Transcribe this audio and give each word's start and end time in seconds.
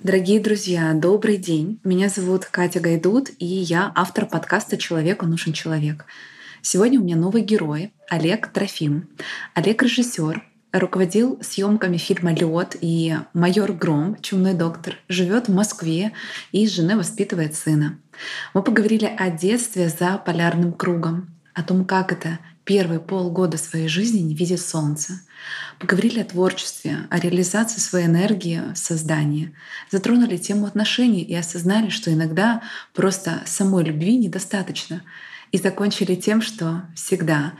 Дорогие 0.00 0.38
друзья, 0.38 0.92
добрый 0.94 1.38
день. 1.38 1.80
Меня 1.82 2.08
зовут 2.08 2.44
Катя 2.44 2.78
Гайдут, 2.78 3.30
и 3.40 3.44
я 3.44 3.90
автор 3.96 4.26
подкаста 4.26 4.76
«Человеку 4.76 5.26
нужен 5.26 5.52
человек». 5.52 6.04
Сегодня 6.62 7.00
у 7.00 7.02
меня 7.02 7.16
новый 7.16 7.42
герой— 7.42 7.92
Олег 8.08 8.46
Трофим. 8.52 9.08
Олег— 9.54 9.82
режиссер, 9.82 10.44
руководил 10.72 11.40
съемками 11.42 11.96
фильма 11.96 12.32
«Лед» 12.32 12.76
и 12.80 13.16
«Майор 13.34 13.72
Гром. 13.72 14.16
Чумной 14.22 14.54
доктор», 14.54 14.94
живет 15.08 15.48
в 15.48 15.52
Москве 15.52 16.12
и 16.52 16.64
с 16.68 16.76
женой 16.76 16.94
воспитывает 16.94 17.56
сына. 17.56 17.98
Мы 18.54 18.62
поговорили 18.62 19.06
о 19.06 19.30
детстве 19.30 19.88
за 19.88 20.16
полярным 20.18 20.74
кругом, 20.74 21.28
о 21.54 21.64
том, 21.64 21.84
как 21.84 22.12
это 22.12 22.38
первые 22.62 23.00
полгода 23.00 23.58
своей 23.58 23.88
жизни 23.88 24.20
не 24.20 24.34
видеть 24.34 24.60
солнца. 24.60 25.22
Поговорили 25.78 26.20
о 26.20 26.24
творчестве, 26.24 27.06
о 27.08 27.20
реализации 27.20 27.78
своей 27.78 28.06
энергии 28.06 28.62
в 28.74 28.76
создании. 28.76 29.54
Затронули 29.90 30.36
тему 30.36 30.66
отношений 30.66 31.22
и 31.22 31.34
осознали, 31.34 31.88
что 31.88 32.12
иногда 32.12 32.62
просто 32.94 33.42
самой 33.46 33.84
любви 33.84 34.16
недостаточно. 34.16 35.02
И 35.52 35.58
закончили 35.58 36.16
тем, 36.16 36.42
что 36.42 36.82
всегда, 36.96 37.52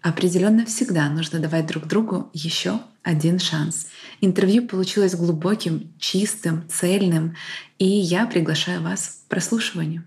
определенно 0.00 0.64
всегда 0.64 1.08
нужно 1.10 1.38
давать 1.38 1.66
друг 1.66 1.86
другу 1.86 2.30
еще 2.32 2.80
один 3.02 3.38
шанс. 3.38 3.88
Интервью 4.20 4.66
получилось 4.66 5.14
глубоким, 5.14 5.92
чистым, 5.98 6.66
цельным, 6.68 7.36
и 7.78 7.86
я 7.86 8.26
приглашаю 8.26 8.82
вас 8.82 9.22
к 9.26 9.28
прослушиванию. 9.28 10.04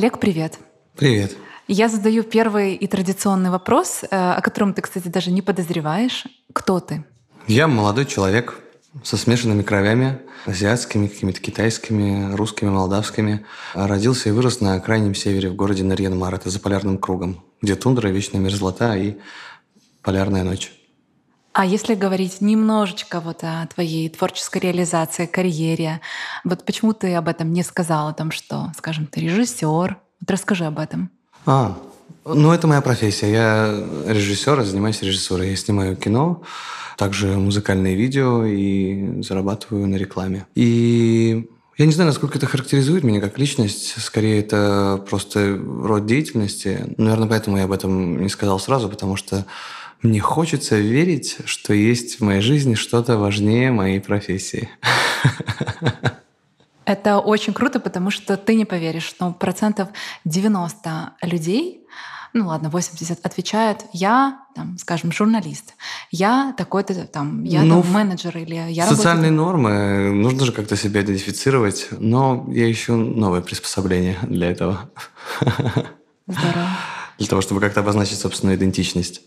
Олег, 0.00 0.18
привет. 0.18 0.58
Привет. 0.96 1.36
Я 1.68 1.90
задаю 1.90 2.22
первый 2.22 2.74
и 2.74 2.86
традиционный 2.86 3.50
вопрос, 3.50 4.00
э, 4.02 4.06
о 4.10 4.40
котором 4.40 4.72
ты, 4.72 4.80
кстати, 4.80 5.08
даже 5.08 5.30
не 5.30 5.42
подозреваешь. 5.42 6.24
Кто 6.54 6.80
ты? 6.80 7.04
Я 7.46 7.68
молодой 7.68 8.06
человек 8.06 8.58
со 9.02 9.18
смешанными 9.18 9.62
кровями, 9.62 10.18
азиатскими, 10.46 11.06
какими-то 11.06 11.42
китайскими, 11.42 12.34
русскими, 12.34 12.70
молдавскими. 12.70 13.44
Родился 13.74 14.30
и 14.30 14.32
вырос 14.32 14.62
на 14.62 14.80
крайнем 14.80 15.14
севере 15.14 15.50
в 15.50 15.54
городе 15.54 15.84
Нарьян-Мар, 15.84 16.34
это 16.34 16.48
за 16.48 16.60
полярным 16.60 16.96
кругом, 16.96 17.44
где 17.60 17.74
тундра, 17.74 18.08
вечная 18.08 18.40
мерзлота 18.40 18.96
и 18.96 19.18
полярная 20.00 20.44
ночь. 20.44 20.72
А 21.52 21.66
если 21.66 21.94
говорить 21.94 22.40
немножечко 22.40 23.20
вот 23.20 23.42
о 23.42 23.66
твоей 23.66 24.08
творческой 24.08 24.58
реализации, 24.58 25.26
карьере, 25.26 26.00
вот 26.44 26.64
почему 26.64 26.92
ты 26.92 27.14
об 27.14 27.26
этом 27.26 27.52
не 27.52 27.64
сказал, 27.64 28.08
о 28.08 28.12
том, 28.12 28.30
что, 28.30 28.72
скажем, 28.78 29.06
ты 29.06 29.20
режиссер? 29.20 29.96
Вот 30.20 30.30
расскажи 30.30 30.64
об 30.64 30.78
этом. 30.78 31.10
А, 31.46 31.76
ну 32.24 32.52
это 32.52 32.68
моя 32.68 32.80
профессия. 32.80 33.32
Я 33.32 33.84
режиссер, 34.06 34.62
занимаюсь 34.62 35.02
режиссурой. 35.02 35.50
Я 35.50 35.56
снимаю 35.56 35.96
кино, 35.96 36.42
также 36.96 37.28
музыкальные 37.28 37.96
видео 37.96 38.44
и 38.44 39.20
зарабатываю 39.22 39.88
на 39.88 39.96
рекламе. 39.96 40.46
И 40.54 41.48
я 41.78 41.86
не 41.86 41.92
знаю, 41.92 42.08
насколько 42.08 42.36
это 42.36 42.46
характеризует 42.46 43.04
меня 43.04 43.20
как 43.20 43.38
личность. 43.38 44.00
Скорее, 44.00 44.38
это 44.38 45.02
просто 45.08 45.58
род 45.58 46.06
деятельности. 46.06 46.94
Наверное, 46.98 47.26
поэтому 47.26 47.56
я 47.56 47.64
об 47.64 47.72
этом 47.72 48.20
не 48.20 48.28
сказал 48.28 48.60
сразу, 48.60 48.88
потому 48.88 49.16
что 49.16 49.46
мне 50.02 50.20
хочется 50.20 50.76
верить, 50.78 51.38
что 51.44 51.74
есть 51.74 52.20
в 52.20 52.24
моей 52.24 52.40
жизни 52.40 52.74
что-то 52.74 53.18
важнее 53.18 53.70
моей 53.70 54.00
профессии. 54.00 54.68
Это 56.86 57.18
очень 57.18 57.52
круто, 57.52 57.78
потому 57.78 58.10
что 58.10 58.36
ты 58.36 58.54
не 58.54 58.64
поверишь, 58.64 59.04
что 59.04 59.30
процентов 59.30 59.90
90 60.24 61.12
людей, 61.22 61.86
ну 62.32 62.48
ладно, 62.48 62.70
80 62.70 63.24
отвечают, 63.24 63.84
я, 63.92 64.40
там, 64.56 64.76
скажем, 64.78 65.12
журналист, 65.12 65.74
я 66.10 66.52
такой-то 66.56 66.94
там, 67.06 67.44
я 67.44 67.62
ну, 67.62 67.82
там 67.82 67.92
менеджер 67.92 68.36
или 68.38 68.54
я 68.54 68.88
Социальные 68.88 69.30
работаю... 69.30 69.34
нормы, 69.34 70.10
нужно 70.12 70.46
же 70.46 70.52
как-то 70.52 70.76
себя 70.76 71.02
идентифицировать, 71.02 71.88
но 71.92 72.46
я 72.50 72.70
ищу 72.70 72.96
новое 72.96 73.40
приспособление 73.40 74.18
для 74.22 74.50
этого. 74.50 74.90
Здорово. 76.26 76.68
Для 77.18 77.26
того, 77.28 77.42
чтобы 77.42 77.60
как-то 77.60 77.80
обозначить 77.80 78.18
собственную 78.18 78.56
идентичность. 78.56 79.20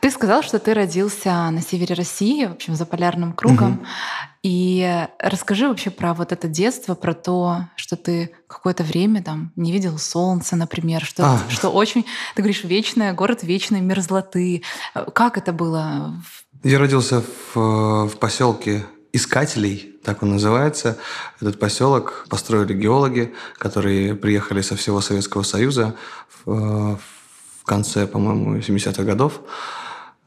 Ты 0.00 0.10
сказал, 0.10 0.42
что 0.42 0.58
ты 0.58 0.74
родился 0.74 1.50
на 1.50 1.60
севере 1.62 1.94
России, 1.94 2.44
в 2.44 2.52
общем, 2.52 2.74
за 2.74 2.84
полярным 2.86 3.32
кругом. 3.32 3.74
Угу. 3.74 3.86
И 4.42 5.06
расскажи 5.18 5.66
вообще 5.66 5.90
про 5.90 6.14
вот 6.14 6.32
это 6.32 6.46
детство, 6.48 6.94
про 6.94 7.14
то, 7.14 7.64
что 7.76 7.96
ты 7.96 8.30
какое-то 8.46 8.84
время 8.84 9.22
там 9.22 9.52
не 9.56 9.72
видел 9.72 9.98
солнца, 9.98 10.54
например, 10.54 11.04
что, 11.04 11.24
а. 11.24 11.40
что 11.48 11.70
очень, 11.70 12.04
ты 12.34 12.42
говоришь, 12.42 12.62
вечная, 12.62 13.12
город 13.12 13.42
вечной 13.42 13.80
мерзлоты. 13.80 14.62
Как 15.14 15.38
это 15.38 15.52
было? 15.52 16.22
Я 16.62 16.78
родился 16.78 17.22
в, 17.54 18.06
в 18.06 18.16
поселке 18.18 18.84
Искателей, 19.12 19.94
так 20.04 20.22
он 20.22 20.30
называется. 20.30 20.98
Этот 21.40 21.58
поселок 21.58 22.26
построили 22.28 22.74
геологи, 22.74 23.34
которые 23.56 24.14
приехали 24.14 24.60
со 24.60 24.76
всего 24.76 25.00
Советского 25.00 25.42
Союза 25.42 25.96
в, 26.44 26.96
в 26.96 27.64
конце, 27.64 28.06
по-моему, 28.06 28.58
70-х 28.58 29.02
годов 29.02 29.40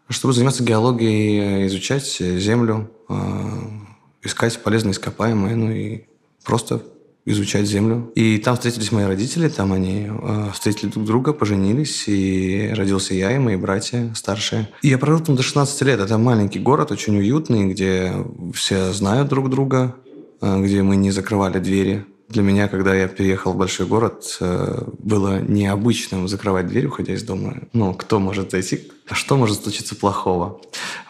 чтобы 0.09 0.33
заниматься 0.33 0.63
геологией, 0.63 1.67
изучать 1.67 2.17
Землю, 2.19 2.91
а, 3.07 3.79
искать 4.23 4.61
полезные 4.61 4.91
ископаемые, 4.91 5.55
ну 5.55 5.71
и 5.71 6.01
просто 6.43 6.83
изучать 7.25 7.65
землю. 7.65 8.11
И 8.15 8.37
там 8.39 8.55
встретились 8.55 8.91
мои 8.91 9.05
родители, 9.05 9.49
там 9.49 9.71
они 9.71 10.07
э, 10.09 10.49
встретили 10.53 10.89
друг 10.89 11.05
друга, 11.05 11.33
поженились, 11.33 12.05
и 12.07 12.71
родился 12.75 13.13
я 13.13 13.35
и 13.35 13.37
мои 13.37 13.55
братья 13.55 14.11
старшие. 14.15 14.67
И 14.81 14.87
я 14.87 14.97
прожил 14.97 15.23
там 15.23 15.35
до 15.35 15.43
16 15.43 15.81
лет. 15.83 15.99
Это 15.99 16.17
маленький 16.17 16.59
город, 16.59 16.91
очень 16.91 17.17
уютный, 17.17 17.71
где 17.71 18.13
все 18.53 18.91
знают 18.93 19.29
друг 19.29 19.49
друга, 19.49 19.95
э, 20.41 20.61
где 20.63 20.81
мы 20.81 20.95
не 20.95 21.11
закрывали 21.11 21.59
двери 21.59 22.05
для 22.29 22.43
меня, 22.43 22.67
когда 22.67 22.93
я 22.93 23.07
переехал 23.07 23.53
в 23.53 23.57
большой 23.57 23.87
город, 23.87 24.37
э, 24.39 24.83
было 24.99 25.39
необычным 25.39 26.27
закрывать 26.27 26.67
дверь, 26.67 26.85
уходя 26.85 27.13
из 27.13 27.23
дома. 27.23 27.57
Ну, 27.73 27.93
кто 27.95 28.19
может 28.19 28.51
зайти? 28.51 28.91
А 29.07 29.15
что 29.15 29.35
может 29.35 29.63
случиться 29.63 29.95
плохого? 29.95 30.61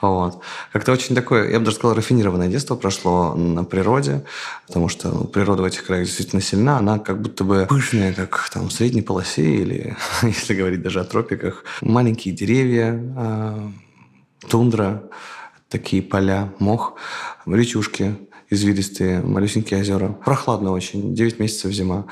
Вот. 0.02 0.42
Как-то 0.72 0.94
очень 0.94 1.16
такое, 1.16 1.52
я 1.52 1.60
бы 1.60 1.66
даже 1.66 1.76
сказал, 1.76 1.98
рафинированное 1.98 2.48
детство 2.48 2.76
прошло 2.76 3.36
на 3.36 3.66
природе, 3.66 4.24
потому 4.66 4.88
что 4.88 5.10
ну, 5.10 5.26
природа 5.26 5.62
в 5.62 5.66
этих 5.66 5.86
краях 5.86 6.06
действительно 6.06 6.42
сильна, 6.42 6.78
она 6.78 7.00
как 7.00 7.22
будто 7.22 7.44
бы 7.44 7.66
пышная, 7.68 8.14
как 8.14 8.50
там 8.54 8.70
в 8.70 8.72
средней 8.72 9.02
полосе, 9.02 9.44
или, 9.44 9.98
если 10.24 10.54
говорить 10.54 10.82
даже 10.82 11.02
о 11.02 11.04
тропиках. 11.04 11.66
Маленькие 11.82 12.34
деревья, 12.34 12.98
а, 13.18 13.72
тундра, 14.48 15.04
такие 15.68 16.02
поля, 16.02 16.54
мох, 16.60 16.96
речушки, 17.46 18.16
извилистые, 18.50 19.22
малюсенькие 19.22 19.82
озера. 19.82 20.10
Прохладно 20.26 20.72
очень, 20.72 21.14
9 21.14 21.40
месяцев 21.40 21.72
зима. 21.72 22.06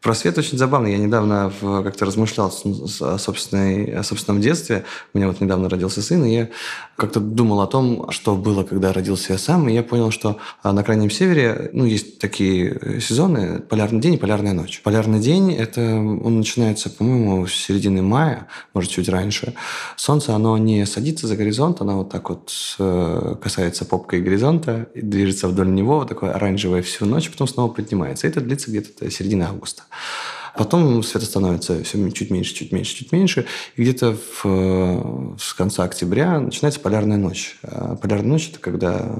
Про 0.00 0.14
свет 0.14 0.38
очень 0.38 0.56
забавно. 0.56 0.86
Я 0.86 0.96
недавно 0.96 1.52
как-то 1.60 2.06
размышлял 2.06 2.48
о, 2.48 3.18
собственной, 3.18 3.96
о 3.96 4.02
собственном 4.02 4.40
детстве. 4.40 4.84
У 5.12 5.18
меня 5.18 5.28
вот 5.28 5.40
недавно 5.42 5.68
родился 5.68 6.00
сын, 6.00 6.24
и 6.24 6.34
я 6.34 6.48
как-то 6.96 7.20
думал 7.20 7.60
о 7.60 7.66
том, 7.66 8.10
что 8.10 8.34
было, 8.34 8.62
когда 8.62 8.94
родился 8.94 9.34
я 9.34 9.38
сам, 9.38 9.68
и 9.68 9.74
я 9.74 9.82
понял, 9.82 10.10
что 10.10 10.38
а, 10.62 10.72
на 10.72 10.82
Крайнем 10.82 11.10
Севере 11.10 11.70
ну, 11.74 11.84
есть 11.84 12.18
такие 12.18 13.00
сезоны– 13.00 13.60
полярный 13.68 14.00
день 14.00 14.14
и 14.14 14.16
полярная 14.16 14.54
ночь. 14.54 14.80
Полярный 14.82 15.20
день– 15.20 15.52
это 15.54 15.80
он 15.80 16.38
начинается, 16.38 16.88
по-моему, 16.88 17.46
с 17.46 17.52
середины 17.52 18.00
мая, 18.00 18.48
может, 18.72 18.90
чуть 18.90 19.08
раньше. 19.10 19.54
Солнце, 19.96 20.34
оно 20.34 20.56
не 20.56 20.86
садится 20.86 21.26
за 21.26 21.36
горизонт, 21.36 21.82
оно 21.82 21.98
вот 21.98 22.10
так 22.10 22.30
вот 22.30 22.52
э, 22.78 23.36
касается 23.42 23.84
попкой 23.84 24.22
горизонта, 24.22 24.88
и 24.94 25.02
движется 25.02 25.46
вдоль 25.48 25.72
него, 25.72 26.06
такое 26.06 26.32
оранжевое 26.32 26.80
всю 26.82 27.04
ночь, 27.04 27.30
потом 27.30 27.48
снова 27.48 27.70
поднимается. 27.70 28.26
Это 28.26 28.40
длится 28.40 28.70
где-то 28.70 29.04
до 29.04 29.10
середины 29.10 29.42
августа. 29.42 29.82
Потом 30.56 31.02
света 31.02 31.26
становится 31.26 31.82
все 31.84 32.10
чуть 32.10 32.30
меньше, 32.30 32.54
чуть 32.54 32.72
меньше, 32.72 32.94
чуть 32.94 33.12
меньше. 33.12 33.46
И 33.76 33.82
где-то 33.82 34.16
в, 34.42 35.36
с 35.38 35.54
конца 35.54 35.84
октября 35.84 36.40
начинается 36.40 36.80
полярная 36.80 37.16
ночь. 37.16 37.58
А 37.62 37.96
полярная 37.96 38.32
ночь– 38.32 38.48
это 38.50 38.58
когда 38.58 39.16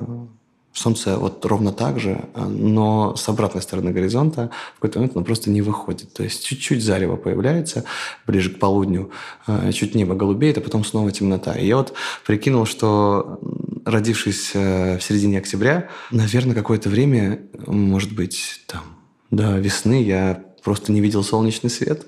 Солнце 0.72 1.16
вот 1.16 1.44
ровно 1.44 1.72
так 1.72 1.98
же, 1.98 2.24
но 2.36 3.16
с 3.16 3.28
обратной 3.28 3.60
стороны 3.60 3.90
горизонта 3.90 4.50
в 4.72 4.74
какой-то 4.76 4.98
момент 4.98 5.16
оно 5.16 5.24
просто 5.24 5.50
не 5.50 5.62
выходит. 5.62 6.12
То 6.12 6.22
есть 6.22 6.44
чуть-чуть 6.44 6.82
зарево 6.82 7.16
появляется 7.16 7.84
ближе 8.26 8.50
к 8.50 8.58
полудню, 8.58 9.10
а, 9.46 9.72
чуть 9.72 9.94
небо 9.96 10.14
голубеет, 10.14 10.58
а 10.58 10.60
потом 10.60 10.84
снова 10.84 11.10
темнота. 11.10 11.54
И 11.54 11.66
я 11.66 11.76
вот 11.76 11.92
прикинул, 12.24 12.66
что 12.66 13.40
родившись 13.84 14.52
э, 14.54 14.98
в 14.98 15.02
середине 15.02 15.38
октября, 15.38 15.88
наверное, 16.12 16.54
какое-то 16.54 16.88
время, 16.88 17.40
может 17.66 18.14
быть, 18.14 18.62
там, 18.66 18.82
до 19.30 19.58
весны 19.58 20.02
я 20.02 20.44
просто 20.62 20.92
не 20.92 21.00
видел 21.00 21.22
солнечный 21.24 21.70
свет. 21.70 22.06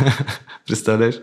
Представляешь? 0.66 1.20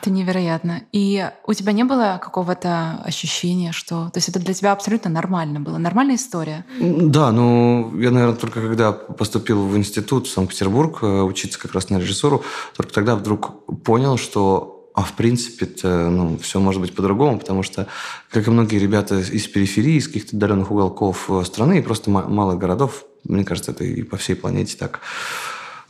Это 0.00 0.10
невероятно. 0.10 0.82
И 0.92 1.28
у 1.46 1.52
тебя 1.52 1.72
не 1.72 1.84
было 1.84 2.18
какого-то 2.22 3.02
ощущения, 3.04 3.72
что... 3.72 4.08
То 4.08 4.16
есть 4.16 4.30
это 4.30 4.38
для 4.38 4.54
тебя 4.54 4.72
абсолютно 4.72 5.10
нормально 5.10 5.60
было? 5.60 5.76
Нормальная 5.76 6.16
история? 6.16 6.64
Да, 6.80 7.30
ну, 7.32 7.94
я, 7.98 8.10
наверное, 8.10 8.36
только 8.36 8.62
когда 8.62 8.92
поступил 8.92 9.66
в 9.66 9.76
институт 9.76 10.26
в 10.26 10.32
Санкт-Петербург 10.32 11.02
э, 11.02 11.20
учиться 11.20 11.58
как 11.58 11.74
раз 11.74 11.90
на 11.90 11.98
режиссуру, 11.98 12.42
только 12.76 12.94
тогда 12.94 13.14
вдруг 13.14 13.66
понял, 13.84 14.16
что 14.16 14.78
а 14.94 15.02
в 15.02 15.12
принципе 15.12 15.68
ну, 15.84 16.36
все 16.38 16.60
может 16.60 16.80
быть 16.80 16.94
по-другому, 16.94 17.38
потому 17.38 17.62
что, 17.62 17.86
как 18.30 18.46
и 18.46 18.50
многие 18.50 18.78
ребята 18.78 19.20
из 19.20 19.46
периферии, 19.46 19.98
из 19.98 20.08
каких-то 20.08 20.36
отдаленных 20.36 20.70
уголков 20.70 21.30
э, 21.30 21.44
страны 21.44 21.78
и 21.78 21.82
просто 21.82 22.10
малых 22.10 22.58
городов, 22.58 23.04
мне 23.24 23.44
кажется, 23.44 23.72
это 23.72 23.84
и 23.84 24.02
по 24.02 24.16
всей 24.16 24.34
планете 24.34 24.76
так, 24.76 25.00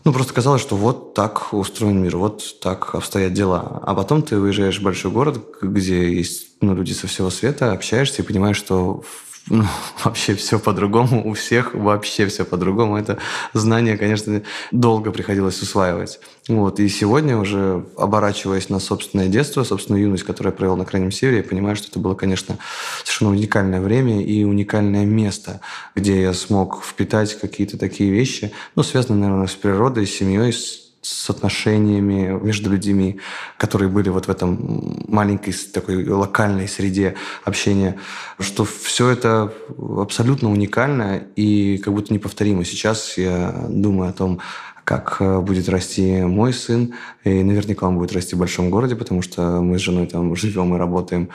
ну, 0.05 0.12
просто 0.12 0.32
казалось, 0.32 0.62
что 0.62 0.77
вот 0.77 1.15
так 1.15 1.53
устроен 1.53 2.03
мир, 2.03 2.17
вот 2.17 2.61
так 2.61 2.94
обстоят 2.94 3.32
дела. 3.35 3.81
А 3.82 3.94
потом 3.94 4.23
ты 4.23 4.38
выезжаешь 4.38 4.79
в 4.79 4.82
большой 4.82 5.11
город, 5.11 5.44
где 5.61 6.15
есть 6.15 6.56
ну, 6.61 6.75
люди 6.75 6.93
со 6.93 7.06
всего 7.06 7.31
света, 7.31 7.73
общаешься 7.73 8.23
и 8.23 8.25
понимаешь, 8.25 8.56
что 8.56 9.05
ну, 9.48 9.64
вообще 10.04 10.34
все 10.34 10.58
по-другому, 10.58 11.28
у 11.28 11.34
всех 11.34 11.75
вообще 11.75 12.26
все 12.26 12.44
по-другому. 12.44 12.96
Это 12.96 13.19
знание, 13.52 13.96
конечно, 13.96 14.42
долго 14.70 15.10
приходилось 15.10 15.60
усваивать. 15.62 16.20
Вот. 16.48 16.81
И 16.81 16.88
сегодня 16.88 17.37
уже, 17.37 17.84
оборачиваясь 17.96 18.69
на 18.69 18.81
собственное 18.81 19.28
детство, 19.28 19.64
собственную 19.64 20.04
юность, 20.04 20.25
которую 20.25 20.52
я 20.52 20.56
провел 20.56 20.76
на 20.76 20.84
Крайнем 20.84 21.12
Севере, 21.12 21.38
я 21.38 21.44
понимаю, 21.44 21.76
что 21.76 21.88
это 21.88 21.98
было, 21.98 22.14
конечно, 22.14 22.58
совершенно 23.04 23.31
уникальное 23.31 23.81
время 23.81 24.22
и 24.22 24.44
уникальное 24.44 25.04
место, 25.04 25.60
где 25.94 26.20
я 26.20 26.32
смог 26.34 26.82
впитать 26.84 27.38
какие-то 27.38 27.78
такие 27.78 28.10
вещи, 28.10 28.52
ну, 28.75 28.82
связанные, 28.82 29.20
наверное, 29.20 29.46
с 29.46 29.54
природой, 29.54 30.06
с 30.06 30.14
семьей, 30.14 30.52
с 30.52 30.89
с 31.02 31.31
отношениями 31.31 32.38
между 32.43 32.70
людьми, 32.70 33.20
которые 33.56 33.88
были 33.88 34.11
вот 34.11 34.26
в 34.26 34.31
этом 34.31 35.05
маленькой 35.08 35.55
такой 35.73 36.06
локальной 36.06 36.69
среде 36.69 37.14
общения, 37.44 37.97
что 38.38 38.64
все 38.64 39.08
это 39.08 39.52
абсолютно 39.79 40.50
уникально 40.50 41.23
и 41.37 41.79
как 41.79 41.94
будто 41.94 42.12
неповторимо. 42.12 42.64
Сейчас 42.64 43.17
я 43.17 43.67
думаю 43.69 44.11
о 44.11 44.12
том, 44.12 44.41
как 44.85 45.19
э, 45.20 45.41
будет 45.41 45.69
расти 45.69 46.23
мой 46.23 46.52
сын, 46.52 46.94
и 47.25 47.43
наверняка 47.44 47.87
он 47.87 47.97
будет 47.97 48.12
расти 48.12 48.35
в 48.35 48.38
большом 48.38 48.70
городе, 48.70 48.97
потому 48.97 49.23
что 49.23 49.61
мы 49.61 49.79
с 49.79 49.82
женой 49.82 50.06
там 50.06 50.35
живем 50.35 50.75
и 50.75 50.79
работаем. 50.79 51.29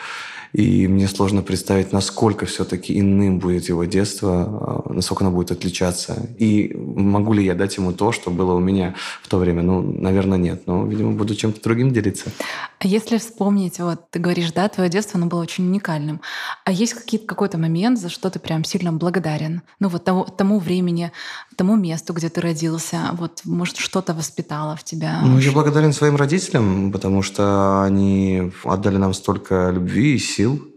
И 0.56 0.88
мне 0.88 1.10
сложно 1.10 1.42
представить, 1.42 1.92
насколько 1.92 2.46
все-таки 2.46 2.98
иным 2.98 3.40
будет 3.40 3.68
его 3.68 3.84
детство, 3.84 4.84
а, 4.88 4.94
насколько 4.94 5.26
оно 5.26 5.36
будет 5.36 5.52
отличаться. 5.52 6.30
И 6.40 6.74
могу 6.74 7.34
ли 7.34 7.44
я 7.44 7.56
дать 7.56 7.76
ему 7.76 7.92
то, 7.92 8.14
что 8.14 8.32
было 8.32 8.54
у 8.54 8.60
меня 8.60 8.96
в 9.22 9.28
то 9.28 9.38
время? 9.38 9.64
Ну, 9.64 9.82
наверное, 9.82 10.38
нет. 10.38 10.66
Но, 10.66 10.86
видимо, 10.86 11.12
буду 11.12 11.36
чем-то 11.36 11.62
другим 11.62 11.92
делиться. 11.92 12.32
А 12.80 12.88
если 12.88 13.18
вспомнить, 13.18 13.80
вот 13.80 14.10
ты 14.12 14.20
говоришь, 14.20 14.54
да, 14.54 14.70
твое 14.70 14.90
детство, 14.90 15.18
оно 15.18 15.28
было 15.28 15.42
очень 15.42 15.68
уникальным. 15.68 16.22
А 16.64 16.72
есть 16.72 16.94
какие-то, 16.94 17.28
какой-то 17.28 17.58
момент, 17.58 18.00
за 18.00 18.08
что 18.08 18.30
ты 18.30 18.40
прям 18.40 18.64
сильно 18.64 18.94
благодарен? 18.94 19.62
Ну, 19.82 19.90
вот 19.90 20.06
тому, 20.06 20.24
тому 20.24 20.60
времени, 20.60 21.12
тому 21.58 21.76
месту, 21.76 22.14
где 22.14 22.30
ты 22.30 22.40
родился, 22.40 23.10
вот, 23.14 23.42
может, 23.44 23.76
что-то 23.76 24.14
воспитало 24.14 24.78
в 24.78 24.86
тебя? 24.86 25.20
Ну, 25.22 25.38
я 25.38 25.52
благодарен 25.52 25.92
своим 25.92 26.16
родителям, 26.16 26.94
потому 26.94 27.24
что 27.24 27.84
они 27.84 28.54
отдали 28.64 28.96
нам 28.96 29.14
столько 29.14 29.72
любви 29.74 30.16
и 30.16 30.18
сил 30.18 30.45
сил 30.46 30.72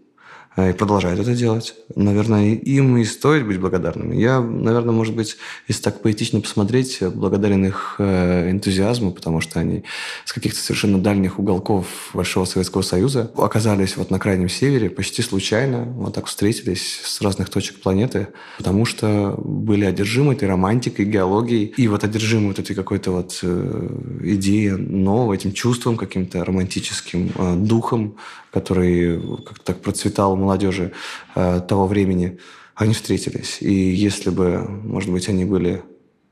э, 0.56 0.70
и 0.70 0.72
продолжают 0.72 1.20
это 1.20 1.34
делать. 1.34 1.74
Наверное, 1.94 2.54
им 2.54 2.96
и 2.96 3.04
стоит 3.04 3.46
быть 3.46 3.60
благодарными. 3.60 4.16
Я, 4.16 4.40
наверное, 4.40 4.94
может 4.94 5.14
быть, 5.14 5.36
если 5.68 5.82
так 5.82 6.02
поэтично 6.02 6.40
посмотреть, 6.40 6.98
благодарен 7.02 7.64
их 7.66 7.96
э, 7.98 8.50
энтузиазму, 8.50 9.12
потому 9.12 9.40
что 9.40 9.60
они 9.60 9.84
с 10.24 10.32
каких-то 10.32 10.60
совершенно 10.60 10.98
дальних 10.98 11.38
уголков 11.38 11.86
Большого 12.14 12.46
Советского 12.46 12.82
Союза 12.82 13.30
оказались 13.36 13.96
вот 13.96 14.10
на 14.10 14.18
крайнем 14.18 14.48
севере 14.48 14.90
почти 14.90 15.22
случайно, 15.22 15.84
вот 15.84 16.14
так 16.14 16.26
встретились 16.26 17.00
с 17.04 17.20
разных 17.20 17.50
точек 17.50 17.80
планеты, 17.80 18.28
потому 18.56 18.86
что 18.86 19.34
были 19.38 19.84
одержимы 19.84 20.32
этой 20.32 20.48
романтикой, 20.48 21.04
геологией, 21.04 21.74
и 21.76 21.88
вот 21.88 22.04
одержимы 22.04 22.48
вот 22.48 22.58
этой 22.58 22.74
какой-то 22.74 23.12
вот 23.12 23.38
э, 23.42 23.88
идеей 24.22 24.70
нового, 24.70 25.34
этим 25.34 25.52
чувством 25.52 25.96
каким-то 25.96 26.44
романтическим, 26.44 27.30
духом, 27.66 28.16
который 28.52 29.20
как-то 29.44 29.64
так 29.64 29.80
процветал 29.82 30.32
у 30.32 30.36
молодежи 30.36 30.92
э, 31.34 31.60
того 31.68 31.86
времени, 31.86 32.38
они 32.74 32.94
встретились. 32.94 33.58
И 33.60 33.72
если 33.72 34.30
бы, 34.30 34.58
может 34.84 35.10
быть, 35.10 35.28
они 35.28 35.44
были 35.44 35.82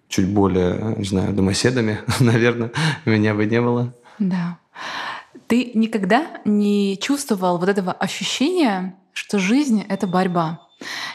чуть 0.09 0.29
более, 0.29 0.95
не 0.97 1.05
знаю, 1.05 1.33
домоседами, 1.33 1.99
наверное, 2.21 2.73
меня 3.05 3.35
бы 3.35 3.47
не 3.47 3.61
было. 3.61 3.95
Да. 4.19 4.59
Ты 5.47 5.73
никогда 5.75 6.41
не 6.45 6.99
чувствовал 7.01 7.59
вот 7.59 7.69
этого 7.69 7.93
ощущения, 7.93 8.97
что 9.13 9.39
жизнь— 9.39 9.85
это 9.89 10.07
борьба? 10.07 10.66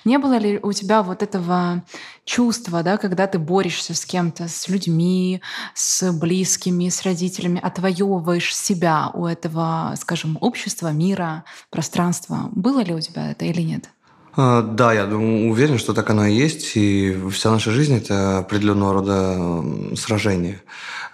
Не 0.06 0.18
было 0.18 0.38
ли 0.38 0.60
у 0.62 0.72
тебя 0.74 1.04
вот 1.04 1.22
этого 1.22 1.84
чувства, 2.26 2.84
да, 2.84 2.98
когда 2.98 3.28
ты 3.28 3.40
борешься 3.40 3.94
с 3.94 4.06
кем-то, 4.06 4.48
с 4.48 4.68
людьми, 4.68 5.42
с 5.76 6.12
близкими, 6.12 6.90
с 6.90 7.04
родителями, 7.04 7.60
отвоевываешь 7.62 8.56
себя 8.56 9.12
у 9.14 9.26
этого, 9.26 9.94
скажем, 10.00 10.38
общества, 10.42 10.92
мира, 10.92 11.44
пространства? 11.70 12.50
Было 12.52 12.84
ли 12.84 12.94
у 12.94 13.00
тебя 13.00 13.32
это 13.32 13.46
или 13.46 13.62
нет? 13.62 13.90
А, 14.36 14.62
да, 14.62 14.94
я 14.94 15.06
уверен, 15.06 15.78
что 15.78 15.94
так 15.94 16.10
оно 16.10 16.26
и 16.26 16.34
есть, 16.34 16.76
и 16.76 17.18
вся 17.32 17.52
наша 17.52 17.72
жизнь– 17.72 17.96
это 17.98 18.40
определенного 18.40 18.94
рода 18.94 19.96
сражение. 19.96 20.62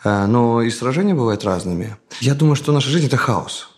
Э, 0.03 0.25
но 0.27 0.61
и 0.61 0.69
сражения 0.69 1.15
бывают 1.15 1.43
разными. 1.43 1.97
Я 2.19 2.35
думаю, 2.35 2.55
что 2.55 2.71
наша 2.71 2.89
жизнь– 2.89 3.07
это 3.07 3.17
хаос. 3.17 3.69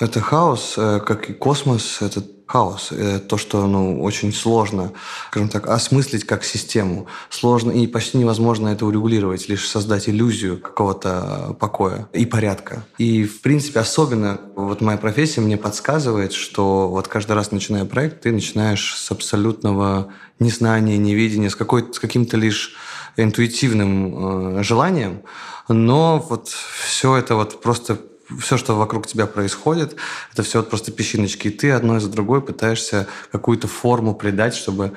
Это 0.00 0.20
хаос, 0.20 0.74
э, 0.76 1.00
как 1.04 1.30
и 1.30 1.32
космос, 1.32 1.98
это 2.00 2.22
хаос. 2.46 2.88
Э, 2.90 3.20
то, 3.20 3.36
что 3.36 3.66
ну, 3.66 4.02
очень 4.02 4.32
сложно, 4.32 4.92
скажем 5.28 5.48
так, 5.48 5.68
осмыслить 5.68 6.24
как 6.24 6.44
систему. 6.44 7.06
Сложно 7.30 7.70
и 7.70 7.86
почти 7.86 8.18
невозможно 8.18 8.68
это 8.68 8.86
урегулировать, 8.86 9.48
лишь 9.48 9.68
создать 9.68 10.08
иллюзию 10.08 10.60
какого-то 10.60 11.56
покоя 11.60 12.08
и 12.12 12.26
порядка. 12.26 12.84
И, 12.98 13.24
в 13.24 13.40
принципе, 13.40 13.80
особенно 13.80 14.40
вот 14.56 14.80
моя 14.80 14.98
профессия 14.98 15.40
мне 15.40 15.56
подсказывает, 15.56 16.32
что 16.32 16.88
вот 16.88 17.08
каждый 17.08 17.32
раз, 17.32 17.52
начиная 17.52 17.84
проект, 17.84 18.22
ты 18.22 18.32
начинаешь 18.32 18.96
с 18.96 19.10
абсолютного 19.10 20.12
незнания, 20.40 20.98
невидения, 20.98 21.50
с, 21.50 21.56
какой, 21.56 21.92
с 21.92 22.00
каким-то 22.00 22.36
лишь 22.36 22.74
интуитивным 23.16 24.58
э, 24.58 24.62
желанием, 24.64 25.22
но 25.68 26.18
вот 26.28 26.48
все 26.48 27.16
это 27.16 27.36
вот 27.36 27.62
просто 27.62 27.98
все, 28.40 28.56
что 28.56 28.76
вокруг 28.76 29.06
тебя 29.06 29.26
происходит, 29.26 29.96
это 30.32 30.42
все 30.42 30.58
вот 30.58 30.70
просто 30.70 30.92
песчиночки, 30.92 31.48
и 31.48 31.50
ты 31.50 31.70
одной 31.70 32.00
за 32.00 32.08
другой 32.08 32.40
пытаешься 32.40 33.06
какую-то 33.32 33.68
форму 33.68 34.14
придать, 34.14 34.54
чтобы 34.54 34.92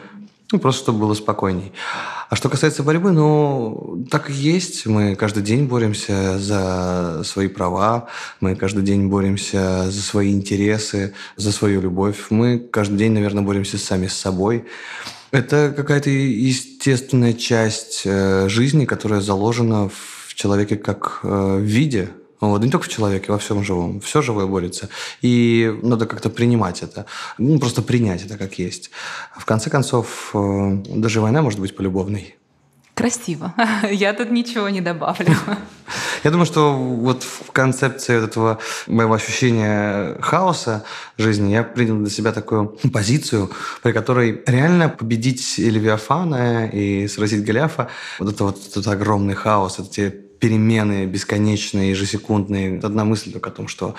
ну, 0.51 0.59
просто 0.59 0.83
чтобы 0.83 0.99
было 0.99 1.13
спокойней. 1.13 1.73
А 2.29 2.35
что 2.35 2.47
касается 2.49 2.83
борьбы, 2.83 3.11
ну, 3.11 4.05
так 4.09 4.29
и 4.29 4.33
есть. 4.33 4.85
Мы 4.85 5.15
каждый 5.15 5.43
день 5.43 5.65
боремся 5.65 6.39
за 6.39 7.21
свои 7.25 7.47
права, 7.47 8.07
мы 8.39 8.55
каждый 8.55 8.83
день 8.83 9.07
боремся 9.07 9.91
за 9.91 10.01
свои 10.01 10.31
интересы, 10.31 11.13
за 11.35 11.51
свою 11.51 11.81
любовь. 11.81 12.27
Мы 12.29 12.59
каждый 12.59 12.97
день, 12.97 13.11
наверное, 13.11 13.43
боремся 13.43 13.77
сами 13.77 14.07
с 14.07 14.13
собой. 14.13 14.65
Это 15.31 15.73
какая-то 15.75 16.09
естественная 16.09 17.33
часть 17.33 18.03
э, 18.05 18.47
жизни, 18.47 18.85
которая 18.85 19.19
заложена 19.19 19.89
в 19.89 20.33
человеке 20.33 20.77
как 20.77 21.19
э, 21.23 21.57
в 21.57 21.61
виде, 21.61 22.09
вот, 22.39 22.61
не 22.61 22.69
только 22.69 22.85
в 22.85 22.89
человеке, 22.89 23.31
во 23.31 23.37
всем 23.37 23.63
живом. 23.63 23.99
Все 23.99 24.21
живое 24.21 24.45
борется. 24.45 24.89
И 25.21 25.73
надо 25.81 26.05
как-то 26.05 26.29
принимать 26.29 26.83
это. 26.83 27.05
Ну, 27.37 27.59
просто 27.59 27.81
принять 27.81 28.25
это 28.25 28.37
как 28.37 28.59
есть. 28.59 28.91
В 29.35 29.45
конце 29.45 29.69
концов, 29.69 30.31
э, 30.33 30.83
даже 30.87 31.21
война 31.21 31.41
может 31.41 31.59
быть 31.59 31.75
полюбовной. 31.75 32.35
Красиво. 32.97 33.53
Я 33.91 34.13
тут 34.13 34.31
ничего 34.31 34.69
не 34.69 34.81
добавлю. 34.81 35.35
Я 36.23 36.31
думаю, 36.31 36.47
что 36.47 36.73
вот 36.73 37.23
в 37.23 37.51
концепции 37.51 38.23
этого 38.23 38.59
моего 38.87 39.13
ощущения 39.13 40.19
хаоса 40.19 40.83
жизни 41.17 41.51
я 41.53 41.63
принял 41.63 41.97
для 41.99 42.09
себя 42.09 42.33
такую 42.33 42.75
позицию, 42.91 43.51
при 43.83 43.91
которой 43.91 44.41
реально 44.47 44.89
победить 44.89 45.59
Левиафана 45.59 46.67
и 46.67 47.07
сразить 47.07 47.45
Голиафа, 47.45 47.87
вот 48.17 48.33
это 48.33 48.43
вот 48.45 48.57
этот 48.67 48.87
огромный 48.87 49.35
хаос, 49.35 49.77
эти 49.79 50.26
перемены 50.39 51.05
бесконечные, 51.05 51.91
ежесекундные. 51.91 52.79
Одна 52.79 53.05
мысль 53.05 53.31
только 53.31 53.49
о 53.49 53.53
том, 53.53 53.67
что 53.67 53.95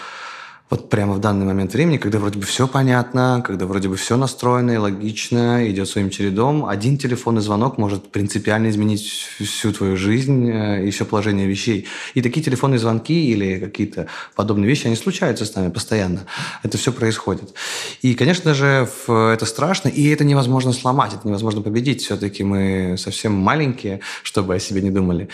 вот 0.70 0.90
прямо 0.90 1.14
в 1.14 1.20
данный 1.20 1.46
момент 1.46 1.72
времени, 1.72 1.96
когда 1.96 2.18
вроде 2.18 2.38
бы 2.38 2.44
все 2.44 2.68
понятно, 2.68 3.42
когда 3.46 3.64
вроде 3.64 3.88
бы 3.88 3.96
все 3.96 4.16
настроено 4.16 4.72
и 4.72 4.76
логично, 4.76 5.68
идет 5.70 5.88
своим 5.88 6.10
чередом, 6.10 6.66
один 6.66 6.98
телефонный 6.98 7.40
звонок 7.40 7.78
может 7.78 8.10
принципиально 8.10 8.68
изменить 8.68 9.02
всю 9.02 9.72
твою 9.72 9.96
жизнь 9.96 10.50
э, 10.50 10.86
и 10.86 10.90
все 10.90 11.04
положение 11.06 11.46
вещей. 11.46 11.86
И 12.12 12.20
такие 12.20 12.42
телефонные 12.42 12.78
звонки 12.78 13.30
или 13.30 13.58
какие-то 13.58 14.08
подобные 14.36 14.68
вещи, 14.68 14.86
они 14.86 14.96
случаются 14.96 15.46
с 15.46 15.54
нами 15.54 15.70
постоянно. 15.70 16.26
Это 16.62 16.76
все 16.76 16.92
происходит. 16.92 17.54
И, 18.02 18.14
конечно 18.14 18.52
же, 18.52 18.88
это 19.06 19.46
страшно, 19.46 19.88
и 19.88 20.08
это 20.08 20.24
невозможно 20.24 20.72
сломать, 20.72 21.14
это 21.14 21.26
невозможно 21.26 21.62
победить. 21.62 22.02
Все-таки 22.02 22.44
мы 22.44 22.96
совсем 22.98 23.32
маленькие, 23.32 24.00
чтобы 24.22 24.54
о 24.54 24.58
себе 24.58 24.82
не 24.82 24.90
думали. 24.90 25.28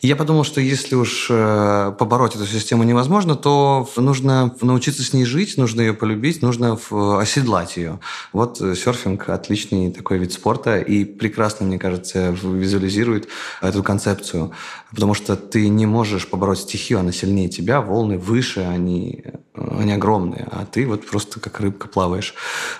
И 0.00 0.06
я 0.06 0.16
подумал, 0.16 0.44
что 0.44 0.62
если 0.62 0.94
уж 0.94 1.28
э, 1.30 1.92
побороть 1.98 2.36
эту 2.36 2.46
систему 2.46 2.84
невозможно, 2.84 3.34
то 3.34 3.88
нужно 3.96 4.54
научиться 4.62 4.77
с 4.86 5.12
ней 5.12 5.24
жить, 5.24 5.56
нужно 5.56 5.80
ее 5.80 5.94
полюбить, 5.94 6.42
нужно 6.42 6.78
оседлать 6.90 7.76
ее. 7.76 8.00
Вот 8.32 8.60
э, 8.60 8.74
серфинг– 8.74 9.28
отличный 9.30 9.92
такой 9.92 10.18
вид 10.18 10.32
спорта 10.32 10.78
и 10.78 11.04
прекрасно, 11.04 11.66
мне 11.66 11.78
кажется, 11.78 12.30
визуализирует 12.30 13.28
эту 13.60 13.82
концепцию. 13.82 14.52
Потому 14.90 15.12
что 15.14 15.36
ты 15.36 15.68
не 15.68 15.84
можешь 15.84 16.28
побороть 16.28 16.60
стихию, 16.60 17.00
она 17.00 17.12
сильнее 17.12 17.48
тебя, 17.48 17.82
волны 17.82 18.16
выше, 18.16 18.60
они, 18.60 19.22
они 19.54 19.92
огромные, 19.92 20.48
а 20.50 20.64
ты 20.64 20.86
вот 20.86 21.06
просто 21.06 21.40
как 21.40 21.60
рыбка 21.60 21.88
плаваешь. 21.88 22.34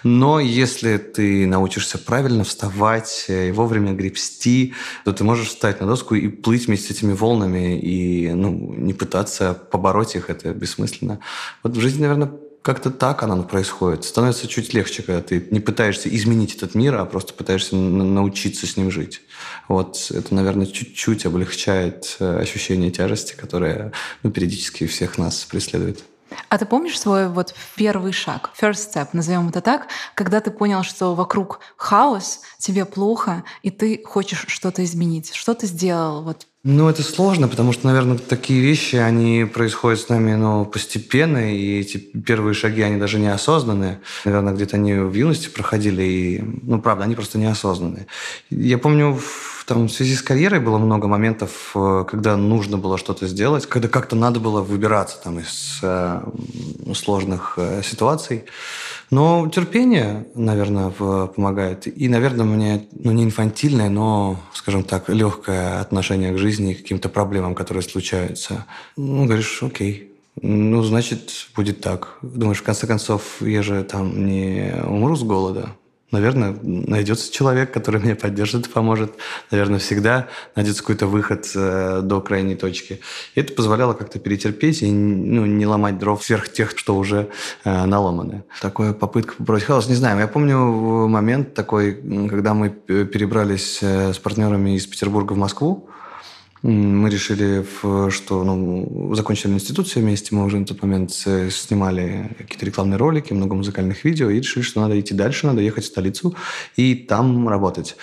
Но 0.04 0.40
если 0.40 0.96
ты 0.96 1.46
научишься 1.46 1.98
правильно 1.98 2.44
вставать 2.44 3.26
э, 3.28 3.48
и 3.48 3.52
вовремя 3.52 3.92
гребсти, 3.92 4.74
то 5.04 5.12
ты 5.12 5.22
можешь 5.22 5.48
встать 5.48 5.80
на 5.80 5.86
доску 5.86 6.14
и 6.14 6.28
плыть 6.28 6.66
вместе 6.66 6.94
с 6.94 6.96
этими 6.96 7.12
волнами, 7.12 7.78
и 7.78 8.30
ну, 8.32 8.74
не 8.74 8.94
пытаться 8.94 9.52
побороть 9.52 10.16
их, 10.16 10.30
это 10.30 10.54
бессмысленно. 10.54 11.20
Вот 11.62 11.76
в 11.76 11.80
жизни, 11.80 12.02
наверное, 12.02 12.32
как-то 12.62 12.90
так 12.90 13.22
оно 13.22 13.42
происходит. 13.42 14.04
Становится 14.04 14.46
чуть 14.46 14.74
легче, 14.74 15.02
когда 15.02 15.22
ты 15.22 15.46
не 15.50 15.60
пытаешься 15.60 16.14
изменить 16.14 16.54
этот 16.54 16.74
мир, 16.74 16.96
а 16.96 17.04
просто 17.04 17.32
пытаешься 17.34 17.76
научиться 17.76 18.66
с 18.66 18.76
ним 18.76 18.90
жить. 18.90 19.22
Вот 19.68 20.10
это, 20.10 20.34
наверное, 20.34 20.66
чуть-чуть 20.66 21.26
облегчает 21.26 22.16
э, 22.20 22.40
ощущение 22.40 22.90
тяжести, 22.90 23.34
которое 23.34 23.92
ну, 24.22 24.30
периодически 24.30 24.86
всех 24.86 25.18
нас 25.18 25.44
преследует. 25.44 26.04
А 26.48 26.58
ты 26.58 26.66
помнишь 26.66 26.98
свой 26.98 27.28
вот 27.28 27.54
первый 27.74 28.12
шаг, 28.12 28.50
first 28.60 28.92
step, 28.92 29.08
назовем 29.12 29.48
это 29.48 29.60
так, 29.60 29.88
когда 30.14 30.40
ты 30.40 30.50
понял, 30.50 30.82
что 30.82 31.14
вокруг 31.14 31.60
хаос, 31.76 32.40
тебе 32.58 32.84
плохо, 32.84 33.44
и 33.62 33.70
ты 33.70 34.02
хочешь 34.04 34.44
что-то 34.48 34.84
изменить? 34.84 35.32
Что 35.32 35.54
ты 35.54 35.66
сделал 35.66 36.22
вот 36.22 36.46
ну, 36.64 36.88
это 36.88 37.02
сложно, 37.02 37.46
потому 37.46 37.72
что, 37.72 37.86
наверное, 37.86 38.18
такие 38.18 38.60
вещи, 38.60 38.96
они 38.96 39.44
происходят 39.44 40.00
с 40.00 40.08
нами 40.08 40.34
ну, 40.34 40.64
постепенно, 40.64 41.54
и 41.54 41.78
эти 41.80 41.98
первые 41.98 42.54
шаги, 42.54 42.82
они 42.82 42.98
даже 42.98 43.18
неосознанные. 43.18 44.00
Наверное, 44.24 44.52
где-то 44.52 44.76
они 44.76 44.94
в 44.94 45.14
юности 45.14 45.48
проходили, 45.48 46.02
и, 46.02 46.42
ну, 46.42 46.80
правда, 46.80 47.04
они 47.04 47.14
просто 47.14 47.38
неосознанные. 47.38 48.06
Я 48.50 48.78
помню, 48.78 49.14
в, 49.14 49.57
там, 49.68 49.86
в 49.86 49.92
связи 49.92 50.14
с 50.14 50.22
карьерой 50.22 50.60
было 50.60 50.78
много 50.78 51.08
моментов, 51.08 51.72
э, 51.74 52.04
когда 52.08 52.38
нужно 52.38 52.78
было 52.78 52.96
что-то 52.96 53.26
сделать, 53.26 53.66
когда 53.66 53.86
как-то 53.86 54.16
надо 54.16 54.40
было 54.40 54.62
выбираться 54.62 55.18
там, 55.22 55.38
из 55.40 55.80
э, 55.82 56.22
сложных 56.94 57.54
э, 57.58 57.82
ситуаций. 57.84 58.44
Но 59.10 59.46
терпение, 59.48 60.26
наверное, 60.34 60.88
помогает. 60.88 61.86
И, 61.86 62.08
наверное, 62.08 62.46
мне 62.46 62.88
ну, 62.92 63.12
не 63.12 63.24
инфантильное, 63.24 63.90
но, 63.90 64.38
скажем 64.54 64.84
так, 64.84 65.10
легкое 65.10 65.80
отношение 65.80 66.32
к 66.32 66.38
жизни 66.38 66.72
и 66.72 66.74
к 66.74 66.78
каким-то 66.78 67.10
проблемам, 67.10 67.54
которые 67.54 67.82
случаются. 67.82 68.64
Ну, 68.96 69.26
говоришь, 69.26 69.62
окей, 69.62 70.12
ну, 70.40 70.82
значит, 70.82 71.48
будет 71.54 71.82
так. 71.82 72.18
Думаешь, 72.22 72.60
в 72.60 72.64
конце 72.64 72.86
концов, 72.86 73.42
я 73.42 73.62
же 73.62 73.84
там 73.84 74.26
не 74.26 74.74
умру 74.86 75.14
с 75.14 75.22
голода 75.22 75.70
наверное, 76.10 76.56
найдется 76.62 77.32
человек, 77.32 77.72
который 77.72 78.00
меня 78.00 78.16
поддержит 78.16 78.66
и 78.66 78.70
поможет. 78.70 79.12
Наверное, 79.50 79.78
всегда 79.78 80.28
найдется 80.54 80.82
какой-то 80.82 81.06
выход 81.06 81.50
э, 81.54 82.00
до 82.02 82.20
крайней 82.20 82.54
точки. 82.54 83.00
И 83.34 83.40
это 83.40 83.52
позволяло 83.52 83.94
как-то 83.94 84.18
перетерпеть 84.18 84.82
и 84.82 84.90
ну, 84.90 85.46
не 85.46 85.66
ломать 85.66 85.98
дров 85.98 86.24
сверх 86.24 86.50
тех, 86.50 86.76
что 86.76 86.96
уже 86.96 87.28
э, 87.64 87.84
наломаны. 87.84 88.44
Такая 88.60 88.92
попытка 88.92 89.34
побороть 89.34 89.64
хаос, 89.64 89.88
не 89.88 89.94
знаю. 89.94 90.18
Я 90.18 90.28
помню 90.28 90.58
момент 91.08 91.54
такой, 91.54 91.94
когда 92.28 92.54
мы 92.54 92.70
перебрались 92.70 93.78
э, 93.82 94.12
с 94.12 94.18
партнерами 94.18 94.76
из 94.76 94.86
Петербурга 94.86 95.34
в 95.34 95.38
Москву. 95.38 95.88
Мы 96.62 97.08
решили, 97.08 97.64
что 98.10 98.44
ну, 98.44 99.14
закончили 99.14 99.52
институт 99.52 99.86
все 99.86 100.00
вместе. 100.00 100.34
Мы 100.34 100.44
уже 100.44 100.58
на 100.58 100.66
тот 100.66 100.82
момент 100.82 101.12
снимали 101.12 102.34
какие-то 102.38 102.66
рекламные 102.66 102.96
ролики, 102.96 103.32
много 103.32 103.54
музыкальных 103.54 104.04
видео, 104.04 104.30
и 104.30 104.38
решили, 104.38 104.62
что 104.62 104.80
надо 104.80 104.98
идти 104.98 105.14
дальше, 105.14 105.46
надо 105.46 105.60
ехать 105.60 105.84
в 105.84 105.86
столицу 105.86 106.34
и 106.76 106.94
там 106.94 107.48
работать. 107.48 107.96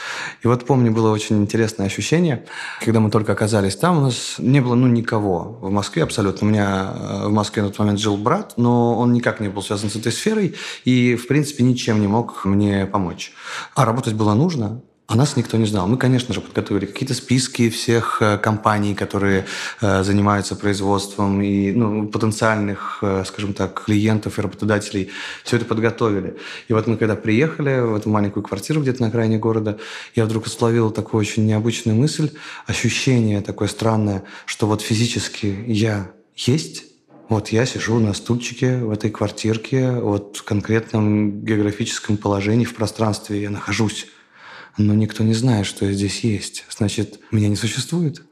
И 0.43 0.47
вот 0.47 0.65
помню, 0.65 0.91
было 0.91 1.11
очень 1.11 1.41
интересное 1.41 1.87
ощущение, 1.87 2.45
когда 2.83 2.99
мы 2.99 3.11
только 3.11 3.33
оказались 3.33 3.75
там, 3.75 3.97
у 3.97 4.01
нас 4.01 4.35
не 4.37 4.61
было 4.61 4.75
ну, 4.75 4.87
никого 4.87 5.59
в 5.61 5.71
Москве 5.71 6.03
абсолютно. 6.03 6.47
У 6.47 6.49
меня 6.49 6.93
э, 6.93 7.27
в 7.27 7.31
Москве 7.31 7.63
на 7.63 7.69
тот 7.69 7.79
момент 7.79 7.99
жил 7.99 8.17
брат, 8.17 8.53
но 8.57 8.97
он 8.97 9.13
никак 9.13 9.39
не 9.39 9.49
был 9.49 9.61
связан 9.61 9.89
с 9.89 9.95
этой 9.95 10.11
сферой 10.11 10.55
и, 10.85 11.15
в 11.15 11.27
принципе, 11.27 11.63
ничем 11.63 11.99
не 11.99 12.07
мог 12.07 12.45
мне 12.45 12.85
помочь. 12.85 13.33
А 13.75 13.85
работать 13.85 14.13
было 14.13 14.33
нужно, 14.33 14.81
о 15.07 15.15
нас 15.15 15.35
никто 15.37 15.57
не 15.57 15.65
знал. 15.65 15.87
Мы, 15.87 15.97
конечно 15.97 16.33
же, 16.33 16.41
подготовили 16.41 16.87
какие-то 16.87 17.13
списки 17.13 17.69
всех 17.69 18.17
э, 18.21 18.39
компаний, 18.39 18.95
которые 18.95 19.45
э, 19.81 20.03
занимаются 20.03 20.55
производством 20.55 21.43
и 21.43 21.71
ну, 21.71 22.07
потенциальных, 22.07 22.99
э, 23.03 23.23
скажем 23.25 23.53
так, 23.53 23.83
клиентов 23.85 24.39
и 24.39 24.41
работодателей. 24.41 25.11
Все 25.43 25.57
это 25.57 25.65
подготовили. 25.65 26.37
И 26.67 26.73
вот 26.73 26.87
мы 26.87 26.97
когда 26.97 27.15
приехали 27.15 27.81
в 27.81 27.95
эту 27.95 28.09
маленькую 28.09 28.41
квартиру 28.41 28.81
где-то 28.81 29.03
на 29.03 29.09
окраине 29.09 29.37
города, 29.37 29.77
я 30.15 30.25
вдруг 30.25 30.47
словил 30.47 30.89
такую 30.89 31.21
очень 31.21 31.45
необычную 31.45 31.95
мысль, 31.95 32.31
ощущение 32.65 33.41
такое 33.41 33.67
странное, 33.67 34.23
что 34.47 34.65
вот 34.65 34.81
физически 34.81 35.65
я 35.67 36.11
есть, 36.35 36.83
вот 37.29 37.49
я 37.49 37.67
сижу 37.67 37.99
на 37.99 38.13
стульчике 38.13 38.77
в 38.77 38.89
этой 38.89 39.11
квартирке, 39.11 39.91
вот 39.91 40.37
в 40.37 40.43
конкретном 40.43 41.41
географическом 41.43 42.17
положении 42.17 42.65
в 42.65 42.73
пространстве 42.73 43.43
я 43.43 43.49
нахожусь 43.51 44.07
но 44.77 44.93
никто 44.93 45.23
не 45.23 45.33
знает, 45.33 45.65
что 45.65 45.85
я 45.85 45.93
здесь 45.93 46.21
есть. 46.23 46.65
Значит, 46.69 47.19
меня 47.31 47.47
не 47.47 47.55
существует. 47.55 48.23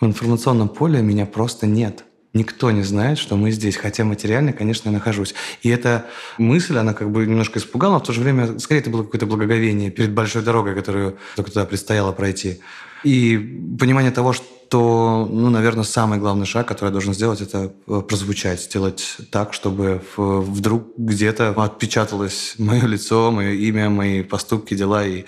В 0.00 0.06
информационном 0.06 0.68
поле 0.68 1.02
меня 1.02 1.26
просто 1.26 1.66
нет. 1.66 2.04
Никто 2.34 2.70
не 2.70 2.82
знает, 2.82 3.18
что 3.18 3.36
мы 3.36 3.50
здесь, 3.50 3.76
хотя 3.76 4.04
материально, 4.04 4.52
конечно, 4.52 4.90
я 4.90 4.92
нахожусь. 4.92 5.34
И 5.62 5.70
эта 5.70 6.06
мысль, 6.36 6.76
она 6.76 6.92
как 6.92 7.10
бы 7.10 7.26
немножко 7.26 7.58
испугала, 7.58 7.94
но 7.94 8.00
в 8.00 8.04
то 8.04 8.12
же 8.12 8.20
время, 8.20 8.58
скорее, 8.58 8.80
это 8.80 8.90
было 8.90 9.02
какое-то 9.02 9.26
благоговение 9.26 9.90
перед 9.90 10.12
большой 10.12 10.42
дорогой, 10.42 10.74
которую 10.74 11.16
только 11.36 11.50
туда 11.50 11.64
предстояло 11.64 12.12
пройти. 12.12 12.60
И 13.02 13.38
понимание 13.78 14.12
того, 14.12 14.34
что, 14.34 14.44
ну, 14.76 15.50
наверное, 15.50 15.84
самый 15.84 16.18
главный 16.18 16.46
шаг, 16.46 16.68
который 16.68 16.88
я 16.88 16.92
должен 16.92 17.14
сделать, 17.14 17.40
это 17.40 17.72
э, 17.86 18.00
прозвучать, 18.00 18.60
сделать 18.60 19.16
так, 19.30 19.54
чтобы 19.54 20.02
вдруг 20.16 20.88
где-то 20.96 21.50
отпечаталось 21.50 22.54
мое 22.58 22.86
лицо, 22.86 23.30
мое 23.30 23.52
имя, 23.52 23.88
мои 23.88 24.22
поступки, 24.22 24.74
дела 24.74 25.06
и 25.06 25.24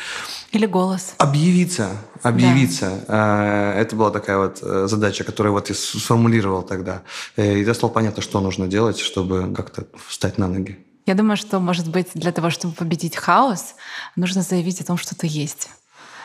или 0.52 0.66
голос. 0.66 1.14
Объявиться. 1.18 1.90
Объявиться. 2.22 3.04
Да. 3.06 3.74
Это 3.74 3.94
была 3.94 4.10
такая 4.10 4.36
вот 4.36 4.58
э, 4.62 4.86
задача, 4.88 5.22
которую 5.22 5.52
вот 5.52 5.68
я 5.68 5.76
сформулировал 5.76 6.62
тогда. 6.62 7.02
Э, 7.36 7.58
и 7.58 7.62
я 7.62 7.74
стало 7.74 7.90
понятно, 7.90 8.20
что 8.20 8.40
нужно 8.40 8.66
делать, 8.66 8.98
чтобы 8.98 9.54
как-то 9.54 9.86
встать 10.08 10.38
на 10.38 10.48
ноги. 10.48 10.78
Я 11.06 11.14
думаю, 11.14 11.36
что, 11.36 11.60
может 11.60 11.88
быть, 11.88 12.08
для 12.14 12.32
того, 12.32 12.50
чтобы 12.50 12.74
победить 12.74 13.16
хаос, 13.16 13.74
нужно 14.16 14.42
заявить 14.42 14.80
о 14.80 14.84
том, 14.84 14.96
что 14.96 15.14
ты 15.14 15.28
есть. 15.30 15.68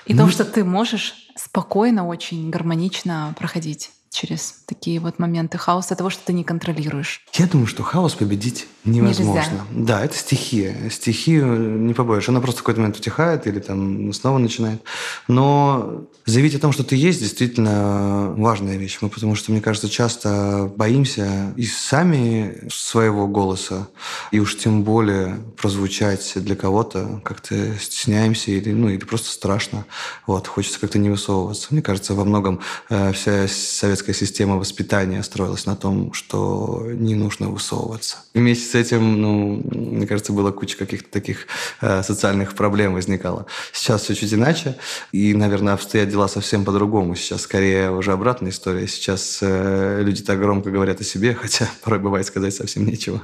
И 0.06 0.14
ну, 0.14 0.22
том, 0.22 0.32
что 0.32 0.44
ты 0.44 0.64
можешь 0.64 1.25
спокойно, 1.36 2.08
очень 2.08 2.50
гармонично 2.50 3.34
проходить 3.38 3.92
через 4.16 4.64
такие 4.66 5.00
вот 5.00 5.20
моменты 5.20 5.58
хаоса, 5.58 5.96
того, 5.96 6.10
что 6.10 6.26
ты 6.26 6.34
не 6.34 6.44
контролируешь? 6.44 7.22
Я 7.34 7.48
думаю, 7.48 7.68
что 7.68 7.84
хаос 7.84 8.14
победить 8.14 8.68
невозможно. 8.86 9.42
Нельзя. 9.42 9.66
Да, 9.72 10.06
это 10.06 10.16
стихия. 10.18 10.90
Стихию 10.90 11.80
не 11.80 11.94
побоишь. 11.94 12.30
Она 12.30 12.40
просто 12.40 12.62
в 12.62 12.64
какой-то 12.64 12.82
момент 12.82 12.98
утихает 12.98 13.48
или 13.48 13.60
там 13.60 14.14
снова 14.14 14.38
начинает. 14.38 14.82
Но 15.28 16.06
заявить 16.26 16.56
о 16.56 16.60
том, 16.60 16.72
что 16.72 16.84
ты 16.84 16.96
есть, 16.96 17.20
действительно 17.20 18.34
важная 18.38 18.78
вещь. 18.78 18.98
Мы, 19.02 19.10
потому 19.10 19.36
что, 19.36 19.52
мне 19.52 19.62
кажется, 19.62 19.90
часто 19.90 20.72
боимся 20.76 21.54
и 21.56 21.66
сами 21.66 22.68
своего 22.72 23.28
голоса, 23.28 23.88
и 24.32 24.40
уж 24.40 24.58
тем 24.58 24.84
более 24.84 25.38
прозвучать 25.58 26.34
для 26.36 26.56
кого-то 26.56 27.22
как-то 27.24 27.78
стесняемся 27.80 28.52
или, 28.52 28.72
ну, 28.72 28.90
или 28.90 29.04
просто 29.04 29.30
страшно. 29.30 29.86
Вот, 30.26 30.48
хочется 30.48 30.80
как-то 30.80 31.00
не 31.00 31.10
высовываться. 31.10 31.68
Мне 31.72 31.82
кажется, 31.82 32.14
во 32.14 32.24
многом 32.24 32.60
э, 32.90 33.12
вся 33.14 33.48
советская 33.48 34.05
советская 34.06 34.28
система 34.28 34.58
воспитания 34.58 35.24
строилась 35.24 35.66
на 35.66 35.76
том, 35.76 36.14
что 36.14 36.84
не 36.86 37.16
нужно 37.16 37.50
высовываться. 37.50 38.18
Вместе 38.36 38.66
с 38.66 38.76
этим, 38.76 39.22
ну, 39.22 39.62
мне 39.66 40.06
кажется, 40.06 40.32
была 40.32 40.52
куча 40.52 40.78
каких-то 40.78 41.10
таких 41.10 41.48
э, 41.82 42.04
социальных 42.04 42.54
проблем 42.54 42.94
возникала. 42.94 43.48
Сейчас 43.74 44.04
все 44.04 44.14
чуть 44.14 44.34
иначе, 44.34 44.76
и, 45.12 45.34
наверное, 45.34 45.74
обстоят 45.74 46.10
дела 46.10 46.28
совсем 46.28 46.66
по-другому. 46.66 47.16
Сейчас 47.16 47.42
скорее 47.42 47.92
уже 47.92 48.12
обратная 48.12 48.52
история. 48.52 48.88
Сейчас 48.88 49.40
э, 49.42 50.02
люди 50.04 50.22
так 50.22 50.40
громко 50.40 50.70
говорят 50.70 51.02
о 51.02 51.04
себе, 51.04 51.34
хотя 51.34 51.68
порой 51.84 52.00
бывает 52.00 52.28
сказать 52.28 52.54
совсем 52.54 52.86
нечего. 52.86 53.22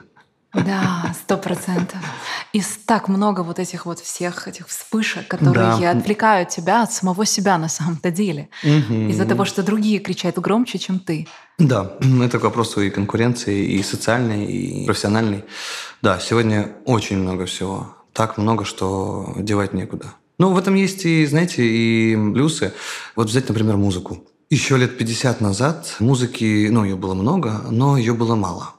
Да, 0.54 1.14
сто 1.18 1.38
процентов. 1.38 2.00
И 2.52 2.62
так 2.86 3.08
много 3.08 3.42
вот 3.42 3.60
этих 3.60 3.86
вот 3.86 4.00
всех 4.00 4.48
этих 4.48 4.68
вспышек, 4.68 5.28
которые 5.28 5.78
да. 5.80 5.92
отвлекают 5.92 6.50
тебя 6.50 6.84
от 6.84 6.92
самого 6.92 7.26
себя 7.26 7.58
на 7.58 7.70
самом-то 7.70 8.12
деле. 8.12 8.50
Угу. 8.64 8.94
Из-за 9.10 9.26
того, 9.26 9.46
что 9.46 9.64
другие 9.64 10.00
кричат 10.00 10.38
громче, 10.38 10.78
чем 10.78 11.00
ты. 11.00 11.28
Да, 11.58 11.94
это 12.22 12.40
к 12.40 12.44
вопросу 12.44 12.82
и 12.82 12.90
конкуренции, 12.90 13.66
и 13.66 13.84
социальной, 13.84 14.46
и 14.46 14.86
профессиональной. 14.86 15.46
Да, 16.02 16.20
сегодня 16.20 16.72
очень 16.86 17.18
много 17.18 17.46
всего. 17.46 17.96
Так 18.12 18.38
много, 18.38 18.66
что 18.66 19.34
девать 19.38 19.74
некуда. 19.74 20.14
Ну, 20.38 20.52
в 20.54 20.58
этом 20.58 20.76
есть 20.76 21.06
и, 21.06 21.26
знаете, 21.26 21.64
и 21.64 22.16
плюсы. 22.34 22.74
Вот 23.16 23.30
взять, 23.30 23.48
например, 23.48 23.78
музыку. 23.78 24.24
Еще 24.50 24.76
лет 24.76 24.98
50 24.98 25.40
назад 25.40 25.96
музыки, 26.00 26.68
ну, 26.70 26.84
ее 26.84 26.96
было 26.96 27.14
много, 27.14 27.62
но 27.70 27.96
ее 27.96 28.14
было 28.14 28.36
мало. 28.36 28.74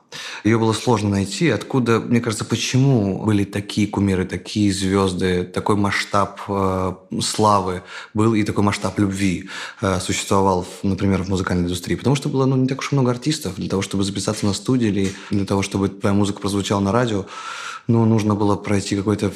Ее 0.45 0.59
было 0.59 0.73
сложно 0.73 1.11
найти. 1.11 1.49
Откуда, 1.49 2.01
мне 2.01 2.21
кажется, 2.21 2.45
почему 2.45 3.25
были 3.25 3.45
такие 3.45 3.87
кумиры, 3.87 4.25
такие 4.25 4.73
звезды, 4.73 5.45
такой 5.45 5.77
масштаб 5.77 6.41
э, 6.49 6.95
славы 7.21 7.83
был 8.15 8.35
и 8.35 8.43
такой 8.43 8.65
масштаб 8.65 8.99
любви 8.99 9.49
э, 9.81 10.01
существовал, 10.01 10.67
например, 10.83 11.23
в 11.23 11.29
музыкальной 11.29 11.65
индустрии? 11.65 11.97
Потому 11.97 12.17
что 12.17 12.29
было 12.29 12.47
ну, 12.47 12.57
не 12.57 12.67
так 12.67 12.81
уж 12.81 12.93
много 12.93 13.11
артистов 13.11 13.57
для 13.57 13.69
того, 13.69 13.83
чтобы 13.83 14.05
записаться 14.05 14.47
на 14.47 14.53
студии 14.53 14.89
или 14.89 15.13
для 15.31 15.47
того, 15.47 15.63
чтобы 15.63 15.89
твоя 15.89 16.15
музыка 16.15 16.41
прозвучала 16.41 16.81
на 16.81 16.93
радио 16.93 17.27
ну, 17.89 18.05
нужно 18.05 18.35
было 18.35 18.57
пройти 18.57 18.97
какой-то 18.97 19.33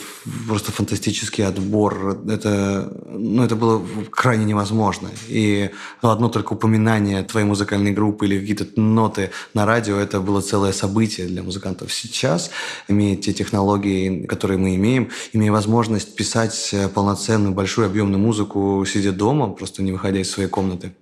просто 0.47 0.73
фантастический 0.73 1.45
отбор. 1.45 2.19
Это, 2.29 2.93
ну, 3.09 3.43
это 3.43 3.57
было 3.57 3.83
крайне 4.11 4.45
невозможно. 4.45 5.09
И 5.29 5.71
одно 6.01 6.29
только 6.29 6.53
упоминание 6.53 7.23
твоей 7.23 7.47
музыкальной 7.47 7.93
группы 7.93 8.27
или 8.27 8.39
какие-то 8.39 8.81
ноты 8.81 9.31
на 9.55 9.67
радио, 9.67 9.97
это 9.97 10.21
было 10.21 10.41
целое 10.41 10.73
событие 10.73 11.27
для 11.27 11.43
музыкантов. 11.43 11.93
Сейчас, 11.93 12.51
имея 12.89 13.17
те 13.17 13.33
технологии, 13.33 14.27
которые 14.27 14.59
мы 14.59 14.77
имеем, 14.77 15.11
имея 15.33 15.53
возможность 15.53 16.15
писать 16.15 16.75
полноценную, 16.95 17.55
большую, 17.55 17.87
объемную 17.87 18.21
музыку, 18.21 18.85
сидя 18.87 19.13
дома, 19.13 19.49
просто 19.49 19.83
не 19.83 19.93
выходя 19.93 20.21
из 20.21 20.31
своей 20.31 20.49
комнаты, 20.49 20.93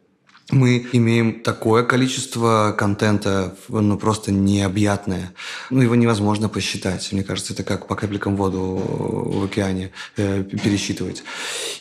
мы 0.50 0.86
имеем 0.92 1.40
такое 1.40 1.84
количество 1.84 2.74
контента, 2.76 3.56
ну, 3.68 3.96
просто 3.96 4.30
необъятное. 4.30 5.32
Ну, 5.70 5.82
его 5.82 5.94
невозможно 5.94 6.48
посчитать. 6.48 7.10
Мне 7.12 7.22
кажется, 7.22 7.52
это 7.52 7.62
как 7.62 7.86
по 7.86 7.94
капелькам 7.94 8.36
воду 8.36 8.60
в 8.60 9.44
океане 9.44 9.90
э, 10.16 10.42
пересчитывать. 10.42 11.22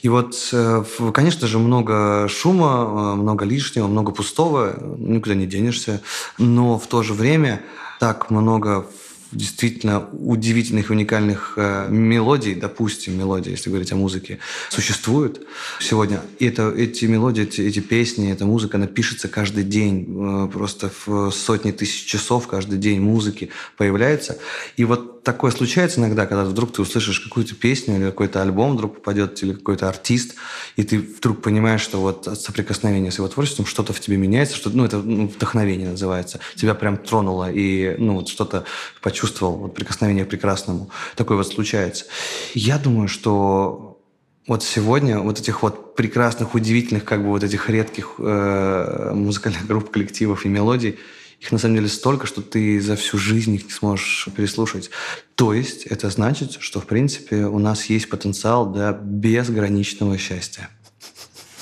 И 0.02 0.10
вот, 0.10 0.50
э, 0.54 0.84
конечно 1.14 1.48
же, 1.48 1.60
много 1.60 2.28
шума, 2.30 3.14
э, 3.14 3.16
много 3.16 3.46
лишнего, 3.46 3.88
много 3.88 4.12
пустого, 4.12 4.76
никуда 4.98 5.36
не 5.36 5.46
денешься. 5.46 6.02
Но 6.38 6.80
в 6.80 6.88
то 6.88 7.04
же 7.04 7.14
время 7.14 7.62
так 8.00 8.30
много 8.30 8.86
действительно 9.34 10.08
удивительных 10.12 10.90
уникальных 10.90 11.54
э, 11.58 11.88
мелодий, 11.90 12.56
допустим, 12.56 13.18
мелодий, 13.18 13.52
если 13.52 13.70
говорить 13.70 13.92
о 13.92 13.96
музыке, 13.96 14.40
существуют 14.70 15.42
сегодня. 15.80 16.22
И 16.40 16.46
это, 16.46 16.72
эти 16.72 17.06
мелодии, 17.06 17.44
эти, 17.44 17.62
эти 17.62 17.80
песни, 17.80 18.32
эта 18.32 18.46
музыка, 18.46 18.78
она 18.78 18.88
пишется 18.88 19.28
каждый 19.28 19.64
день, 19.64 20.06
э, 20.08 20.50
просто 20.52 20.92
в 21.06 21.32
сотни 21.32 21.72
тысяч 21.72 22.06
часов 22.06 22.48
каждый 22.48 22.78
день 22.78 23.02
музыки 23.02 23.50
появляется. 23.78 24.38
И 24.78 24.86
вот 24.86 25.24
такое 25.24 25.52
случается 25.52 26.00
иногда, 26.00 26.26
когда 26.26 26.44
вдруг 26.44 26.74
ты 26.74 26.82
услышишь 26.82 27.20
какую-то 27.20 27.56
песню 27.56 27.96
или 27.96 28.06
какой-то 28.06 28.42
альбом 28.42 28.76
вдруг 28.76 28.96
попадет, 28.96 29.42
или 29.44 29.54
какой-то 29.54 29.90
артист, 29.90 30.36
и 30.76 30.84
ты 30.84 31.00
вдруг 31.00 31.42
понимаешь, 31.42 31.82
что 31.82 32.00
вот 32.00 32.28
от 32.28 32.40
соприкосновения 32.40 33.12
с 33.12 33.18
его 33.18 33.28
творчеством 33.28 33.66
что-то 33.66 33.94
в 33.94 34.00
тебе 34.00 34.18
меняется, 34.18 34.56
что, 34.56 34.70
ну, 34.70 34.86
это 34.86 34.98
ну, 34.98 35.28
вдохновение 35.28 35.90
называется. 35.90 36.40
Тебя 36.56 36.76
прям 36.76 36.98
тронуло, 36.98 37.52
и 37.52 37.96
ну, 37.98 38.16
вот 38.16 38.28
что-то 38.28 38.66
почувствовал 39.02 39.23
почувствовал 39.24 39.56
вот 39.56 39.74
прикосновение 39.74 40.26
к 40.26 40.30
прекрасному. 40.30 40.90
Такое 41.16 41.38
вот 41.38 41.48
случается. 41.48 42.06
Я 42.54 42.78
думаю, 42.78 43.08
что 43.08 44.02
вот 44.48 44.64
сегодня 44.64 45.20
вот 45.20 45.40
этих 45.40 45.64
вот 45.64 45.96
прекрасных, 45.96 46.56
удивительных, 46.56 47.06
как 47.06 47.22
бы 47.24 47.30
вот 47.30 47.44
этих 47.44 47.70
редких 47.70 48.16
э, 48.18 49.12
музыкальных 49.14 49.66
групп, 49.66 49.92
коллективов 49.92 50.46
и 50.46 50.50
мелодий, 50.50 51.00
их 51.40 51.52
на 51.54 51.58
самом 51.58 51.76
деле 51.76 51.88
столько, 51.88 52.28
что 52.28 52.42
ты 52.42 52.82
за 52.82 52.98
всю 52.98 53.18
жизнь 53.18 53.56
их 53.56 53.64
не 53.64 53.72
сможешь 53.72 54.28
переслушать. 54.36 54.90
То 55.36 55.54
есть 55.54 55.86
это 55.86 56.10
значит, 56.10 56.58
что 56.60 56.82
в 56.82 56.86
принципе 56.86 57.46
у 57.46 57.60
нас 57.60 57.86
есть 57.86 58.10
потенциал 58.10 58.74
для 58.74 58.92
безграничного 58.92 60.18
счастья 60.18 60.70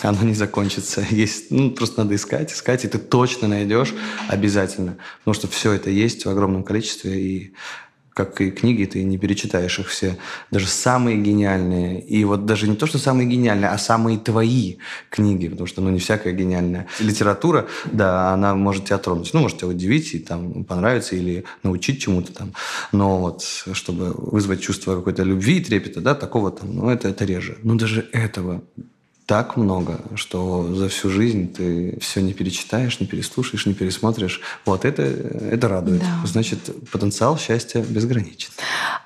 оно 0.10 0.24
не 0.24 0.34
закончится. 0.34 1.06
Есть, 1.10 1.52
ну, 1.52 1.72
просто 1.72 2.04
надо 2.04 2.16
искать, 2.16 2.52
искать, 2.52 2.86
и 2.86 2.88
ты 2.88 2.98
точно 2.98 3.48
найдешь 3.48 3.94
обязательно. 4.28 4.98
Потому 5.20 5.34
что 5.34 5.48
все 5.48 5.74
это 5.74 5.90
есть 5.90 6.26
в 6.26 6.30
огромном 6.30 6.64
количестве, 6.64 7.20
и 7.20 7.54
как 8.14 8.42
и 8.42 8.52
книги, 8.52 8.84
ты 8.84 9.04
не 9.04 9.18
перечитаешь 9.18 9.80
их 9.80 9.88
все. 9.88 10.18
Даже 10.52 10.68
самые 10.68 11.18
гениальные. 11.18 12.02
И 12.02 12.26
вот 12.26 12.46
даже 12.46 12.68
не 12.68 12.76
то, 12.76 12.86
что 12.86 12.98
самые 12.98 13.28
гениальные, 13.28 13.70
а 13.70 13.78
самые 13.78 14.20
твои 14.20 14.76
книги. 15.10 15.48
Потому 15.48 15.66
что, 15.66 15.82
ну, 15.82 15.90
не 15.90 16.00
всякая 16.00 16.34
гениальная. 16.34 16.88
Литература, 17.00 17.68
да, 17.86 18.34
она 18.34 18.54
может 18.54 18.86
тебя 18.86 18.98
тронуть. 18.98 19.34
Ну, 19.34 19.40
может 19.40 19.60
тебя 19.60 19.70
удивить 19.70 20.14
и 20.14 20.20
там 20.20 20.66
понравиться 20.66 21.16
или 21.16 21.46
научить 21.64 22.02
чему-то 22.02 22.34
там. 22.34 22.54
Но 22.92 23.18
вот, 23.18 23.44
чтобы 23.72 24.12
вызвать 24.12 24.62
чувство 24.62 24.98
какой-то 24.98 25.24
любви 25.24 25.58
и 25.58 25.64
трепета, 25.64 26.02
да, 26.02 26.14
такого 26.14 26.52
там, 26.52 26.76
ну, 26.76 26.90
это, 26.90 27.08
это 27.08 27.24
реже. 27.24 27.60
Но 27.64 27.76
даже 27.76 28.10
этого 28.12 28.62
так 29.32 29.56
много, 29.56 30.02
что 30.16 30.76
за 30.76 30.90
всю 30.90 31.10
жизнь 31.10 31.54
ты 31.54 31.98
все 32.02 32.22
не 32.22 32.34
перечитаешь, 32.34 33.00
не 33.00 33.08
переслушаешь, 33.08 33.66
не 33.66 33.74
пересмотришь. 33.74 34.42
Вот 34.66 34.84
это, 34.84 35.04
это 35.04 35.70
радует. 35.70 36.02
Да. 36.02 36.28
Значит, 36.28 36.60
потенциал 36.92 37.38
счастья 37.38 37.82
безграничен. 37.82 38.50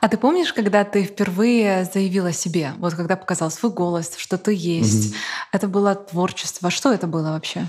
А 0.02 0.08
ты 0.08 0.18
помнишь, 0.18 0.52
когда 0.52 0.84
ты 0.84 1.04
впервые 1.04 1.88
заявила 1.94 2.30
о 2.30 2.34
себе, 2.34 2.74
вот 2.80 2.96
когда 2.96 3.18
показал 3.18 3.52
свой 3.52 3.72
голос, 3.72 4.14
что 4.18 4.40
ты 4.40 4.52
есть, 4.56 5.12
угу. 5.12 5.16
это 5.52 5.68
было 5.68 5.94
творчество. 5.94 6.72
Что 6.72 6.92
это 6.92 7.06
было 7.06 7.30
вообще? 7.30 7.68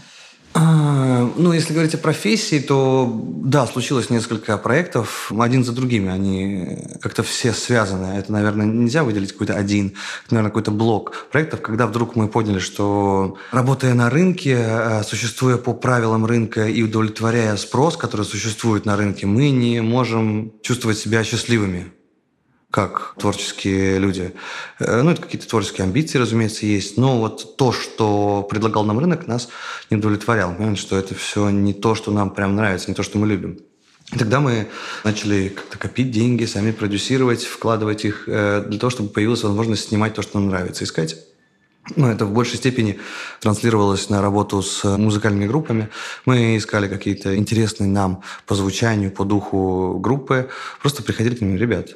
А, 0.59 1.31
ну, 1.37 1.53
если 1.53 1.75
говорить 1.75 1.95
о 1.95 1.99
профессии, 1.99 2.61
то 2.61 3.13
да, 3.45 3.67
случилось 3.67 4.09
несколько 4.09 4.57
проектов, 4.57 5.31
один 5.39 5.65
за 5.65 5.73
другими, 5.73 6.11
они 6.11 6.79
как-то 7.03 7.23
все 7.23 7.53
связаны. 7.53 8.15
Это, 8.17 8.33
наверное, 8.33 8.65
нельзя 8.65 9.05
выделить 9.05 9.33
какой-то 9.33 9.55
один, 9.55 9.93
наверное, 10.31 10.49
какой-то 10.49 10.71
блок 10.71 11.27
проектов, 11.31 11.61
когда 11.61 11.87
вдруг 11.87 12.17
мы 12.17 12.29
поняли, 12.29 12.59
что 12.59 13.37
работая 13.51 13.93
на 13.93 14.09
рынке, 14.09 14.57
а, 14.59 15.03
существуя 15.03 15.59
по 15.59 15.75
правилам 15.75 16.25
рынка 16.25 16.67
и 16.67 16.83
удовлетворяя 16.83 17.57
спрос, 17.57 17.99
который 17.99 18.25
существует 18.25 18.87
на 18.87 18.97
рынке, 18.97 19.27
мы 19.27 19.51
не 19.51 19.83
можем 19.83 20.55
чувствовать 20.63 20.97
себя 20.97 21.23
счастливыми 21.23 21.93
как 22.71 23.15
творческие 23.19 23.99
люди. 23.99 24.35
Э, 24.79 25.03
ну, 25.03 25.11
это 25.11 25.23
какие-то 25.23 25.49
творческие 25.49 25.85
амбиции, 25.85 26.19
разумеется, 26.19 26.67
есть. 26.67 26.97
Но 26.97 27.19
вот 27.19 27.57
то, 27.57 27.73
что 27.73 28.47
предлагал 28.49 28.85
нам 28.85 28.99
рынок, 28.99 29.27
нас 29.27 29.49
не 29.91 29.97
удовлетворяло. 29.97 30.53
Понимаете, 30.53 30.81
что 30.81 30.97
это 30.97 31.15
все 31.15 31.51
не 31.51 31.73
то, 31.73 31.95
что 31.95 32.11
нам 32.11 32.31
прям 32.31 32.57
нравится, 32.57 32.91
не 32.91 32.95
то, 32.95 33.03
что 33.03 33.19
мы 33.19 33.27
любим. 33.27 33.59
И 34.13 34.19
тогда 34.19 34.41
мы 34.41 34.69
начали 35.03 35.49
как-то 35.49 35.79
копить 35.79 36.11
деньги, 36.13 36.45
сами 36.45 36.71
продюсировать, 36.71 37.45
вкладывать 37.45 38.05
их 38.05 38.25
э, 38.29 38.65
для 38.69 38.79
того, 38.79 38.91
чтобы 38.91 39.09
появилась 39.09 39.43
возможность 39.43 39.89
снимать 39.89 40.15
то, 40.15 40.23
что 40.23 40.39
нам 40.39 40.49
нравится, 40.49 40.85
искать. 40.85 41.17
Ну, 41.95 42.09
это 42.09 42.25
в 42.25 42.33
большей 42.33 42.57
степени 42.57 42.99
транслировалось 43.41 44.11
на 44.11 44.21
работу 44.21 44.61
с 44.61 44.85
музыкальными 44.97 45.47
группами. 45.47 45.89
Мы 46.25 46.57
искали 46.57 46.89
какие-то 46.89 47.37
интересные 47.37 47.89
нам 47.89 48.23
по 48.45 48.55
звучанию, 48.57 49.13
по 49.13 49.25
духу 49.25 49.99
группы. 50.01 50.51
Просто 50.81 51.05
приходили 51.05 51.37
к 51.37 51.41
ним, 51.41 51.57
ребят, 51.57 51.91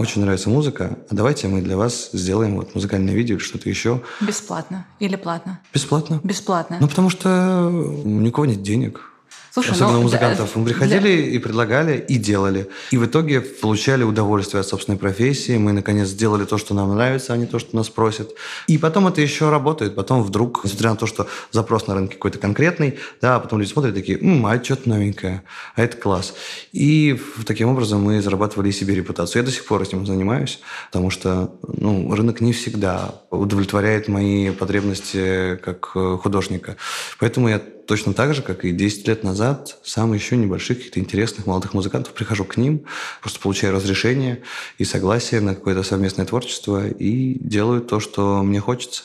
очень 0.00 0.22
нравится 0.22 0.48
музыка, 0.48 0.98
а 1.10 1.14
давайте 1.14 1.46
мы 1.46 1.60
для 1.60 1.76
вас 1.76 2.10
сделаем 2.12 2.56
вот 2.56 2.74
музыкальное 2.74 3.14
видео 3.14 3.36
или 3.36 3.42
что-то 3.42 3.68
еще. 3.68 4.00
Бесплатно 4.20 4.86
или 4.98 5.16
платно? 5.16 5.60
Бесплатно. 5.74 6.20
Бесплатно. 6.24 6.78
Ну, 6.80 6.88
потому 6.88 7.10
что 7.10 7.68
у 7.68 8.08
никого 8.08 8.46
нет 8.46 8.62
денег. 8.62 9.09
Слушай, 9.52 9.72
Особенно 9.72 9.94
ну, 9.94 10.02
музыкантов. 10.02 10.52
Да, 10.54 10.60
Мы 10.60 10.66
приходили 10.66 11.00
для... 11.00 11.26
и 11.26 11.38
предлагали, 11.38 12.04
и 12.08 12.16
делали. 12.16 12.68
И 12.92 12.96
в 12.96 13.04
итоге 13.04 13.40
получали 13.40 14.04
удовольствие 14.04 14.60
от 14.60 14.68
собственной 14.68 14.96
профессии. 14.96 15.58
Мы, 15.58 15.72
наконец, 15.72 16.08
сделали 16.08 16.44
то, 16.44 16.56
что 16.56 16.72
нам 16.72 16.94
нравится, 16.94 17.32
а 17.32 17.36
не 17.36 17.46
то, 17.46 17.58
что 17.58 17.74
нас 17.74 17.88
просят. 17.88 18.32
И 18.68 18.78
потом 18.78 19.08
это 19.08 19.20
еще 19.20 19.50
работает. 19.50 19.96
Потом 19.96 20.22
вдруг, 20.22 20.64
несмотря 20.64 20.90
на 20.90 20.96
то, 20.96 21.06
что 21.06 21.26
запрос 21.50 21.88
на 21.88 21.94
рынке 21.94 22.14
какой-то 22.14 22.38
конкретный, 22.38 22.98
да, 23.20 23.36
а 23.36 23.40
потом 23.40 23.58
люди 23.58 23.70
смотрят 23.70 23.94
такие, 23.94 24.18
М, 24.18 24.46
а 24.46 24.62
что-то 24.62 24.88
новенькое, 24.88 25.42
а 25.74 25.82
это 25.82 25.96
класс. 25.96 26.34
И 26.72 27.20
таким 27.44 27.70
образом 27.70 28.02
мы 28.02 28.22
зарабатывали 28.22 28.70
себе 28.70 28.94
репутацию. 28.94 29.42
Я 29.42 29.46
до 29.46 29.52
сих 29.52 29.64
пор 29.64 29.82
этим 29.82 30.06
занимаюсь, 30.06 30.60
потому 30.92 31.10
что 31.10 31.52
ну, 31.66 32.14
рынок 32.14 32.40
не 32.40 32.52
всегда 32.52 33.16
удовлетворяет 33.30 34.08
мои 34.08 34.50
потребности 34.50 35.56
как 35.56 35.92
э, 35.94 36.18
художника. 36.20 36.76
Поэтому 37.18 37.48
я 37.48 37.60
точно 37.90 38.14
так 38.14 38.34
же, 38.34 38.42
как 38.42 38.64
и 38.64 38.70
10 38.70 39.08
лет 39.08 39.24
назад, 39.24 39.78
сам 39.82 40.12
еще 40.12 40.36
небольших 40.36 40.78
каких-то 40.78 41.00
интересных 41.00 41.46
молодых 41.46 41.74
музыкантов, 41.74 42.12
прихожу 42.12 42.44
к 42.44 42.56
ним, 42.56 42.84
просто 43.20 43.40
получаю 43.40 43.72
разрешение 43.72 44.42
и 44.78 44.84
согласие 44.84 45.40
на 45.40 45.56
какое-то 45.56 45.82
совместное 45.82 46.24
творчество 46.24 46.86
и 46.86 47.36
делаю 47.40 47.80
то, 47.80 47.98
что 47.98 48.42
мне 48.44 48.60
хочется. 48.60 49.04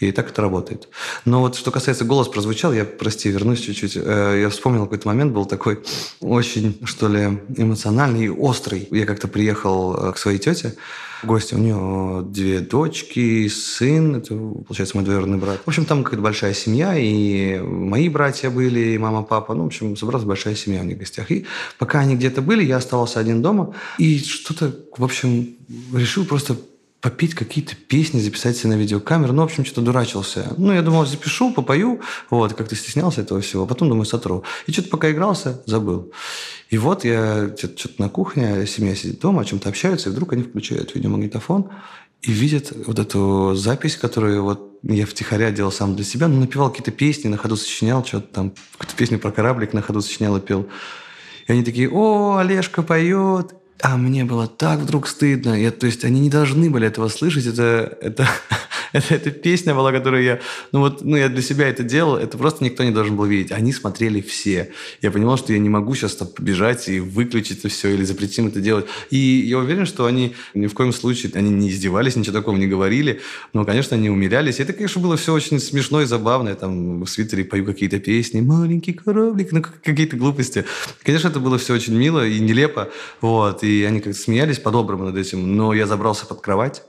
И 0.00 0.12
так 0.12 0.30
это 0.30 0.40
работает. 0.40 0.88
Но 1.26 1.40
вот 1.40 1.56
что 1.56 1.70
касается 1.70 2.04
голос 2.04 2.28
прозвучал, 2.28 2.72
я, 2.72 2.84
прости, 2.84 3.28
вернусь 3.28 3.60
чуть-чуть. 3.60 3.96
Э, 3.96 4.38
я 4.40 4.48
вспомнил 4.48 4.84
какой-то 4.84 5.08
момент, 5.08 5.32
был 5.32 5.44
такой 5.44 5.80
очень, 6.20 6.78
что 6.84 7.08
ли, 7.08 7.38
эмоциональный 7.56 8.24
и 8.24 8.30
острый. 8.30 8.88
Я 8.90 9.04
как-то 9.04 9.28
приехал 9.28 9.94
э, 9.94 10.12
к 10.12 10.18
своей 10.18 10.38
тете, 10.38 10.74
гости. 11.22 11.54
У 11.54 11.58
нее 11.58 12.22
две 12.22 12.60
дочки, 12.60 13.48
сын, 13.48 14.16
это, 14.16 14.34
получается, 14.34 14.96
мой 14.96 15.04
двоюродный 15.04 15.38
брат. 15.38 15.60
В 15.64 15.68
общем, 15.68 15.84
там 15.84 16.04
какая-то 16.04 16.22
большая 16.22 16.54
семья, 16.54 16.96
и 16.96 17.58
мои 17.58 18.08
братья 18.08 18.50
были, 18.50 18.80
и 18.94 18.98
мама, 18.98 19.22
папа. 19.22 19.54
Ну, 19.54 19.64
в 19.64 19.66
общем, 19.66 19.96
собралась 19.96 20.24
большая 20.24 20.54
семья 20.54 20.80
у 20.80 20.84
них 20.84 20.96
в 20.96 21.00
гостях. 21.00 21.30
И 21.30 21.46
пока 21.78 22.00
они 22.00 22.16
где-то 22.16 22.42
были, 22.42 22.64
я 22.64 22.76
оставался 22.76 23.20
один 23.20 23.42
дома. 23.42 23.74
И 23.98 24.18
что-то, 24.18 24.74
в 24.96 25.04
общем, 25.04 25.56
решил 25.92 26.24
просто 26.24 26.56
попеть 27.02 27.34
какие-то 27.34 27.74
песни, 27.74 28.20
записать 28.20 28.56
себе 28.56 28.70
на 28.70 28.78
видеокамеру. 28.78 29.32
Ну, 29.32 29.42
в 29.42 29.46
общем, 29.46 29.64
что-то 29.64 29.82
дурачился. 29.82 30.54
Ну, 30.56 30.72
я 30.72 30.82
думал, 30.82 31.04
запишу, 31.04 31.52
попою. 31.52 32.00
Вот, 32.30 32.54
как-то 32.54 32.76
стеснялся 32.76 33.20
этого 33.22 33.40
всего. 33.40 33.66
Потом, 33.66 33.88
думаю, 33.88 34.06
сотру. 34.06 34.44
И 34.66 34.72
что-то 34.72 34.88
пока 34.88 35.10
игрался, 35.10 35.60
забыл. 35.66 36.12
И 36.70 36.78
вот 36.78 37.04
я 37.04 37.50
что-то 37.58 37.94
на 37.98 38.08
кухне, 38.08 38.66
семья 38.66 38.94
сидит 38.94 39.20
дома, 39.20 39.42
о 39.42 39.44
чем-то 39.44 39.68
общаются, 39.68 40.08
и 40.08 40.12
вдруг 40.12 40.32
они 40.32 40.44
включают 40.44 40.94
видеомагнитофон 40.94 41.70
и 42.22 42.30
видят 42.30 42.72
вот 42.86 43.00
эту 43.00 43.54
запись, 43.56 43.96
которую 43.96 44.44
вот 44.44 44.78
я 44.84 45.04
втихаря 45.04 45.50
делал 45.50 45.72
сам 45.72 45.96
для 45.96 46.04
себя. 46.04 46.28
Ну, 46.28 46.38
напевал 46.38 46.70
какие-то 46.70 46.92
песни, 46.92 47.26
на 47.26 47.36
ходу 47.36 47.56
сочинял, 47.56 48.04
что-то 48.04 48.28
там, 48.28 48.52
какую-то 48.78 48.96
песню 48.96 49.18
про 49.18 49.32
кораблик 49.32 49.72
на 49.72 49.82
ходу 49.82 50.00
сочинял 50.02 50.36
и 50.36 50.40
пел. 50.40 50.68
И 51.48 51.52
они 51.52 51.64
такие, 51.64 51.90
о, 51.90 52.36
Олежка 52.36 52.82
поет. 52.82 53.54
А 53.82 53.96
мне 53.96 54.24
было 54.24 54.46
так 54.46 54.78
вдруг 54.78 55.08
стыдно. 55.08 55.60
Я, 55.60 55.72
то 55.72 55.86
есть 55.86 56.04
они 56.04 56.20
не 56.20 56.30
должны 56.30 56.70
были 56.70 56.86
этого 56.86 57.08
слышать. 57.08 57.46
Это, 57.46 57.98
это, 58.00 58.28
это, 58.94 59.14
это 59.14 59.30
песня 59.30 59.74
была, 59.74 59.92
которую 59.92 60.22
я... 60.22 60.40
Ну 60.72 60.80
вот, 60.80 61.02
ну 61.02 61.16
я 61.16 61.28
для 61.28 61.42
себя 61.42 61.68
это 61.68 61.82
делал. 61.82 62.16
Это 62.16 62.36
просто 62.38 62.64
никто 62.64 62.84
не 62.84 62.90
должен 62.90 63.16
был 63.16 63.24
видеть. 63.24 63.52
Они 63.52 63.72
смотрели 63.72 64.20
все. 64.20 64.70
Я 65.00 65.10
понимал, 65.10 65.38
что 65.38 65.52
я 65.52 65.58
не 65.58 65.68
могу 65.68 65.94
сейчас 65.94 66.16
там 66.16 66.28
побежать 66.28 66.88
и 66.88 67.00
выключить 67.00 67.60
это 67.60 67.68
все 67.68 67.90
или 67.90 68.04
запретить 68.04 68.38
им 68.38 68.48
это 68.48 68.60
делать. 68.60 68.86
И 69.10 69.16
я 69.16 69.58
уверен, 69.58 69.86
что 69.86 70.06
они 70.06 70.34
ни 70.54 70.66
в 70.66 70.74
коем 70.74 70.92
случае... 70.92 71.32
Они 71.34 71.50
не 71.50 71.70
издевались, 71.70 72.16
ничего 72.16 72.36
такого 72.36 72.56
не 72.56 72.66
говорили. 72.66 73.20
Но, 73.52 73.64
конечно, 73.64 73.96
они 73.96 74.10
умилялись. 74.10 74.58
И 74.58 74.62
это, 74.62 74.72
конечно, 74.72 75.00
было 75.00 75.16
все 75.16 75.32
очень 75.32 75.58
смешно 75.58 76.02
и 76.02 76.04
забавно. 76.04 76.50
Я 76.50 76.54
там 76.54 77.02
в 77.02 77.08
свитере 77.08 77.44
пою 77.44 77.64
какие-то 77.64 77.98
песни. 77.98 78.40
«Маленький 78.40 78.92
кораблик», 78.92 79.52
ну 79.52 79.62
какие-то 79.62 80.16
глупости. 80.16 80.64
Конечно, 81.02 81.28
это 81.28 81.40
было 81.40 81.58
все 81.58 81.74
очень 81.74 81.94
мило 81.94 82.26
и 82.26 82.38
нелепо. 82.40 82.90
Вот. 83.20 83.64
И 83.64 83.84
они 83.84 84.00
как-то 84.00 84.18
смеялись 84.18 84.58
по-доброму 84.58 85.04
над 85.04 85.16
этим, 85.16 85.56
но 85.56 85.72
я 85.72 85.86
забрался 85.86 86.26
под 86.26 86.40
кровать, 86.40 86.82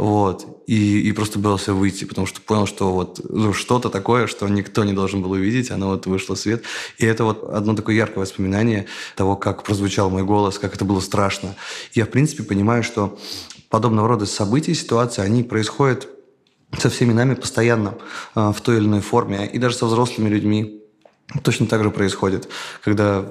вот, 0.00 0.64
и, 0.66 1.00
и 1.00 1.12
просто 1.12 1.38
боялся 1.38 1.74
выйти, 1.74 2.06
потому 2.06 2.26
что 2.26 2.40
понял, 2.40 2.64
что 2.64 2.90
вот 2.90 3.20
ну, 3.28 3.52
что-то 3.52 3.90
такое, 3.90 4.28
что 4.28 4.48
никто 4.48 4.82
не 4.84 4.94
должен 4.94 5.20
был 5.20 5.32
увидеть, 5.32 5.70
оно 5.70 5.88
вот 5.88 6.06
вышло 6.06 6.34
в 6.34 6.38
свет. 6.38 6.62
И 6.96 7.04
это 7.04 7.24
вот 7.24 7.44
одно 7.52 7.74
такое 7.74 7.96
яркое 7.96 8.20
воспоминание 8.20 8.86
того, 9.14 9.36
как 9.36 9.62
прозвучал 9.62 10.08
мой 10.08 10.22
голос, 10.22 10.58
как 10.58 10.74
это 10.74 10.86
было 10.86 11.00
страшно. 11.00 11.54
Я, 11.92 12.06
в 12.06 12.08
принципе, 12.08 12.44
понимаю, 12.44 12.82
что 12.82 13.18
подобного 13.68 14.08
рода 14.08 14.24
события, 14.24 14.74
ситуации, 14.74 15.20
они 15.20 15.42
происходят 15.42 16.08
со 16.78 16.88
всеми 16.88 17.12
нами 17.12 17.34
постоянно 17.34 17.98
э, 18.34 18.52
в 18.56 18.60
той 18.62 18.78
или 18.78 18.86
иной 18.86 19.02
форме, 19.02 19.46
и 19.52 19.58
даже 19.58 19.76
со 19.76 19.84
взрослыми 19.84 20.30
людьми 20.30 20.82
точно 21.42 21.66
так 21.66 21.82
же 21.82 21.90
происходит, 21.90 22.48
когда 22.82 23.30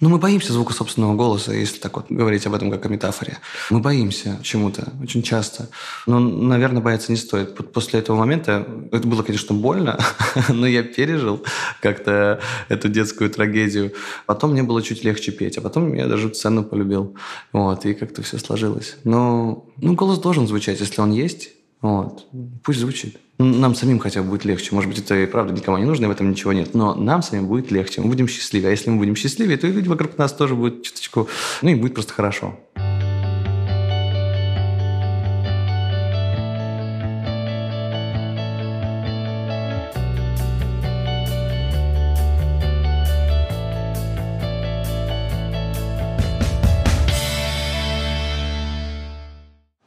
ну, 0.00 0.10
мы 0.10 0.18
боимся 0.18 0.52
звука 0.52 0.74
собственного 0.74 1.14
голоса, 1.14 1.54
если 1.54 1.78
так 1.78 1.96
вот 1.96 2.06
говорить 2.10 2.46
об 2.46 2.54
этом 2.54 2.70
как 2.70 2.84
о 2.84 2.88
метафоре. 2.88 3.38
Мы 3.70 3.80
боимся 3.80 4.38
чему-то 4.42 4.92
очень 5.02 5.22
часто. 5.22 5.70
Но, 6.06 6.18
наверное, 6.18 6.82
бояться 6.82 7.12
не 7.12 7.18
стоит. 7.18 7.54
После 7.72 8.00
этого 8.00 8.16
момента, 8.16 8.66
это 8.92 9.08
было, 9.08 9.22
конечно, 9.22 9.54
больно, 9.54 9.98
но 10.50 10.66
я 10.66 10.82
пережил 10.82 11.42
как-то 11.80 12.40
эту 12.68 12.88
детскую 12.88 13.30
трагедию. 13.30 13.92
Потом 14.26 14.52
мне 14.52 14.62
было 14.62 14.82
чуть 14.82 15.02
легче 15.02 15.32
петь, 15.32 15.56
а 15.56 15.62
потом 15.62 15.94
я 15.94 16.06
даже 16.06 16.34
сцену 16.34 16.62
полюбил. 16.62 17.16
Вот, 17.52 17.86
и 17.86 17.94
как-то 17.94 18.22
все 18.22 18.38
сложилось. 18.38 18.96
Но 19.04 19.64
ну, 19.78 19.94
голос 19.94 20.18
должен 20.18 20.46
звучать, 20.46 20.80
если 20.80 21.00
он 21.00 21.12
есть. 21.12 21.50
Вот. 21.80 22.26
Пусть 22.62 22.80
звучит. 22.80 23.18
Нам 23.38 23.74
самим 23.74 23.98
хотя 23.98 24.22
бы 24.22 24.30
будет 24.30 24.46
легче. 24.46 24.74
Может 24.74 24.88
быть, 24.88 24.98
это 24.98 25.14
и 25.14 25.26
правда 25.26 25.52
никому 25.52 25.76
не 25.76 25.84
нужно, 25.84 26.06
и 26.06 26.08
в 26.08 26.10
этом 26.10 26.30
ничего 26.30 26.54
нет. 26.54 26.74
Но 26.74 26.94
нам 26.94 27.22
самим 27.22 27.46
будет 27.46 27.70
легче. 27.70 28.00
Мы 28.00 28.08
будем 28.08 28.28
счастливее. 28.28 28.68
А 28.68 28.70
если 28.70 28.88
мы 28.88 28.96
будем 28.96 29.14
счастливее, 29.14 29.58
то 29.58 29.66
и 29.66 29.72
люди 29.72 29.88
вокруг 29.88 30.16
нас 30.16 30.32
тоже 30.32 30.54
будут 30.54 30.82
чуточку... 30.82 31.28
Ну, 31.60 31.68
и 31.68 31.74
будет 31.74 31.92
просто 31.92 32.14
хорошо. 32.14 32.58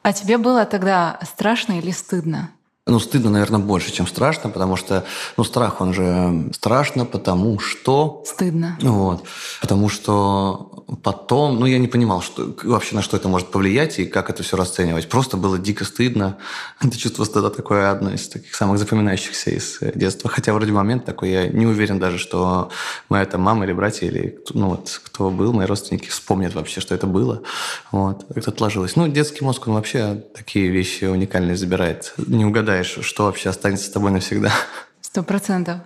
А 0.04 0.14
тебе 0.14 0.38
было 0.38 0.66
тогда 0.66 1.20
страшно 1.24 1.80
или 1.80 1.92
стыдно? 1.92 2.52
Ну, 2.90 3.00
стыдно, 3.00 3.30
наверное, 3.30 3.60
больше, 3.60 3.92
чем 3.92 4.08
страшно, 4.08 4.50
потому 4.50 4.76
что, 4.76 5.06
ну, 5.38 5.44
страх, 5.44 5.82
он 5.82 5.94
же 5.94 6.50
страшно, 6.54 7.06
потому 7.06 7.60
что... 7.60 8.24
Стыдно. 8.26 8.78
Вот. 8.82 9.24
Потому 9.62 9.90
что 9.90 10.86
потом, 11.04 11.60
ну, 11.60 11.66
я 11.66 11.78
не 11.78 11.88
понимал, 11.88 12.22
что 12.22 12.56
вообще 12.64 12.96
на 12.96 13.02
что 13.02 13.18
это 13.18 13.28
может 13.28 13.52
повлиять 13.52 14.00
и 14.00 14.06
как 14.06 14.30
это 14.30 14.44
все 14.44 14.58
расценивать. 14.58 15.08
Просто 15.10 15.38
было 15.38 15.58
дико 15.60 15.86
стыдно. 15.86 16.38
Это 16.82 16.98
чувство 16.98 17.24
стыда 17.24 17.50
такое 17.50 17.92
одно 17.92 18.12
из 18.12 18.28
таких 18.28 18.56
самых 18.56 18.80
запоминающихся 18.80 19.52
из 19.52 19.80
детства. 19.96 20.30
Хотя 20.30 20.54
вроде 20.54 20.72
момент 20.72 21.06
такой, 21.06 21.30
я 21.30 21.48
не 21.48 21.66
уверен 21.66 22.00
даже, 22.00 22.18
что 22.18 22.70
моя 23.10 23.26
там 23.26 23.42
мама 23.42 23.66
или 23.66 23.74
братья, 23.74 24.08
или 24.08 24.40
ну, 24.54 24.70
вот, 24.70 25.02
кто 25.04 25.30
был, 25.30 25.54
мои 25.54 25.66
родственники, 25.66 26.10
вспомнят 26.10 26.56
вообще, 26.56 26.82
что 26.82 26.96
это 26.96 27.08
было. 27.08 27.44
Вот. 27.92 28.26
Как-то 28.34 28.52
отложилось. 28.52 28.96
Ну, 28.96 29.08
детский 29.08 29.44
мозг, 29.44 29.68
он 29.68 29.76
вообще 29.76 30.24
такие 30.36 30.70
вещи 30.70 31.06
уникальные 31.06 31.56
забирает. 31.56 32.14
Не 32.18 32.46
угадаешь 32.46 32.79
знаешь, 32.84 33.06
что 33.06 33.26
вообще 33.26 33.50
останется 33.50 33.86
с 33.86 33.90
тобой 33.90 34.12
навсегда. 34.12 34.52
Сто 35.02 35.24
процентов. 35.24 35.80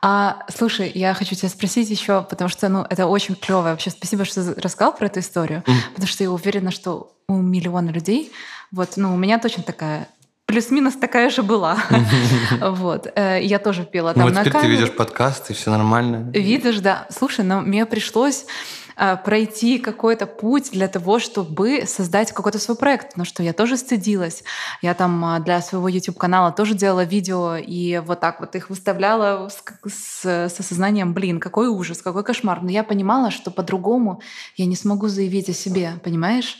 А 0.00 0.44
слушай, 0.54 0.90
я 0.94 1.14
хочу 1.14 1.34
тебя 1.34 1.48
спросить 1.48 1.90
еще, 1.90 2.22
потому 2.22 2.48
что 2.48 2.68
ну, 2.68 2.86
это 2.88 3.06
очень 3.06 3.34
клево. 3.34 3.62
Вообще 3.62 3.90
спасибо, 3.90 4.24
что 4.24 4.54
рассказал 4.56 4.94
про 4.94 5.06
эту 5.06 5.20
историю, 5.20 5.62
mm. 5.66 5.74
потому 5.94 6.06
что 6.06 6.24
я 6.24 6.30
уверена, 6.30 6.70
что 6.70 7.12
у 7.28 7.36
миллиона 7.36 7.90
людей, 7.90 8.32
вот, 8.70 8.96
ну, 8.96 9.12
у 9.14 9.16
меня 9.16 9.38
точно 9.38 9.62
такая 9.62 10.08
плюс-минус 10.46 10.94
такая 10.94 11.30
же 11.30 11.42
была. 11.42 11.76
Вот. 12.60 13.06
Э, 13.14 13.38
я 13.42 13.58
тоже 13.58 13.84
пела 13.84 14.14
там 14.14 14.28
ну, 14.28 14.34
на 14.34 14.44
теперь 14.44 14.62
ты 14.62 14.68
ведешь 14.68 14.92
подкаст, 14.92 15.50
и 15.50 15.54
все 15.54 15.70
нормально. 15.70 16.30
Видишь, 16.32 16.78
да. 16.78 17.06
Слушай, 17.10 17.44
но 17.44 17.60
мне 17.60 17.84
пришлось 17.84 18.46
пройти 19.24 19.78
какой-то 19.78 20.26
путь 20.26 20.70
для 20.72 20.88
того, 20.88 21.18
чтобы 21.18 21.84
создать 21.86 22.32
какой-то 22.32 22.58
свой 22.58 22.76
проект, 22.76 23.08
потому 23.08 23.24
что 23.24 23.42
я 23.42 23.52
тоже 23.52 23.76
стыдилась. 23.76 24.42
Я 24.82 24.94
там 24.94 25.24
а, 25.24 25.40
для 25.40 25.60
своего 25.60 25.88
YouTube-канала 25.88 26.52
тоже 26.52 26.74
делала 26.74 27.04
видео 27.04 27.56
и 27.56 28.02
вот 28.04 28.20
так 28.20 28.40
вот 28.40 28.54
их 28.54 28.70
выставляла 28.70 29.48
с, 29.48 29.62
с, 29.86 30.24
с 30.24 30.60
осознанием, 30.60 31.14
блин, 31.14 31.40
какой 31.40 31.68
ужас, 31.68 32.02
какой 32.02 32.24
кошмар. 32.24 32.62
Но 32.62 32.70
я 32.70 32.82
понимала, 32.84 33.30
что 33.30 33.50
по-другому 33.50 34.20
я 34.56 34.66
не 34.66 34.76
смогу 34.76 35.08
заявить 35.08 35.48
о 35.48 35.52
себе, 35.52 35.92
понимаешь? 36.02 36.58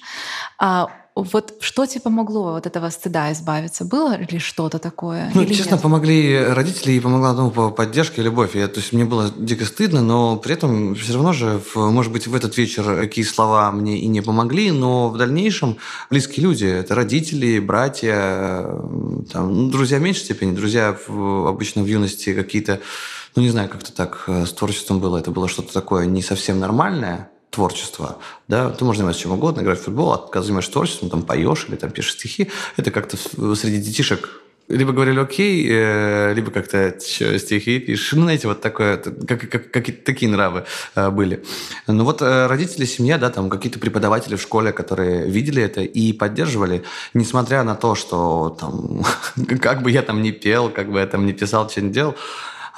Вот 1.22 1.54
что 1.61 1.87
тебе 1.87 2.00
помогло 2.00 2.54
от 2.54 2.66
этого 2.66 2.90
стыда 2.90 3.33
избавиться? 3.33 3.85
Было 3.85 4.16
ли 4.16 4.38
что-то 4.38 4.78
такое? 4.78 5.31
Ну, 5.35 5.44
честно, 5.46 5.74
нет? 5.74 5.83
помогли 5.83 6.38
родители 6.38 6.92
и 6.92 7.00
помогла 7.00 7.33
ну, 7.33 7.50
поддержка 7.70 8.20
и 8.20 8.24
любовь. 8.24 8.54
Я, 8.54 8.68
то 8.68 8.81
есть 8.81 8.92
мне 8.92 9.04
было 9.04 9.31
дико 9.37 9.64
стыдно, 9.64 10.00
но 10.00 10.37
при 10.37 10.54
этом 10.54 10.94
все 10.94 11.14
равно 11.14 11.33
же, 11.33 11.61
в, 11.74 11.90
может 11.90 12.12
быть, 12.12 12.26
в 12.26 12.35
этот 12.35 12.57
вечер 12.57 12.85
какие 13.00 13.24
слова 13.24 13.70
мне 13.72 13.98
и 13.98 14.07
не 14.07 14.20
помогли, 14.20 14.70
но 14.70 15.09
в 15.09 15.16
дальнейшем 15.16 15.78
близкие 16.11 16.44
люди, 16.44 16.66
это 16.66 16.94
родители, 16.94 17.59
братья, 17.59 18.64
там, 19.33 19.54
ну, 19.54 19.70
друзья 19.70 19.98
в 19.98 20.02
меньшей 20.02 20.24
степени, 20.24 20.54
друзья 20.54 20.96
в, 21.07 21.48
обычно 21.48 21.83
в 21.83 21.87
юности 21.87 22.33
какие-то, 22.33 22.81
ну 23.35 23.42
не 23.42 23.50
знаю, 23.50 23.68
как-то 23.68 23.92
так 23.92 24.24
э, 24.28 24.46
с 24.46 24.52
творчеством 24.52 25.00
было, 25.00 25.18
это 25.18 25.31
было 25.31 25.48
что-то 25.48 25.72
такое 25.72 26.07
не 26.07 26.22
совсем 26.22 26.59
нормальное, 26.59 27.31
творчество. 27.51 28.19
Да? 28.47 28.71
Ты 28.71 28.85
можешь 28.85 28.99
заниматься 28.99 29.23
чем 29.23 29.33
угодно, 29.33 29.63
играть 29.63 29.81
в 29.81 29.85
футбол, 29.85 30.13
а 30.13 30.19
когда 30.19 30.43
занимаешься 30.43 30.73
творчеством, 30.73 31.11
там 31.11 31.23
поешь 31.23 31.67
или 31.69 31.77
там 31.77 31.91
пишешь 31.91 32.13
стихи, 32.13 32.51
это 32.77 32.91
как-то 32.91 33.17
среди 33.57 33.79
детишек 33.79 34.43
либо 34.69 34.93
говорили 34.93 35.19
окей, 35.19 35.67
э, 35.69 36.35
либо 36.35 36.51
как-то 36.51 36.95
стихи 37.01 37.79
пишешь. 37.79 38.13
Ну, 38.13 38.23
знаете, 38.23 38.49
вот 38.49 38.61
такое, 38.61 38.99
как, 38.99 39.49
как, 39.51 39.71
как, 39.71 39.87
такие 40.05 40.31
нравы 40.31 40.65
э, 40.95 41.11
были. 41.11 41.43
Ну 41.87 42.05
вот 42.05 42.21
э, 42.21 42.47
родители, 42.47 42.85
семья, 42.85 43.19
да, 43.19 43.31
там 43.31 43.49
какие-то 43.49 43.79
преподаватели 43.79 44.37
в 44.37 44.43
школе, 44.43 44.73
которые 44.73 45.29
видели 45.29 45.63
это 45.63 45.81
и 45.81 46.13
поддерживали, 46.13 46.85
несмотря 47.15 47.63
на 47.63 47.75
то, 47.75 47.95
что 47.95 48.57
там, 48.61 49.03
как 49.61 49.83
бы 49.83 49.91
я 49.91 50.03
там 50.03 50.23
не 50.23 50.33
пел, 50.33 50.69
как 50.69 50.91
бы 50.93 50.99
я 50.99 51.07
там 51.07 51.25
не 51.25 51.33
писал, 51.33 51.69
что 51.71 51.81
не 51.81 51.91
делал, 51.91 52.15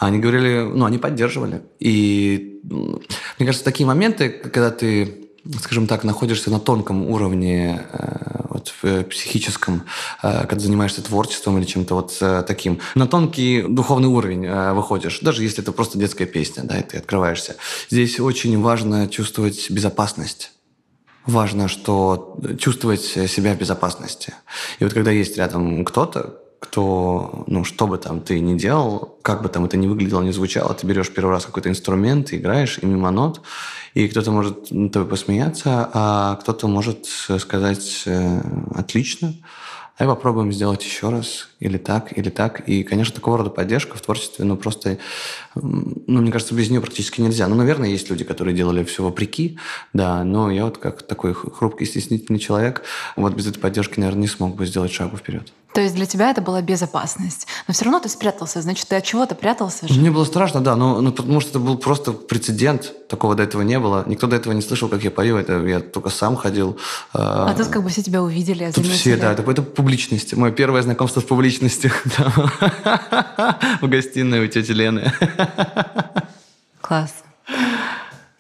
они 0.07 0.19
говорили, 0.19 0.63
ну, 0.63 0.85
они 0.85 0.99
поддерживали. 0.99 1.63
И 1.79 2.61
мне 2.63 3.47
кажется, 3.47 3.65
такие 3.65 3.87
моменты, 3.87 4.29
когда 4.29 4.71
ты 4.71 5.31
скажем 5.59 5.87
так, 5.87 6.05
находишься 6.05 6.51
на 6.51 6.61
тонком 6.61 7.11
уровне 7.11 7.83
э, 7.93 8.43
вот, 8.51 8.73
в 8.83 9.05
психическом, 9.05 9.85
э, 10.23 10.47
когда 10.47 10.61
занимаешься 10.61 11.03
творчеством 11.03 11.59
или 11.59 11.65
чем-то 11.65 11.95
вот 11.95 12.17
э, 12.21 12.45
таким, 12.47 12.81
на 12.95 13.07
тонкий 13.07 13.63
духовный 13.63 14.09
уровень 14.09 14.49
выходишь, 14.75 15.21
даже 15.21 15.43
если 15.43 15.63
это 15.63 15.73
просто 15.73 15.99
детская 15.99 16.27
песня, 16.27 16.65
да, 16.65 16.79
и 16.79 16.83
ты 16.83 16.99
открываешься. 16.99 17.57
Здесь 17.89 18.21
очень 18.21 18.61
важно 18.61 19.09
чувствовать 19.09 19.71
безопасность 19.71 20.53
важно, 21.27 21.69
что 21.69 22.39
чувствовать 22.59 23.03
себя 23.03 23.55
в 23.55 23.59
безопасности. 23.59 24.35
И 24.79 24.85
вот 24.85 24.95
когда 24.95 25.11
есть 25.11 25.37
рядом 25.37 25.85
кто-то, 25.85 26.40
кто, 26.61 27.45
ну, 27.47 27.65
что 27.65 27.87
бы 27.87 27.97
там 27.97 28.21
ты 28.21 28.39
ни 28.39 28.57
делал, 28.57 29.19
как 29.23 29.43
бы 29.43 29.49
там 29.49 29.65
это 29.65 29.77
ни 29.79 29.89
выглядело, 29.89 30.23
ни 30.23 30.31
звучало, 30.31 30.75
ты 30.75 30.87
берешь 30.87 31.11
первый 31.11 31.31
раз 31.31 31.47
какой-то 31.47 31.71
инструмент, 31.71 32.33
играешь, 32.33 32.79
и 32.81 32.87
мимо 32.87 33.11
нот, 33.11 33.41
и 33.95 34.07
кто-то 34.09 34.31
может 34.31 34.71
над 34.71 34.93
тобой 34.93 35.09
посмеяться, 35.09 35.91
а 35.93 36.37
кто-то 36.37 36.69
может 36.69 37.07
сказать 37.07 38.03
э, 38.07 38.41
«отлично», 38.75 39.35
давай 39.99 40.15
попробуем 40.17 40.51
сделать 40.53 40.83
еще 40.85 41.11
раз, 41.11 41.49
или 41.61 41.77
так, 41.77 42.17
или 42.17 42.31
так. 42.31 42.67
И, 42.69 42.85
конечно, 42.85 43.15
такого 43.15 43.39
рода 43.39 43.51
поддержка 43.51 43.97
в 43.97 44.01
творчестве, 44.01 44.45
ну, 44.47 44.57
просто, 44.57 44.99
ну, 45.55 46.21
мне 46.21 46.33
кажется, 46.33 46.55
без 46.55 46.71
нее 46.71 46.81
практически 46.81 47.21
нельзя. 47.21 47.49
Ну, 47.49 47.55
наверное, 47.55 47.89
есть 47.89 48.09
люди, 48.09 48.25
которые 48.25 48.57
делали 48.57 48.83
все 48.85 49.03
вопреки, 49.03 49.59
да, 49.93 50.25
но 50.25 50.51
я 50.51 50.65
вот 50.65 50.79
как 50.79 51.03
такой 51.03 51.35
хрупкий, 51.35 51.85
стеснительный 51.85 52.39
человек, 52.39 52.83
вот 53.17 53.35
без 53.35 53.47
этой 53.47 53.59
поддержки, 53.61 54.01
наверное, 54.01 54.23
не 54.23 54.29
смог 54.29 54.57
бы 54.57 54.67
сделать 54.67 54.93
шагу 54.93 55.17
вперед. 55.17 55.53
То 55.73 55.81
есть 55.81 55.95
для 55.95 56.07
тебя 56.07 56.31
это 56.31 56.41
была 56.43 56.63
безопасность. 56.63 57.47
Но 57.69 57.75
все 57.75 57.85
равно 57.85 58.01
ты 58.01 58.09
спрятался. 58.09 58.61
Значит, 58.61 58.89
ты 58.89 58.97
от 58.97 59.05
чего-то 59.05 59.37
прятался 59.37 59.87
же. 59.87 60.01
Мне 60.01 60.11
было 60.11 60.25
страшно, 60.25 60.61
да. 60.61 60.75
Но, 60.75 61.01
ну, 61.01 61.13
потому 61.13 61.41
что 61.41 61.51
это 61.51 61.59
был 61.61 61.79
просто 61.79 62.13
прецедент. 62.13 62.93
Такого 63.09 63.37
до 63.37 63.45
этого 63.45 63.63
не 63.63 63.79
было. 63.79 64.05
Никто 64.07 64.27
до 64.27 64.37
этого 64.37 64.53
не 64.53 64.63
слышал, 64.63 64.89
как 64.89 65.05
я 65.05 65.11
пою. 65.13 65.37
Это 65.37 65.65
я 65.65 65.81
только 65.81 66.11
сам 66.11 66.37
ходил. 66.37 66.77
А, 67.13 67.51
а 67.51 67.55
тут 67.55 67.69
как 67.69 67.85
бы 67.85 67.89
все 67.89 68.03
тебя 68.03 68.23
увидели, 68.23 68.71
заметили. 68.71 68.83
Тут 68.83 68.93
все, 68.93 69.17
да. 69.17 69.33
Это, 69.33 69.49
это 69.49 69.63
публичность. 69.63 70.35
Мое 70.35 70.51
первое 70.51 70.83
знакомство 70.83 71.21
с 71.21 71.25
публичностью. 71.25 71.93
В 73.81 73.89
гостиной 73.89 74.45
у 74.45 74.49
тети 74.49 74.73
Лены. 74.73 75.13
Класс. 76.81 77.15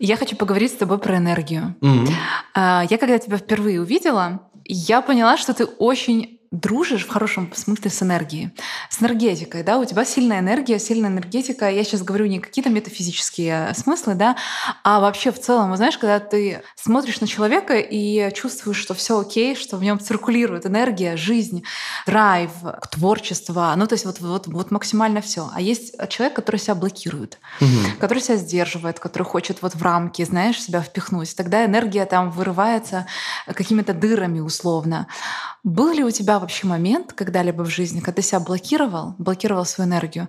Я 0.00 0.16
хочу 0.16 0.34
поговорить 0.34 0.72
с 0.72 0.76
тобой 0.76 0.98
про 0.98 1.18
энергию. 1.18 1.76
Mm-hmm. 1.80 2.86
Я 2.90 2.98
когда 2.98 3.18
тебя 3.18 3.36
впервые 3.36 3.80
увидела, 3.80 4.40
я 4.64 5.02
поняла, 5.02 5.36
что 5.36 5.52
ты 5.52 5.66
очень 5.66 6.39
дружишь 6.50 7.06
в 7.06 7.08
хорошем 7.08 7.52
смысле 7.54 7.90
с 7.90 8.02
энергией, 8.02 8.50
с 8.88 9.00
энергетикой, 9.00 9.62
да, 9.62 9.78
у 9.78 9.84
тебя 9.84 10.04
сильная 10.04 10.40
энергия, 10.40 10.80
сильная 10.80 11.08
энергетика. 11.08 11.70
Я 11.70 11.84
сейчас 11.84 12.02
говорю 12.02 12.26
не 12.26 12.40
какие-то 12.40 12.70
метафизические 12.70 13.72
смыслы, 13.74 14.14
да, 14.14 14.36
а 14.82 14.98
вообще 14.98 15.30
в 15.30 15.40
целом, 15.40 15.76
знаешь, 15.76 15.96
когда 15.96 16.18
ты 16.18 16.62
смотришь 16.74 17.20
на 17.20 17.28
человека 17.28 17.76
и 17.78 18.32
чувствуешь, 18.34 18.78
что 18.78 18.94
все 18.94 19.20
окей, 19.20 19.54
что 19.54 19.76
в 19.76 19.84
нем 19.84 20.00
циркулирует 20.00 20.66
энергия, 20.66 21.16
жизнь, 21.16 21.62
драйв, 22.04 22.50
творчество, 22.90 23.72
ну 23.76 23.86
то 23.86 23.94
есть 23.94 24.04
вот, 24.04 24.18
вот, 24.18 24.48
вот 24.48 24.72
максимально 24.72 25.20
все. 25.20 25.48
А 25.54 25.60
есть 25.60 25.94
человек, 26.08 26.34
который 26.34 26.56
себя 26.56 26.74
блокирует, 26.74 27.38
угу. 27.60 27.68
который 28.00 28.20
себя 28.20 28.36
сдерживает, 28.36 28.98
который 28.98 29.22
хочет 29.22 29.62
вот 29.62 29.76
в 29.76 29.82
рамки, 29.82 30.24
знаешь, 30.24 30.60
себя 30.60 30.82
впихнуть. 30.82 31.36
Тогда 31.36 31.64
энергия 31.64 32.06
там 32.06 32.32
вырывается 32.32 33.06
какими-то 33.46 33.94
дырами 33.94 34.40
условно. 34.40 35.06
Был 35.62 35.92
ли 35.92 36.02
у 36.04 36.10
тебя 36.10 36.38
вообще 36.38 36.66
момент 36.66 37.12
когда-либо 37.12 37.62
в 37.62 37.68
жизни, 37.68 38.00
когда 38.00 38.16
ты 38.16 38.22
себя 38.22 38.40
блокировал, 38.40 39.14
блокировал 39.18 39.64
свою 39.64 39.88
энергию? 39.88 40.28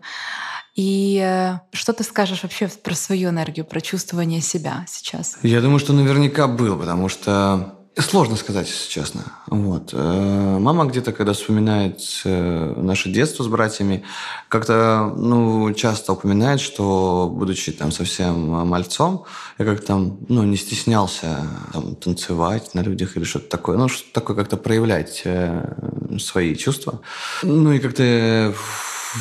И 0.75 1.21
э, 1.21 1.59
что 1.73 1.93
ты 1.93 2.03
скажешь 2.03 2.43
вообще 2.43 2.67
про 2.67 2.95
свою 2.95 3.29
энергию, 3.29 3.65
про 3.65 3.81
чувствование 3.81 4.41
себя 4.41 4.85
сейчас? 4.87 5.37
Я 5.43 5.61
думаю, 5.61 5.79
что 5.79 5.93
наверняка 5.93 6.47
был, 6.47 6.77
потому 6.77 7.09
что 7.09 7.80
Сложно 7.97 8.37
сказать, 8.37 8.69
если 8.69 8.89
честно. 8.89 9.23
Вот. 9.47 9.89
Э, 9.91 10.57
мама 10.59 10.85
где-то, 10.85 11.11
когда 11.11 11.33
вспоминает 11.33 11.99
э, 12.23 12.73
наше 12.77 13.09
детство 13.09 13.43
с 13.43 13.47
братьями, 13.47 14.05
как-то 14.47 15.13
ну, 15.17 15.73
часто 15.73 16.13
упоминает, 16.13 16.61
что, 16.61 17.29
будучи 17.29 17.73
там 17.73 17.91
совсем 17.91 18.47
мальцом, 18.65 19.25
я 19.57 19.65
как-то 19.65 19.87
там 19.87 20.19
ну, 20.29 20.43
не 20.43 20.55
стеснялся 20.55 21.45
там, 21.73 21.95
танцевать 21.95 22.73
на 22.73 22.79
людях 22.79 23.17
или 23.17 23.25
что-то 23.25 23.49
такое. 23.49 23.77
Ну, 23.77 23.89
что-то 23.89 24.13
такое 24.13 24.37
как-то 24.37 24.55
проявлять 24.55 25.23
э, 25.25 26.17
свои 26.17 26.55
чувства. 26.55 27.01
Ну, 27.43 27.73
и 27.73 27.79
как-то 27.79 28.53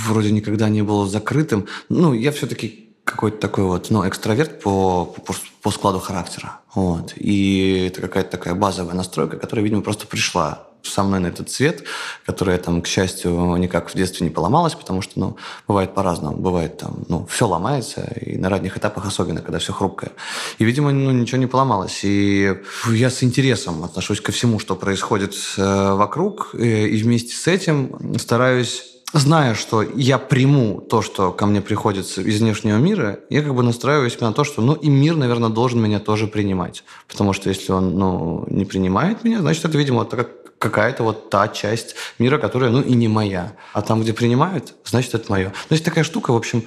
вроде 0.07 0.31
никогда 0.31 0.69
не 0.69 0.83
был 0.83 1.07
закрытым. 1.07 1.67
Ну, 1.89 2.13
я 2.13 2.31
все-таки 2.31 2.90
какой-то 3.11 3.39
такой 3.39 3.65
вот, 3.65 3.91
ну, 3.91 4.09
экстраверт 4.09 4.61
по, 4.61 5.05
по, 5.05 5.35
по 5.63 5.71
складу 5.71 5.99
характера. 5.99 6.61
Вот. 6.75 7.15
И 7.17 7.87
это 7.89 8.01
какая-то 8.01 8.31
такая 8.31 8.55
базовая 8.55 8.95
настройка, 8.95 9.37
которая, 9.37 9.65
видимо, 9.65 9.83
просто 9.83 10.07
пришла 10.07 10.67
со 10.83 11.03
мной 11.03 11.21
на 11.21 11.27
этот 11.27 11.51
цвет, 11.51 11.85
которая 12.25 12.59
там, 12.59 12.83
к 12.83 12.87
счастью, 12.87 13.57
никак 13.57 13.91
в 13.91 13.95
детстве 13.95 14.27
не 14.27 14.33
поломалась, 14.33 14.75
потому 14.75 15.03
что, 15.03 15.19
ну, 15.21 15.37
бывает 15.69 15.95
по-разному. 15.95 16.37
Бывает 16.37 16.79
там, 16.79 17.05
ну, 17.09 17.27
все 17.27 17.47
ломается, 17.47 18.03
и 18.21 18.37
на 18.39 18.49
ранних 18.49 18.77
этапах 18.77 19.07
особенно, 19.07 19.43
когда 19.43 19.59
все 19.59 19.73
хрупкое. 19.73 20.13
И, 20.59 20.65
видимо, 20.65 20.93
ну, 20.93 21.11
ничего 21.11 21.39
не 21.39 21.47
поломалось. 21.47 22.01
И 22.05 22.57
я 22.91 23.11
с 23.11 23.23
интересом 23.23 23.85
отношусь 23.85 24.21
ко 24.21 24.33
всему, 24.33 24.59
что 24.59 24.77
происходит 24.77 25.35
э, 25.57 25.93
вокруг, 25.93 26.51
э, 26.55 26.87
и 26.87 27.03
вместе 27.03 27.37
с 27.37 27.47
этим 27.47 28.19
стараюсь 28.19 29.00
зная, 29.13 29.55
что 29.55 29.83
я 29.83 30.19
приму 30.19 30.81
то, 30.81 31.03
что 31.03 31.33
ко 31.33 31.47
мне 31.47 31.61
приходится 31.61 32.21
из 32.23 32.41
внешнего 32.41 32.77
мира, 32.77 33.21
я 33.31 33.43
как 33.43 33.55
бы 33.55 33.63
настраиваюсь 33.63 34.19
на 34.21 34.33
то, 34.33 34.45
что, 34.45 34.63
ну, 34.63 34.75
и 34.75 34.89
мир, 34.89 35.17
наверное, 35.17 35.49
должен 35.49 35.81
меня 35.83 36.01
тоже 36.01 36.27
принимать. 36.27 36.85
Потому 37.09 37.33
что 37.33 37.49
если 37.49 37.73
он, 37.73 37.99
ну, 37.99 38.45
не 38.49 38.65
принимает 38.65 39.25
меня, 39.25 39.41
значит, 39.41 39.65
это, 39.65 39.77
видимо, 39.77 39.99
вот 40.01 40.15
какая-то 40.59 41.03
вот 41.03 41.31
та 41.31 41.49
часть 41.49 41.95
мира, 42.19 42.39
которая, 42.39 42.71
ну, 42.71 42.83
и 42.83 42.95
не 42.95 43.09
моя. 43.09 43.53
А 43.73 43.83
там, 43.83 44.03
где 44.03 44.13
принимают, 44.13 44.75
значит, 44.85 45.15
это 45.15 45.31
мое. 45.31 45.47
То 45.49 45.73
есть 45.73 45.85
такая 45.85 46.05
штука, 46.05 46.33
в 46.33 46.37
общем, 46.37 46.65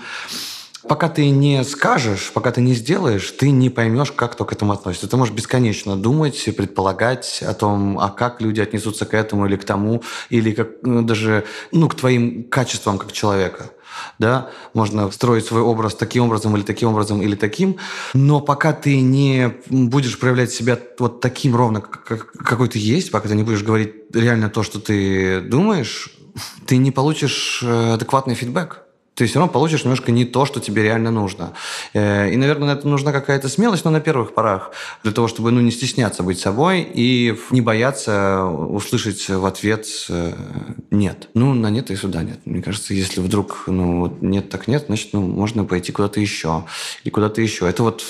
пока 0.87 1.09
ты 1.09 1.29
не 1.29 1.63
скажешь, 1.63 2.31
пока 2.33 2.51
ты 2.51 2.61
не 2.61 2.73
сделаешь, 2.73 3.31
ты 3.31 3.51
не 3.51 3.69
поймешь, 3.69 4.11
как 4.11 4.33
кто 4.33 4.45
к 4.45 4.53
этому 4.53 4.73
относится. 4.73 5.07
Ты 5.07 5.17
можешь 5.17 5.33
бесконечно 5.33 5.95
думать 5.95 6.47
и 6.47 6.51
предполагать 6.51 7.43
о 7.45 7.53
том, 7.53 7.99
а 7.99 8.09
как 8.09 8.41
люди 8.41 8.61
отнесутся 8.61 9.05
к 9.05 9.13
этому 9.13 9.45
или 9.45 9.55
к 9.55 9.63
тому, 9.63 10.03
или 10.29 10.51
как, 10.51 10.69
ну, 10.81 11.01
даже 11.01 11.45
ну, 11.71 11.87
к 11.87 11.95
твоим 11.95 12.43
качествам 12.45 12.97
как 12.97 13.11
человека. 13.11 13.71
Да? 14.17 14.49
Можно 14.73 15.11
строить 15.11 15.45
свой 15.45 15.61
образ 15.61 15.95
таким 15.95 16.23
образом 16.23 16.55
или 16.55 16.63
таким 16.63 16.89
образом 16.89 17.21
или 17.21 17.35
таким, 17.35 17.77
но 18.13 18.41
пока 18.41 18.73
ты 18.73 18.99
не 19.01 19.53
будешь 19.69 20.19
проявлять 20.19 20.51
себя 20.51 20.79
вот 20.99 21.21
таким 21.21 21.55
ровно, 21.55 21.81
как, 21.81 22.31
какой 22.31 22.69
ты 22.69 22.79
есть, 22.79 23.11
пока 23.11 23.29
ты 23.29 23.35
не 23.35 23.43
будешь 23.43 23.63
говорить 23.63 23.93
реально 24.13 24.49
то, 24.49 24.63
что 24.63 24.79
ты 24.79 25.41
думаешь, 25.41 26.09
ты 26.65 26.77
не 26.77 26.91
получишь 26.91 27.61
э, 27.63 27.93
адекватный 27.93 28.33
фидбэк 28.33 28.82
ты 29.15 29.27
все 29.27 29.39
равно 29.39 29.51
получишь 29.51 29.83
немножко 29.83 30.11
не 30.11 30.25
то, 30.25 30.45
что 30.45 30.59
тебе 30.59 30.83
реально 30.83 31.11
нужно. 31.11 31.53
Э, 31.93 32.31
и, 32.31 32.35
наверное, 32.35 32.73
на 32.73 32.77
это 32.77 32.87
нужна 32.87 33.11
какая-то 33.11 33.47
смелость, 33.47 33.85
но 33.85 33.91
на 33.91 33.99
первых 33.99 34.33
порах, 34.33 34.71
для 35.03 35.11
того, 35.11 35.27
чтобы 35.27 35.51
ну, 35.51 35.61
не 35.61 35.71
стесняться 35.71 36.23
быть 36.23 36.39
собой 36.39 36.81
и 36.81 37.37
не 37.51 37.61
бояться 37.61 38.43
услышать 38.45 39.29
в 39.29 39.45
ответ 39.45 39.85
э, 40.09 40.33
«нет». 40.89 41.29
Ну, 41.35 41.53
на 41.53 41.69
«нет» 41.69 41.91
и 41.91 41.95
сюда 41.95 42.23
«нет». 42.23 42.39
Мне 42.45 42.63
кажется, 42.63 42.93
если 42.93 43.21
вдруг 43.21 43.65
ну, 43.67 44.17
«нет, 44.21 44.49
так 44.49 44.67
нет», 44.67 44.85
значит, 44.87 45.09
ну, 45.13 45.21
можно 45.21 45.63
пойти 45.63 45.91
куда-то 45.91 46.19
еще 46.19 46.65
или 47.03 47.11
куда-то 47.11 47.41
еще. 47.41 47.69
Это 47.69 47.83
вот, 47.83 48.03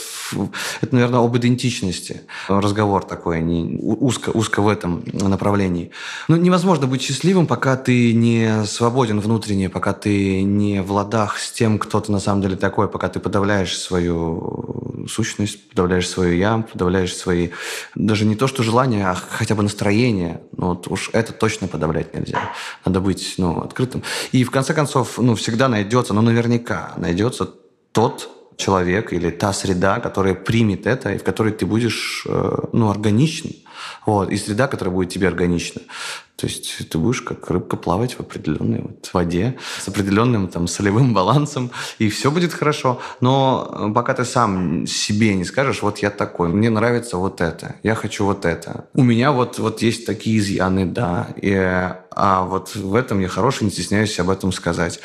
это, 0.81 0.95
наверное, 0.95 1.19
об 1.19 1.35
идентичности. 1.35 2.21
Разговор 2.47 3.03
такой, 3.03 3.41
не, 3.41 3.77
узко, 3.81 4.29
узко 4.29 4.61
в 4.61 4.69
этом 4.69 5.03
направлении. 5.11 5.91
Но 6.29 6.37
невозможно 6.37 6.87
быть 6.87 7.01
счастливым, 7.01 7.45
пока 7.45 7.75
ты 7.75 8.13
не 8.13 8.65
свободен 8.65 9.19
внутренне, 9.19 9.69
пока 9.69 9.91
ты 9.91 10.43
не 10.43 10.81
в 10.81 10.92
ладах 10.93 11.37
с 11.37 11.51
тем, 11.51 11.79
кто 11.79 11.99
ты 11.99 12.11
на 12.11 12.19
самом 12.19 12.41
деле 12.41 12.55
такой, 12.55 12.87
пока 12.87 13.09
ты 13.09 13.19
подавляешь 13.19 13.77
свою 13.77 15.05
сущность, 15.07 15.69
подавляешь 15.69 16.07
свою 16.07 16.35
я, 16.35 16.59
подавляешь 16.59 17.15
свои... 17.15 17.49
Даже 17.95 18.25
не 18.25 18.35
то, 18.35 18.47
что 18.47 18.63
желания, 18.63 19.09
а 19.09 19.15
хотя 19.15 19.55
бы 19.55 19.63
настроение. 19.63 20.41
Ну, 20.55 20.67
вот 20.69 20.87
уж 20.87 21.09
это 21.13 21.33
точно 21.33 21.67
подавлять 21.67 22.13
нельзя. 22.13 22.51
Надо 22.85 23.01
быть 23.01 23.35
ну, 23.37 23.61
открытым. 23.61 24.03
И 24.31 24.43
в 24.43 24.51
конце 24.51 24.73
концов, 24.73 25.17
ну, 25.17 25.35
всегда 25.35 25.67
найдется, 25.67 26.13
ну, 26.13 26.21
наверняка 26.21 26.93
найдется 26.97 27.49
тот 27.91 28.29
человек 28.57 29.13
или 29.13 29.29
та 29.29 29.53
среда, 29.53 29.99
которая 29.99 30.35
примет 30.35 30.85
это, 30.85 31.13
и 31.13 31.17
в 31.17 31.23
которой 31.23 31.51
ты 31.53 31.65
будешь, 31.65 32.25
э, 32.27 32.57
ну, 32.71 32.89
органичен. 32.89 33.51
Вот, 34.05 34.31
и 34.31 34.37
среда, 34.37 34.67
которая 34.67 34.93
будет 34.93 35.09
тебе 35.09 35.27
органична. 35.27 35.81
То 36.35 36.47
есть 36.47 36.89
ты 36.89 36.97
будешь 36.97 37.21
как 37.21 37.49
рыбка 37.49 37.77
плавать 37.77 38.13
в 38.13 38.19
определенной 38.19 38.81
вот 38.81 39.09
воде 39.13 39.57
с 39.79 39.87
определенным 39.87 40.47
там 40.47 40.67
солевым 40.67 41.13
балансом, 41.13 41.71
и 41.99 42.09
все 42.09 42.31
будет 42.31 42.53
хорошо. 42.53 42.99
Но 43.21 43.91
пока 43.93 44.13
ты 44.13 44.25
сам 44.25 44.87
себе 44.87 45.35
не 45.35 45.45
скажешь, 45.45 45.81
вот 45.81 45.99
я 45.99 46.09
такой, 46.09 46.49
мне 46.49 46.69
нравится 46.69 47.17
вот 47.17 47.39
это, 47.39 47.75
я 47.83 47.95
хочу 47.95 48.25
вот 48.25 48.45
это. 48.45 48.85
У 48.93 49.03
меня 49.03 49.31
вот, 49.31 49.59
вот 49.59 49.81
есть 49.81 50.05
такие 50.05 50.39
изъяны, 50.39 50.85
да, 50.85 51.27
и, 51.35 51.53
а 52.11 52.43
вот 52.43 52.75
в 52.75 52.95
этом 52.95 53.19
я 53.19 53.27
хороший, 53.27 53.65
не 53.65 53.71
стесняюсь 53.71 54.19
об 54.19 54.29
этом 54.29 54.51
сказать. 54.51 54.99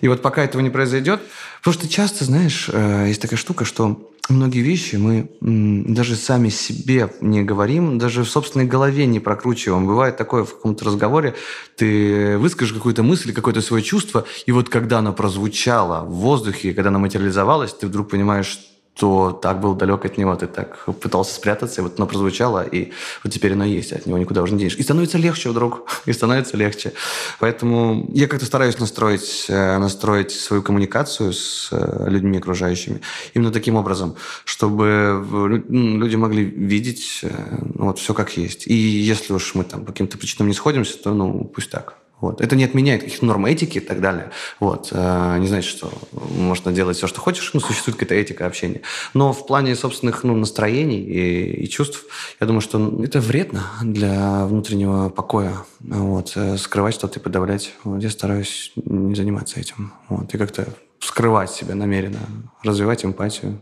И 0.00 0.08
вот 0.08 0.22
пока 0.22 0.42
этого 0.42 0.62
не 0.62 0.70
произойдет, 0.70 1.20
потому 1.58 1.74
что 1.74 1.88
часто, 1.88 2.24
знаешь, 2.24 2.70
э, 2.72 3.06
есть 3.08 3.20
такая 3.20 3.38
штука, 3.38 3.64
что 3.64 4.09
многие 4.30 4.60
вещи 4.60 4.96
мы 4.96 5.28
даже 5.40 6.16
сами 6.16 6.48
себе 6.48 7.12
не 7.20 7.42
говорим, 7.42 7.98
даже 7.98 8.24
в 8.24 8.28
собственной 8.28 8.66
голове 8.66 9.06
не 9.06 9.20
прокручиваем. 9.20 9.86
Бывает 9.86 10.16
такое 10.16 10.44
в 10.44 10.54
каком-то 10.54 10.84
разговоре, 10.84 11.34
ты 11.76 12.38
выскажешь 12.38 12.74
какую-то 12.74 13.02
мысль, 13.02 13.32
какое-то 13.32 13.60
свое 13.60 13.82
чувство, 13.82 14.24
и 14.46 14.52
вот 14.52 14.68
когда 14.68 14.98
оно 14.98 15.12
прозвучало 15.12 16.04
в 16.04 16.12
воздухе, 16.12 16.74
когда 16.74 16.88
оно 16.88 16.98
материализовалось, 16.98 17.72
ты 17.72 17.86
вдруг 17.86 18.08
понимаешь, 18.10 18.58
то 19.00 19.32
так 19.32 19.60
был 19.60 19.74
далек 19.74 20.04
от 20.04 20.18
него, 20.18 20.36
ты 20.36 20.46
так 20.46 20.84
пытался 21.00 21.34
спрятаться, 21.34 21.80
и 21.80 21.84
вот 21.84 21.94
оно 21.96 22.06
прозвучало, 22.06 22.62
и 22.62 22.92
вот 23.24 23.32
теперь 23.32 23.54
оно 23.54 23.64
есть, 23.64 23.94
от 23.94 24.04
него 24.04 24.18
никуда 24.18 24.42
уже 24.42 24.52
не 24.52 24.58
денешь. 24.58 24.76
И 24.76 24.82
становится 24.82 25.16
легче 25.16 25.48
вдруг, 25.48 25.88
и 26.04 26.12
становится 26.12 26.58
легче. 26.58 26.92
Поэтому 27.38 28.10
я 28.12 28.28
как-то 28.28 28.44
стараюсь 28.44 28.78
настроить, 28.78 29.46
э, 29.48 29.78
настроить 29.78 30.32
свою 30.32 30.62
коммуникацию 30.62 31.32
с 31.32 31.70
э, 31.72 32.10
людьми 32.10 32.36
окружающими 32.36 33.00
именно 33.32 33.50
таким 33.50 33.76
образом, 33.76 34.16
чтобы 34.44 35.24
люди 35.70 36.16
могли 36.16 36.44
видеть 36.44 37.20
э, 37.22 37.30
ну, 37.74 37.86
вот 37.86 37.98
все 37.98 38.12
как 38.12 38.36
есть. 38.36 38.66
И 38.66 38.74
если 38.74 39.32
уж 39.32 39.54
мы 39.54 39.64
там 39.64 39.86
по 39.86 39.92
каким-то 39.92 40.18
причинам 40.18 40.48
не 40.48 40.54
сходимся, 40.54 40.98
то 40.98 41.14
ну 41.14 41.44
пусть 41.44 41.70
так. 41.70 41.94
Вот. 42.20 42.40
Это 42.40 42.56
не 42.56 42.64
отменяет 42.64 43.02
каких-то 43.02 43.24
норм 43.24 43.46
этики 43.46 43.78
и 43.78 43.80
так 43.80 44.00
далее. 44.00 44.30
Вот. 44.58 44.88
Э, 44.92 45.36
не 45.38 45.46
значит, 45.48 45.70
что 45.70 45.90
можно 46.12 46.72
делать 46.72 46.96
все, 46.96 47.06
что 47.06 47.20
хочешь. 47.20 47.50
Ну, 47.54 47.60
существует 47.60 47.98
какая-то 47.98 48.14
этика 48.14 48.46
общения. 48.46 48.82
Но 49.14 49.32
в 49.32 49.46
плане 49.46 49.74
собственных 49.74 50.24
ну, 50.24 50.36
настроений 50.36 51.00
и, 51.00 51.64
и 51.64 51.68
чувств, 51.68 52.04
я 52.40 52.46
думаю, 52.46 52.60
что 52.60 53.02
это 53.02 53.20
вредно 53.20 53.64
для 53.82 54.46
внутреннего 54.46 55.08
покоя. 55.08 55.54
Вот. 55.80 56.32
Э, 56.36 56.56
скрывать 56.56 56.94
что-то 56.94 57.18
и 57.18 57.22
подавлять. 57.22 57.72
Вот. 57.84 58.02
Я 58.02 58.10
стараюсь 58.10 58.72
не 58.76 59.14
заниматься 59.14 59.60
этим. 59.60 59.92
Вот. 60.08 60.32
И 60.34 60.38
как-то 60.38 60.66
скрывать 61.00 61.50
себя 61.50 61.74
намеренно, 61.74 62.20
развивать 62.62 63.04
эмпатию. 63.04 63.60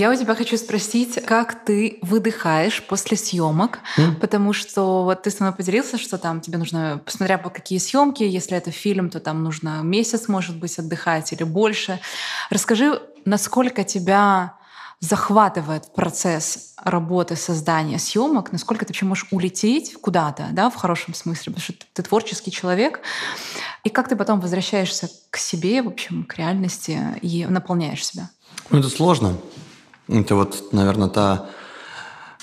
Я 0.00 0.10
у 0.10 0.14
тебя 0.14 0.34
хочу 0.34 0.56
спросить, 0.56 1.22
как 1.26 1.62
ты 1.62 1.98
выдыхаешь 2.00 2.82
после 2.86 3.18
съемок, 3.18 3.80
mm. 3.98 4.14
потому 4.14 4.54
что 4.54 5.04
вот 5.04 5.24
ты 5.24 5.30
со 5.30 5.42
мной 5.42 5.54
поделился, 5.54 5.98
что 5.98 6.16
там 6.16 6.40
тебе 6.40 6.56
нужно, 6.56 7.02
посмотря 7.04 7.36
по 7.36 7.50
какие 7.50 7.78
съемки, 7.78 8.22
если 8.22 8.56
это 8.56 8.70
фильм, 8.70 9.10
то 9.10 9.20
там 9.20 9.44
нужно 9.44 9.82
месяц, 9.82 10.26
может 10.26 10.56
быть, 10.56 10.78
отдыхать 10.78 11.34
или 11.34 11.42
больше. 11.42 12.00
Расскажи, 12.48 12.98
насколько 13.26 13.84
тебя 13.84 14.54
захватывает 15.00 15.92
процесс 15.92 16.72
работы, 16.82 17.36
создания 17.36 17.98
съемок, 17.98 18.52
насколько 18.52 18.86
ты 18.86 18.94
вообще 18.94 19.04
можешь 19.04 19.26
улететь 19.30 19.96
куда-то, 20.00 20.48
да, 20.52 20.70
в 20.70 20.76
хорошем 20.76 21.12
смысле, 21.12 21.52
потому 21.52 21.62
что 21.62 21.74
ты 21.92 22.02
творческий 22.02 22.50
человек, 22.50 23.02
и 23.84 23.90
как 23.90 24.08
ты 24.08 24.16
потом 24.16 24.40
возвращаешься 24.40 25.10
к 25.28 25.36
себе, 25.36 25.82
в 25.82 25.88
общем, 25.88 26.24
к 26.24 26.38
реальности 26.38 26.98
и 27.20 27.44
наполняешь 27.44 28.06
себя? 28.06 28.30
Ну, 28.70 28.78
это 28.78 28.88
сложно. 28.88 29.36
Это 30.10 30.34
вот, 30.34 30.72
наверное, 30.72 31.08
та 31.08 31.48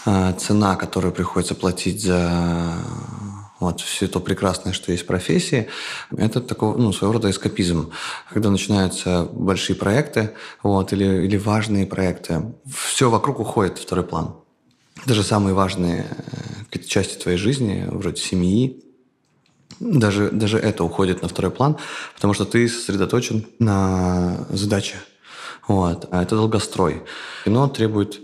э, 0.06 0.34
цена, 0.39 0.75
которую 0.75 1.13
приходится 1.13 1.53
платить 1.53 2.01
за 2.01 2.75
вот 3.60 3.82
все 3.82 4.08
то 4.08 4.19
прекрасное, 4.19 4.73
что 4.73 4.91
есть 4.91 5.03
в 5.03 5.08
профессии, 5.08 5.67
это 6.15 6.41
такой, 6.41 6.77
ну, 6.77 6.93
своего 6.93 7.13
рода 7.13 7.30
эскапизм. 7.30 7.91
Когда 8.32 8.49
начинаются 8.49 9.27
большие 9.32 9.75
проекты 9.75 10.34
вот, 10.63 10.93
или, 10.93 11.25
или 11.25 11.38
важные 11.38 11.88
проекты, 11.88 12.53
все 12.71 13.10
вокруг 13.10 13.39
уходит 13.39 13.80
в 13.80 13.82
второй 13.82 14.06
план. 14.06 14.36
Даже 15.06 15.23
самые 15.23 15.53
важные 15.53 16.06
э, 16.10 16.63
какие-то 16.65 16.89
части 16.89 17.21
твоей 17.21 17.38
жизни, 17.38 17.86
вроде 17.89 18.21
семьи, 18.21 18.84
даже, 19.80 20.32
даже 20.32 20.58
это 20.58 20.84
уходит 20.84 21.21
на 21.21 21.27
второй 21.27 21.51
план, 21.51 21.77
потому 22.15 22.34
что 22.34 22.45
ты 22.45 22.67
сосредоточен 22.67 23.45
на 23.60 24.47
задаче, 24.49 24.95
вот. 25.67 26.08
А 26.12 26.23
это 26.23 26.36
долгострой. 26.36 27.03
Кино 27.45 27.67
требует 27.67 28.21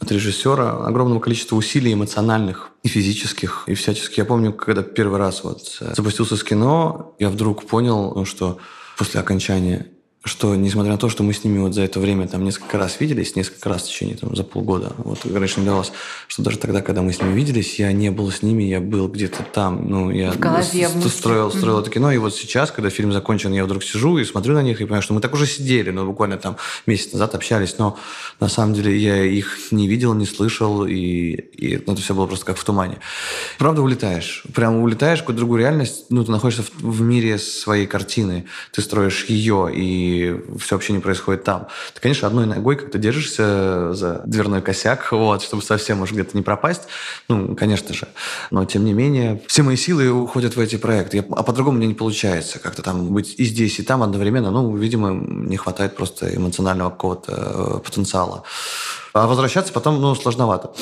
от 0.00 0.12
режиссера 0.12 0.86
огромного 0.86 1.20
количества 1.20 1.56
усилий 1.56 1.92
эмоциональных 1.92 2.70
и 2.82 2.88
физических, 2.88 3.64
и 3.66 3.74
всяческих. 3.74 4.18
Я 4.18 4.24
помню, 4.24 4.52
когда 4.52 4.82
первый 4.82 5.18
раз 5.18 5.42
вот 5.42 5.78
э, 5.80 5.94
запустился 5.96 6.36
с 6.36 6.44
кино, 6.44 7.16
я 7.18 7.30
вдруг 7.30 7.66
понял, 7.66 8.24
что 8.24 8.58
после 8.96 9.20
окончания 9.20 9.90
что, 10.24 10.56
несмотря 10.56 10.92
на 10.92 10.98
то, 10.98 11.08
что 11.08 11.22
мы 11.22 11.32
с 11.32 11.44
ними 11.44 11.58
вот 11.58 11.74
за 11.74 11.82
это 11.82 12.00
время 12.00 12.26
там 12.26 12.44
несколько 12.44 12.76
раз 12.76 12.98
виделись, 12.98 13.36
несколько 13.36 13.68
раз 13.68 13.82
в 13.82 13.86
течение 13.86 14.16
там, 14.16 14.34
за 14.34 14.42
полгода, 14.42 14.92
вот 14.98 15.24
раньше 15.24 15.60
не 15.60 15.66
давалось, 15.66 15.92
что 16.26 16.42
даже 16.42 16.58
тогда, 16.58 16.82
когда 16.82 17.02
мы 17.02 17.12
с 17.12 17.20
ними 17.20 17.32
виделись, 17.34 17.78
я 17.78 17.92
не 17.92 18.10
был 18.10 18.30
с 18.30 18.42
ними, 18.42 18.64
я 18.64 18.80
был 18.80 19.08
где-то 19.08 19.44
там, 19.44 19.88
ну, 19.88 20.10
я 20.10 20.32
в 20.32 20.38
голове, 20.38 20.88
с- 20.88 21.12
строил, 21.12 21.50
строил 21.50 21.78
mm-hmm. 21.78 21.82
это 21.82 21.90
кино, 21.90 22.12
и 22.12 22.18
вот 22.18 22.34
сейчас, 22.34 22.72
когда 22.72 22.90
фильм 22.90 23.12
закончен, 23.12 23.52
я 23.52 23.64
вдруг 23.64 23.84
сижу 23.84 24.18
и 24.18 24.24
смотрю 24.24 24.54
на 24.54 24.62
них 24.62 24.80
и 24.80 24.84
понимаю, 24.84 25.02
что 25.02 25.14
мы 25.14 25.20
так 25.20 25.32
уже 25.34 25.46
сидели, 25.46 25.90
ну, 25.90 26.04
буквально 26.04 26.36
там 26.36 26.56
месяц 26.86 27.12
назад 27.12 27.34
общались, 27.36 27.76
но 27.78 27.96
на 28.40 28.48
самом 28.48 28.74
деле 28.74 28.96
я 28.96 29.22
их 29.24 29.70
не 29.70 29.86
видел, 29.86 30.14
не 30.14 30.26
слышал, 30.26 30.84
и, 30.84 30.94
и 30.94 31.82
ну, 31.86 31.92
это 31.92 32.02
все 32.02 32.14
было 32.14 32.26
просто 32.26 32.44
как 32.44 32.58
в 32.58 32.64
тумане. 32.64 32.98
Правда, 33.56 33.82
улетаешь, 33.82 34.42
прямо 34.52 34.82
улетаешь 34.82 35.20
в 35.20 35.22
какую-то 35.22 35.38
другую 35.38 35.60
реальность, 35.60 36.06
ну, 36.10 36.24
ты 36.24 36.32
находишься 36.32 36.64
в, 36.64 36.82
в 36.82 37.00
мире 37.02 37.38
своей 37.38 37.86
картины, 37.86 38.46
ты 38.72 38.82
строишь 38.82 39.26
ее, 39.26 39.70
и 39.72 40.07
все 40.58 40.74
вообще 40.76 40.92
не 40.92 40.98
происходит 41.00 41.44
там. 41.44 41.68
Ты, 41.94 42.00
конечно, 42.00 42.26
одной 42.28 42.46
ногой 42.46 42.76
как-то 42.76 42.98
держишься 42.98 43.94
за 43.94 44.22
дверной 44.26 44.62
косяк, 44.62 45.08
вот, 45.12 45.42
чтобы 45.42 45.62
совсем 45.62 46.02
уж 46.02 46.12
где-то 46.12 46.36
не 46.36 46.42
пропасть. 46.42 46.82
Ну, 47.28 47.54
конечно 47.56 47.94
же. 47.94 48.08
Но, 48.50 48.64
тем 48.64 48.84
не 48.84 48.92
менее, 48.92 49.42
все 49.46 49.62
мои 49.62 49.76
силы 49.76 50.10
уходят 50.10 50.56
в 50.56 50.60
эти 50.60 50.76
проекты. 50.76 51.18
Я, 51.18 51.24
а 51.30 51.42
по-другому 51.42 51.78
мне 51.78 51.86
не 51.86 51.94
получается 51.94 52.58
как-то 52.58 52.82
там 52.82 53.08
быть 53.12 53.34
и 53.38 53.44
здесь, 53.44 53.78
и 53.78 53.82
там 53.82 54.02
одновременно. 54.02 54.50
Ну, 54.50 54.76
видимо, 54.76 55.10
не 55.10 55.56
хватает 55.56 55.96
просто 55.96 56.34
эмоционального 56.34 56.90
какого-то 56.90 57.32
э, 57.32 57.84
потенциала. 57.84 58.44
А 59.12 59.26
возвращаться 59.26 59.72
потом, 59.72 60.00
ну, 60.00 60.14
сложновато. 60.14 60.72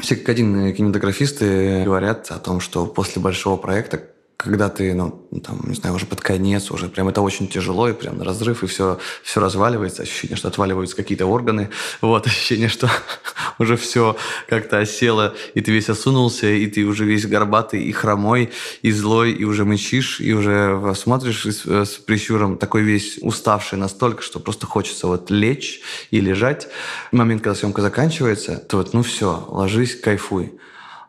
Все 0.00 0.16
как 0.16 0.28
один 0.28 0.74
кинематографисты 0.74 1.82
говорят 1.84 2.30
о 2.30 2.38
том, 2.38 2.60
что 2.60 2.86
после 2.86 3.22
большого 3.22 3.56
проекта 3.56 4.02
когда 4.36 4.68
ты, 4.68 4.92
ну, 4.92 5.24
там, 5.42 5.60
не 5.66 5.74
знаю, 5.74 5.96
уже 5.96 6.04
под 6.04 6.20
конец, 6.20 6.70
уже 6.70 6.88
прям 6.88 7.08
это 7.08 7.22
очень 7.22 7.48
тяжело, 7.48 7.88
и 7.88 7.94
прям 7.94 8.20
разрыв, 8.20 8.62
и 8.62 8.66
все, 8.66 8.98
все 9.22 9.40
разваливается, 9.40 10.02
ощущение, 10.02 10.36
что 10.36 10.48
отваливаются 10.48 10.94
какие-то 10.94 11.26
органы, 11.26 11.70
вот, 12.02 12.26
ощущение, 12.26 12.68
что 12.68 12.90
уже 13.58 13.76
все 13.76 14.16
как-то 14.46 14.78
осело, 14.78 15.34
и 15.54 15.62
ты 15.62 15.72
весь 15.72 15.88
осунулся, 15.88 16.48
и 16.48 16.66
ты 16.66 16.84
уже 16.84 17.06
весь 17.06 17.26
горбатый, 17.26 17.82
и 17.84 17.92
хромой, 17.92 18.50
и 18.82 18.92
злой, 18.92 19.32
и 19.32 19.44
уже 19.44 19.64
мычишь, 19.64 20.20
и 20.20 20.34
уже 20.34 20.94
смотришь 20.94 21.46
с, 21.46 21.66
с 21.66 21.92
прищуром, 21.92 22.58
такой 22.58 22.82
весь 22.82 23.18
уставший 23.22 23.78
настолько, 23.78 24.22
что 24.22 24.38
просто 24.38 24.66
хочется 24.66 25.06
вот 25.06 25.30
лечь 25.30 25.80
и 26.10 26.20
лежать. 26.20 26.68
В 27.10 27.16
момент, 27.16 27.42
когда 27.42 27.54
съемка 27.54 27.80
заканчивается, 27.80 28.56
то 28.56 28.76
вот, 28.76 28.92
ну 28.92 29.02
все, 29.02 29.46
ложись, 29.48 29.98
кайфуй. 29.98 30.52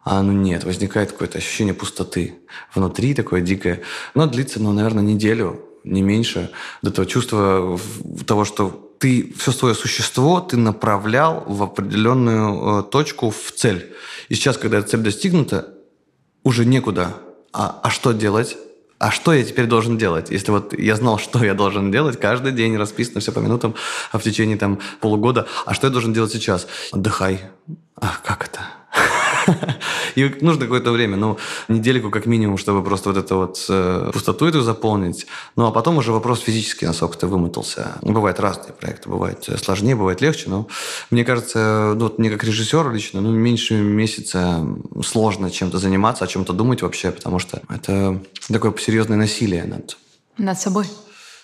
А 0.09 0.23
ну 0.23 0.31
нет, 0.31 0.63
возникает 0.63 1.11
какое-то 1.11 1.37
ощущение 1.37 1.73
пустоты 1.73 2.35
внутри, 2.73 3.13
такое 3.13 3.41
дикое. 3.41 3.81
Но 4.15 4.25
длится, 4.25 4.61
ну, 4.61 4.71
наверное, 4.71 5.03
неделю, 5.03 5.59
не 5.83 6.01
меньше, 6.01 6.49
до 6.81 6.91
того 6.91 7.05
чувства 7.05 7.77
того, 8.25 8.45
что 8.45 8.95
ты 8.99 9.33
все 9.37 9.51
свое 9.51 9.75
существо 9.75 10.39
ты 10.39 10.55
направлял 10.55 11.43
в 11.45 11.61
определенную 11.61 12.79
э, 12.79 12.83
точку, 12.83 13.31
в 13.31 13.51
цель. 13.51 13.93
И 14.29 14.35
сейчас, 14.35 14.57
когда 14.57 14.77
эта 14.77 14.87
цель 14.87 15.01
достигнута, 15.01 15.73
уже 16.41 16.63
некуда. 16.63 17.17
А, 17.51 17.81
а 17.83 17.89
что 17.89 18.13
делать? 18.13 18.55
А 18.99 19.11
что 19.11 19.33
я 19.33 19.43
теперь 19.43 19.65
должен 19.65 19.97
делать? 19.97 20.31
Если 20.31 20.51
вот 20.51 20.71
я 20.79 20.95
знал, 20.95 21.19
что 21.19 21.43
я 21.43 21.53
должен 21.53 21.91
делать, 21.91 22.17
каждый 22.17 22.53
день 22.53 22.77
расписано 22.77 23.19
все 23.19 23.33
по 23.33 23.39
минутам, 23.39 23.75
а 24.13 24.19
в 24.19 24.23
течение 24.23 24.55
там 24.55 24.79
полугода, 25.01 25.47
а 25.65 25.73
что 25.73 25.87
я 25.87 25.91
должен 25.91 26.13
делать 26.13 26.31
сейчас? 26.31 26.65
Отдыхай. 26.93 27.41
А 27.97 28.15
как 28.23 28.45
это? 28.45 28.61
И 30.15 30.35
нужно 30.41 30.63
какое-то 30.63 30.91
время, 30.91 31.17
ну, 31.17 31.37
недельку 31.67 32.09
как 32.09 32.25
минимум, 32.25 32.57
чтобы 32.57 32.83
просто 32.83 33.09
вот 33.09 33.17
эту 33.17 33.37
вот 33.37 33.65
э, 33.69 34.11
пустоту 34.13 34.47
эту 34.47 34.61
заполнить. 34.61 35.27
Ну, 35.55 35.65
а 35.65 35.71
потом 35.71 35.97
уже 35.97 36.11
вопрос 36.11 36.41
физически, 36.41 36.85
насколько 36.85 37.17
ты 37.17 37.27
вымотался. 37.27 37.97
Бывают 38.01 38.39
разные 38.39 38.73
проекты, 38.73 39.09
бывает 39.09 39.47
сложнее, 39.63 39.95
бывает 39.95 40.21
легче, 40.21 40.49
но 40.49 40.67
мне 41.11 41.23
кажется, 41.23 41.93
ну, 41.95 42.05
вот 42.05 42.19
мне 42.19 42.29
как 42.29 42.43
режиссеру 42.43 42.91
лично, 42.91 43.21
ну, 43.21 43.31
меньше 43.31 43.75
месяца 43.75 44.65
сложно 45.03 45.51
чем-то 45.51 45.77
заниматься, 45.77 46.25
о 46.25 46.27
чем-то 46.27 46.53
думать 46.53 46.81
вообще, 46.81 47.11
потому 47.11 47.39
что 47.39 47.61
это 47.69 48.19
такое 48.47 48.73
серьезное 48.77 49.17
насилие 49.17 49.65
над... 49.65 49.97
Над 50.37 50.59
собой. 50.59 50.85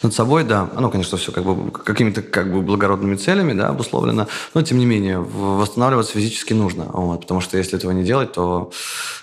Над 0.04 0.14
собой, 0.14 0.44
да. 0.44 0.70
Оно, 0.76 0.90
конечно, 0.90 1.18
все 1.18 1.32
как 1.32 1.46
бы 1.46 1.72
какими-то 1.72 2.22
как 2.22 2.52
бы 2.52 2.62
благородными 2.62 3.16
целями, 3.16 3.54
да, 3.54 3.70
обусловлено. 3.70 4.28
Но, 4.54 4.62
тем 4.62 4.78
не 4.78 4.86
менее, 4.86 5.20
восстанавливаться 5.20 6.12
физически 6.14 6.52
нужно. 6.52 6.86
Вот, 6.92 7.22
потому 7.22 7.40
что 7.40 7.58
если 7.58 7.78
этого 7.78 7.92
не 7.92 8.04
делать, 8.04 8.34
то 8.34 8.72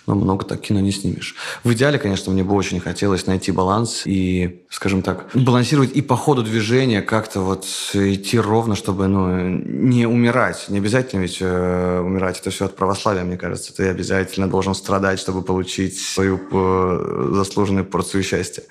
ну, 0.07 0.15
много 0.15 0.47
так 0.47 0.63
кино 0.63 0.81
не 0.81 0.91
снимешь. 0.91 1.35
В 1.65 1.73
идеале, 1.75 1.99
конечно, 1.99 2.33
мне 2.33 2.43
бы 2.43 2.55
очень 2.55 2.81
хотелось 2.81 3.27
найти 3.27 3.53
баланс 3.53 4.07
и, 4.07 4.63
скажем 4.71 5.03
так, 5.03 5.27
балансировать 5.35 5.93
и 5.93 6.01
по 6.01 6.17
ходу 6.17 6.43
движения 6.43 7.03
как-то 7.03 7.41
вот 7.41 7.67
идти 7.93 8.39
ровно, 8.39 8.75
чтобы 8.75 9.07
ну, 9.07 9.49
не 9.49 10.07
умирать. 10.07 10.65
Не 10.69 10.79
обязательно 10.79 11.21
ведь 11.21 11.39
э, 11.41 12.01
умирать. 12.01 12.41
Это 12.41 12.49
все 12.49 12.65
от 12.65 12.77
православия, 12.77 13.23
мне 13.23 13.37
кажется. 13.37 13.77
Ты 13.77 13.89
обязательно 13.89 14.49
должен 14.49 14.75
страдать, 14.75 15.21
чтобы 15.21 15.43
получить 15.43 16.01
свою 16.01 16.41
э, 16.51 17.33
заслуженную 17.35 17.85
порцию 17.85 18.23
счастья. 18.23 18.63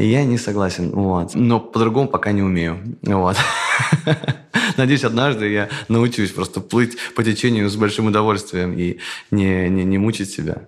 И 0.00 0.06
я 0.06 0.24
не 0.24 0.38
согласен, 0.38 0.90
вот. 0.92 1.34
Но 1.34 1.60
по-другому 1.60 2.08
пока 2.08 2.32
не 2.32 2.42
умею, 2.42 2.96
вот. 3.02 3.36
Надеюсь, 4.78 5.04
однажды 5.04 5.50
я 5.52 5.68
научусь 5.88 6.30
просто 6.30 6.62
плыть 6.62 6.96
по 7.14 7.22
течению 7.22 7.68
с 7.68 7.76
большим 7.76 8.06
удовольствием 8.06 8.72
и 8.72 8.98
не, 9.30 9.68
не, 9.68 9.84
не 9.84 9.98
мучить 9.98 10.30
себя. 10.30 10.62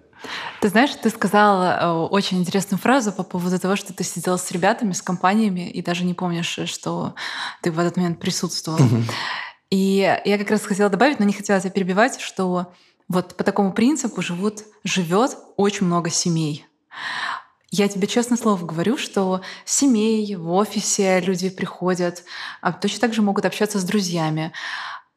Ты 0.61 0.69
знаешь, 0.69 0.91
ты 1.03 1.09
сказала 1.09 1.79
э, 1.81 1.91
очень 2.11 2.41
интересную 2.41 2.79
фразу 2.79 3.11
по 3.11 3.23
поводу 3.23 3.59
того, 3.59 3.75
что 3.75 3.95
ты 3.95 4.05
сидел 4.05 4.37
с 4.39 4.51
ребятами, 4.53 4.93
с 4.93 5.01
компаниями, 5.01 5.71
и 5.71 5.81
даже 5.81 6.05
не 6.05 6.13
помнишь, 6.13 6.59
что 6.67 7.15
ты 7.63 7.73
в 7.73 7.79
этот 7.79 7.97
момент 7.97 8.21
присутствовал. 8.21 8.81
И 9.71 10.21
я 10.27 10.39
как 10.39 10.51
раз 10.51 10.61
хотела 10.61 10.91
добавить, 10.91 11.21
но 11.21 11.25
не 11.25 11.33
хотела 11.33 11.59
тебя 11.59 11.71
перебивать, 11.71 12.21
что 12.21 12.71
вот 13.09 13.35
по 13.35 13.45
такому 13.45 13.73
принципу 13.73 14.21
живут, 14.21 14.65
живет 14.85 15.39
очень 15.57 15.87
много 15.87 16.11
семей. 16.11 16.67
Я 17.75 17.89
тебе 17.89 18.07
честно 18.07 18.37
слово 18.37 18.67
говорю, 18.67 18.99
что 18.99 19.41
семей, 19.65 20.37
в 20.37 20.53
офисе 20.53 21.21
люди 21.21 21.49
приходят, 21.49 22.23
а 22.61 22.71
точно 22.71 23.01
так 23.01 23.15
же 23.15 23.23
могут 23.23 23.47
общаться 23.47 23.79
с 23.79 23.85
друзьями 23.85 24.53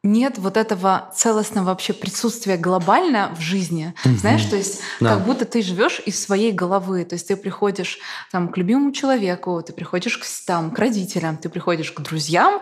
нет 0.02 0.38
вот 0.38 0.56
этого 0.56 1.12
целостного 1.14 1.66
вообще 1.66 1.92
присутствия 1.92 2.56
глобально 2.56 3.34
в 3.36 3.40
жизни. 3.40 3.94
Угу. 4.04 4.16
Знаешь, 4.16 4.44
то 4.44 4.56
есть 4.56 4.80
да. 5.00 5.14
как 5.14 5.24
будто 5.24 5.44
ты 5.44 5.62
живешь 5.62 6.00
из 6.04 6.22
своей 6.22 6.52
головы. 6.52 7.04
То 7.04 7.14
есть 7.14 7.28
ты 7.28 7.36
приходишь 7.36 7.98
там, 8.30 8.48
к 8.48 8.56
любимому 8.56 8.92
человеку, 8.92 9.62
ты 9.66 9.72
приходишь 9.72 10.16
к, 10.18 10.24
там, 10.46 10.70
к 10.70 10.78
родителям, 10.78 11.36
ты 11.36 11.48
приходишь 11.48 11.92
к 11.92 12.00
друзьям, 12.00 12.60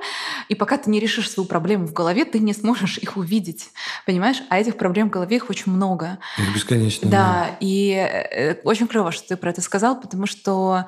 и 0.48 0.54
пока 0.54 0.78
ты 0.78 0.90
не 0.90 1.00
решишь 1.00 1.30
свою 1.30 1.46
проблему 1.46 1.86
в 1.86 1.92
голове, 1.92 2.24
ты 2.24 2.38
не 2.38 2.54
сможешь 2.54 2.98
их 2.98 3.16
увидеть. 3.16 3.70
Понимаешь? 4.06 4.42
А 4.48 4.58
этих 4.58 4.76
проблем 4.76 5.08
в 5.08 5.12
голове 5.12 5.36
их 5.36 5.50
очень 5.50 5.72
много. 5.72 6.18
Их 6.38 6.54
бесконечно. 6.54 7.10
Да, 7.10 7.48
да. 7.48 7.56
и 7.60 7.90
э, 7.90 8.54
очень 8.64 8.86
клево, 8.86 9.12
что 9.12 9.28
ты 9.28 9.36
про 9.36 9.50
это 9.50 9.60
сказал, 9.60 10.00
потому 10.00 10.26
что 10.26 10.86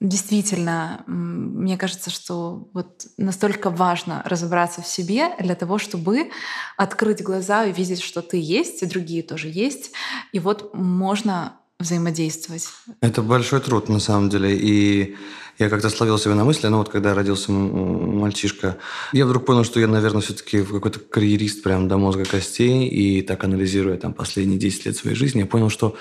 действительно, 0.00 1.04
мне 1.06 1.76
кажется, 1.76 2.10
что 2.10 2.68
вот 2.72 3.06
настолько 3.16 3.70
важно 3.70 4.22
разобраться 4.24 4.82
в 4.82 4.86
себе 4.86 5.30
для 5.40 5.54
того, 5.54 5.78
чтобы 5.78 6.30
открыть 6.76 7.22
глаза 7.22 7.64
и 7.64 7.72
видеть, 7.72 8.02
что 8.02 8.22
ты 8.22 8.38
есть, 8.38 8.82
и 8.82 8.86
другие 8.86 9.22
тоже 9.22 9.48
есть. 9.48 9.92
И 10.32 10.38
вот 10.38 10.74
можно 10.74 11.54
взаимодействовать. 11.78 12.68
Это 13.00 13.22
большой 13.22 13.60
труд, 13.60 13.88
на 13.88 13.98
самом 13.98 14.28
деле. 14.28 14.56
И 14.56 15.16
я 15.58 15.68
как-то 15.68 15.90
словил 15.90 16.18
себя 16.18 16.34
на 16.34 16.44
мысли, 16.44 16.66
ну 16.68 16.78
вот 16.78 16.88
когда 16.88 17.14
родился 17.14 17.52
мальчишка, 17.52 18.78
я 19.12 19.24
вдруг 19.24 19.46
понял, 19.46 19.64
что 19.64 19.80
я, 19.80 19.86
наверное, 19.86 20.20
все-таки 20.20 20.62
какой-то 20.62 20.98
карьерист 20.98 21.62
прям 21.62 21.86
до 21.88 21.96
мозга 21.96 22.24
костей, 22.24 22.88
и 22.88 23.22
так 23.22 23.44
анализируя 23.44 23.96
там 23.96 24.14
последние 24.14 24.58
10 24.58 24.86
лет 24.86 24.96
своей 24.96 25.16
жизни, 25.16 25.40
я 25.40 25.46
понял, 25.46 25.70
что 25.70 25.96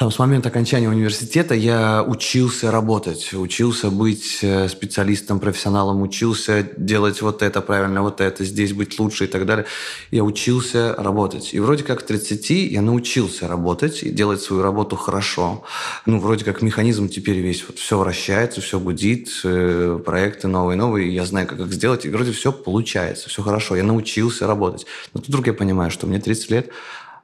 там, 0.00 0.10
с 0.10 0.18
момента 0.18 0.48
окончания 0.48 0.88
университета 0.88 1.54
я 1.54 2.02
учился 2.02 2.70
работать, 2.70 3.34
учился 3.34 3.90
быть 3.90 4.38
э, 4.40 4.66
специалистом, 4.70 5.40
профессионалом, 5.40 6.00
учился 6.00 6.66
делать 6.78 7.20
вот 7.20 7.42
это 7.42 7.60
правильно, 7.60 8.00
вот 8.00 8.22
это, 8.22 8.42
здесь 8.46 8.72
быть 8.72 8.98
лучше 8.98 9.24
и 9.24 9.26
так 9.26 9.44
далее. 9.44 9.66
Я 10.10 10.24
учился 10.24 10.94
работать. 10.96 11.52
И 11.52 11.60
вроде 11.60 11.84
как 11.84 12.00
к 12.00 12.02
30 12.04 12.48
я 12.72 12.80
научился 12.80 13.46
работать 13.46 14.02
и 14.02 14.08
делать 14.08 14.40
свою 14.40 14.62
работу 14.62 14.96
хорошо. 14.96 15.64
Ну, 16.06 16.18
вроде 16.18 16.46
как 16.46 16.62
механизм 16.62 17.10
теперь 17.10 17.36
весь, 17.36 17.62
вот 17.68 17.78
все 17.78 17.98
вращается, 17.98 18.62
все 18.62 18.80
гудит, 18.80 19.28
э, 19.44 20.00
проекты 20.02 20.48
новые-новые, 20.48 21.14
я 21.14 21.26
знаю, 21.26 21.46
как 21.46 21.60
их 21.60 21.74
сделать, 21.74 22.06
и 22.06 22.08
вроде 22.08 22.32
все 22.32 22.52
получается, 22.52 23.28
все 23.28 23.42
хорошо. 23.42 23.76
Я 23.76 23.82
научился 23.82 24.46
работать. 24.46 24.86
Но 25.12 25.20
тут 25.20 25.28
вдруг 25.28 25.46
я 25.46 25.52
понимаю, 25.52 25.90
что 25.90 26.06
мне 26.06 26.18
30 26.20 26.50
лет, 26.50 26.70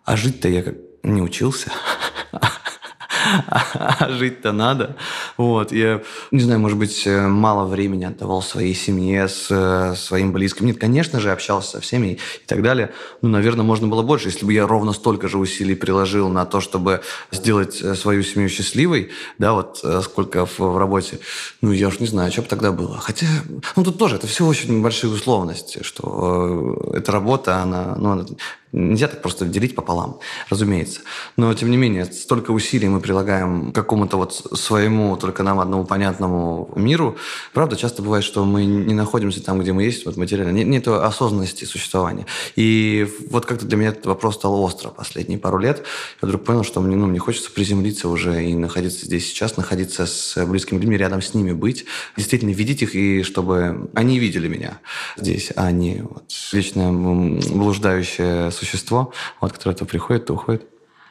а 0.04 0.14
жить-то 0.14 0.50
я 0.50 0.62
как 0.62 0.74
не 1.02 1.22
учился. 1.22 1.72
а 3.74 4.08
жить-то 4.10 4.52
надо. 4.52 4.96
Вот, 5.36 5.72
я, 5.72 6.02
не 6.30 6.40
знаю, 6.40 6.60
может 6.60 6.78
быть, 6.78 7.06
э, 7.06 7.26
мало 7.26 7.66
времени 7.66 8.04
отдавал 8.04 8.42
своей 8.42 8.74
семье, 8.74 9.28
с 9.28 9.48
э, 9.50 9.94
своим 9.96 10.32
близким. 10.32 10.66
Нет, 10.66 10.78
конечно 10.78 11.20
же, 11.20 11.32
общался 11.32 11.72
со 11.72 11.80
всеми 11.80 12.18
и 12.42 12.46
так 12.46 12.62
далее. 12.62 12.92
Ну, 13.22 13.28
наверное, 13.28 13.64
можно 13.64 13.88
было 13.88 14.02
больше, 14.02 14.28
если 14.28 14.44
бы 14.44 14.52
я 14.52 14.66
ровно 14.66 14.92
столько 14.92 15.28
же 15.28 15.38
усилий 15.38 15.74
приложил 15.74 16.28
на 16.28 16.44
то, 16.46 16.60
чтобы 16.60 17.02
сделать 17.30 17.80
э, 17.82 17.94
свою 17.94 18.22
семью 18.22 18.48
счастливой, 18.48 19.10
да, 19.38 19.52
вот 19.52 19.84
сколько 20.02 20.46
в, 20.46 20.58
в 20.58 20.78
работе. 20.78 21.18
Ну, 21.60 21.72
я 21.72 21.88
уж 21.88 22.00
не 22.00 22.06
знаю, 22.06 22.32
что 22.32 22.42
бы 22.42 22.48
тогда 22.48 22.72
было. 22.72 22.98
Хотя, 22.98 23.26
ну, 23.76 23.84
тут 23.84 23.98
тоже, 23.98 24.16
это 24.16 24.26
все 24.26 24.46
очень 24.46 24.82
большие 24.82 25.12
условности, 25.12 25.82
что 25.82 26.92
эта 26.94 27.12
работа, 27.12 27.62
она, 27.62 27.96
ну, 27.96 28.26
Нельзя 28.76 29.08
так 29.08 29.22
просто 29.22 29.46
делить 29.46 29.74
пополам, 29.74 30.20
разумеется. 30.50 31.00
Но, 31.38 31.54
тем 31.54 31.70
не 31.70 31.78
менее, 31.78 32.04
столько 32.04 32.50
усилий 32.50 32.88
мы 32.88 33.00
прилагаем 33.00 33.72
к 33.72 33.74
какому-то 33.74 34.18
вот 34.18 34.34
своему, 34.34 35.16
только 35.16 35.42
нам 35.42 35.60
одному 35.60 35.86
понятному 35.86 36.70
миру. 36.76 37.16
Правда, 37.54 37.74
часто 37.76 38.02
бывает, 38.02 38.22
что 38.22 38.44
мы 38.44 38.66
не 38.66 38.92
находимся 38.92 39.42
там, 39.42 39.60
где 39.60 39.72
мы 39.72 39.84
есть, 39.84 40.04
вот 40.04 40.18
материально. 40.18 40.62
Нет, 40.62 40.86
осознанности 40.88 41.64
существования. 41.64 42.26
И 42.54 43.08
вот 43.30 43.46
как-то 43.46 43.64
для 43.64 43.78
меня 43.78 43.88
этот 43.88 44.04
вопрос 44.04 44.34
стал 44.34 44.60
остро 44.62 44.90
последние 44.90 45.38
пару 45.38 45.56
лет. 45.56 45.82
Я 46.20 46.28
вдруг 46.28 46.44
понял, 46.44 46.62
что 46.62 46.82
мне, 46.82 46.96
ну, 46.96 47.06
мне 47.06 47.18
хочется 47.18 47.50
приземлиться 47.50 48.10
уже 48.10 48.44
и 48.44 48.54
находиться 48.54 49.06
здесь 49.06 49.26
сейчас, 49.26 49.56
находиться 49.56 50.04
с 50.04 50.44
близкими 50.44 50.78
людьми, 50.78 50.98
рядом 50.98 51.22
с 51.22 51.32
ними 51.32 51.52
быть, 51.52 51.86
действительно 52.14 52.50
видеть 52.50 52.82
их, 52.82 52.94
и 52.94 53.22
чтобы 53.22 53.88
они 53.94 54.18
видели 54.18 54.48
меня 54.48 54.80
здесь, 55.16 55.50
а 55.56 55.70
не 55.70 56.02
вот 56.02 56.30
вечно 56.52 56.92
блуждающее 56.92 58.50
существо, 58.50 58.65
вот, 59.40 59.52
которое 59.52 59.74
то 59.74 59.84
приходит, 59.84 60.26
то 60.26 60.34
уходит. 60.34 60.66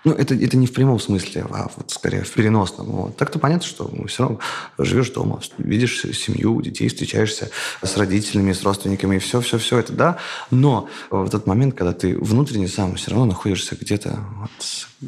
Ну, 0.06 0.14
это, 0.14 0.36
это 0.36 0.56
не 0.56 0.68
в 0.68 0.74
прямом 0.74 1.00
смысле, 1.00 1.48
а 1.50 1.68
вот 1.76 1.90
скорее 1.90 2.22
в 2.22 2.32
переносном. 2.32 2.86
Вот. 2.86 3.18
Так-то 3.18 3.40
понятно, 3.40 3.68
что 3.68 3.90
ну, 3.92 4.06
все 4.06 4.24
равно 4.24 4.40
живешь 4.78 5.10
дома, 5.10 5.42
видишь 5.58 6.02
семью, 6.02 6.62
детей, 6.62 6.90
встречаешься 6.90 7.50
с 7.82 7.98
родителями, 7.98 8.54
с 8.54 8.62
родственниками, 8.62 9.16
и 9.16 9.20
все-все-все 9.20 9.80
это, 9.80 9.94
да. 9.94 10.18
Но 10.52 10.88
в 11.10 11.28
тот 11.30 11.48
момент, 11.48 11.74
когда 11.74 11.92
ты 11.92 12.16
внутренне 12.16 12.68
сам 12.68 12.96
все 12.98 13.12
равно 13.12 13.26
находишься 13.26 13.76
где-то 13.76 14.20
вот, 14.40 14.52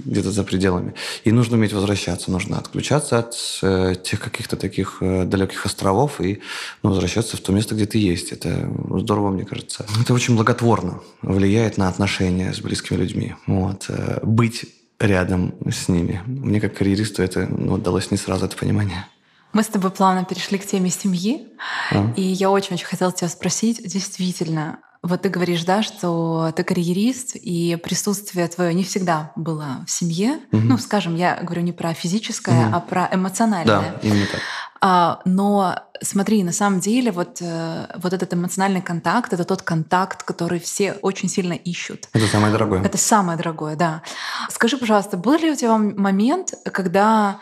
где-то 0.06 0.32
за 0.32 0.44
пределами. 0.44 0.94
И 1.24 1.32
нужно 1.32 1.58
уметь 1.58 1.74
возвращаться, 1.74 2.32
нужно 2.32 2.58
отключаться 2.58 3.20
от 3.20 3.36
э, 3.62 3.96
тех 4.04 4.20
каких-то 4.20 4.56
таких 4.58 4.98
э, 5.02 5.26
далеких 5.26 5.66
островов 5.66 6.22
и 6.22 6.42
ну, 6.84 6.90
возвращаться 6.90 7.38
в 7.38 7.40
то 7.42 7.52
место, 7.52 7.76
где 7.76 7.86
ты 7.86 7.98
есть. 7.98 8.32
Это 8.32 8.70
здорово, 9.00 9.30
мне 9.30 9.46
кажется. 9.46 9.86
Это 10.02 10.14
очень 10.14 10.36
благотворно 10.36 11.02
влияет 11.22 11.78
на 11.78 11.88
отношения 11.88 12.54
с 12.54 12.60
близкими 12.60 12.98
людьми. 12.98 13.36
Вот. 13.48 13.86
Э, 13.90 14.20
быть 14.24 14.66
рядом 15.00 15.54
с 15.70 15.88
ними. 15.88 16.22
Мне 16.26 16.60
как 16.60 16.76
карьеристу 16.76 17.22
это 17.22 17.48
ну, 17.48 17.78
далось 17.78 18.12
не 18.12 18.18
сразу, 18.18 18.46
это 18.46 18.58
понимание. 18.58 19.06
Мы 19.54 19.64
с 19.64 19.68
тобой 19.68 19.92
плавно 19.92 20.26
перешли 20.26 20.58
к 20.58 20.66
теме 20.66 20.90
семьи, 20.90 21.48
а? 21.92 22.14
и 22.16 22.22
я 22.22 22.52
очень-очень 22.52 22.86
хотела 22.86 23.12
тебя 23.12 23.30
спросить, 23.30 23.82
действительно, 23.84 24.80
вот 25.04 25.22
ты 25.22 25.30
говоришь, 25.30 25.64
да, 25.64 25.84
что 25.84 26.52
ты 26.56 26.64
карьерист, 26.64 27.36
и 27.36 27.78
присутствие 27.82 28.48
твое 28.48 28.74
не 28.74 28.84
всегда 28.84 29.32
было 29.36 29.84
в 29.86 29.92
семье. 29.92 30.40
Угу. 30.52 30.62
Ну, 30.62 30.78
скажем, 30.78 31.16
я 31.16 31.40
говорю 31.42 31.62
не 31.62 31.72
про 31.72 31.94
физическое, 31.94 32.68
угу. 32.68 32.76
а 32.76 32.80
про 32.80 33.10
эмоциональное. 33.12 33.94
Да, 33.94 34.00
именно 34.02 34.26
так. 34.26 34.42
А, 34.80 35.22
но 35.26 35.76
смотри, 36.02 36.44
на 36.44 36.52
самом 36.52 36.80
деле 36.80 37.12
вот, 37.12 37.38
э, 37.42 37.88
вот 37.96 38.14
этот 38.14 38.34
эмоциональный 38.34 38.82
контакт— 38.82 39.34
это 39.34 39.44
тот 39.44 39.62
контакт, 39.64 40.24
который 40.24 40.60
все 40.60 40.94
очень 41.02 41.30
сильно 41.30 41.54
ищут. 41.54 42.10
Это 42.14 42.28
самое 42.28 42.52
дорогое. 42.52 42.84
Это 42.84 42.98
самое 42.98 43.38
дорогое, 43.38 43.76
да. 43.76 44.04
Скажи, 44.50 44.78
пожалуйста, 44.78 45.18
был 45.18 45.38
ли 45.38 45.52
у 45.52 45.56
тебя 45.56 45.78
момент, 45.78 46.54
когда 46.72 47.40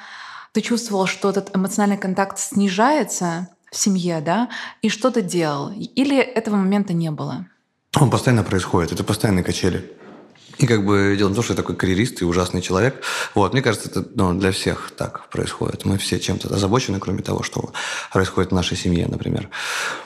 ты 0.54 0.62
чувствовал, 0.62 1.06
что 1.06 1.30
этот 1.30 1.54
эмоциональный 1.56 1.98
контакт 1.98 2.40
снижается 2.40 3.50
в 3.76 3.78
семье, 3.78 4.22
да, 4.22 4.50
и 4.82 4.90
что 4.90 5.12
ты 5.12 5.22
делал? 5.22 5.72
Или 5.72 6.18
этого 6.18 6.56
момента 6.56 6.94
не 6.94 7.12
было? 7.12 7.46
Он 8.00 8.10
постоянно 8.10 8.44
происходит, 8.44 8.94
это 8.94 9.04
постоянные 9.04 9.44
качели. 9.44 9.92
И 10.58 10.68
как 10.68 10.86
бы 10.86 11.16
дело 11.18 11.30
не 11.30 11.36
то, 11.36 11.42
что 11.42 11.54
я 11.54 11.58
такой 11.58 11.76
карьерист 11.76 12.22
и 12.22 12.26
ужасный 12.26 12.62
человек. 12.62 13.02
Вот, 13.34 13.54
мне 13.54 13.62
кажется, 13.62 13.90
это 13.90 14.06
ну, 14.16 14.34
для 14.34 14.52
всех 14.52 14.92
так 14.96 15.30
происходит. 15.30 15.86
Мы 15.86 15.98
все 15.98 16.20
чем-то 16.20 16.54
озабочены, 16.54 17.00
кроме 17.00 17.22
того, 17.22 17.44
что 17.44 17.72
происходит 18.14 18.52
в 18.52 18.56
нашей 18.56 18.78
семье, 18.78 19.08
например. 19.08 19.50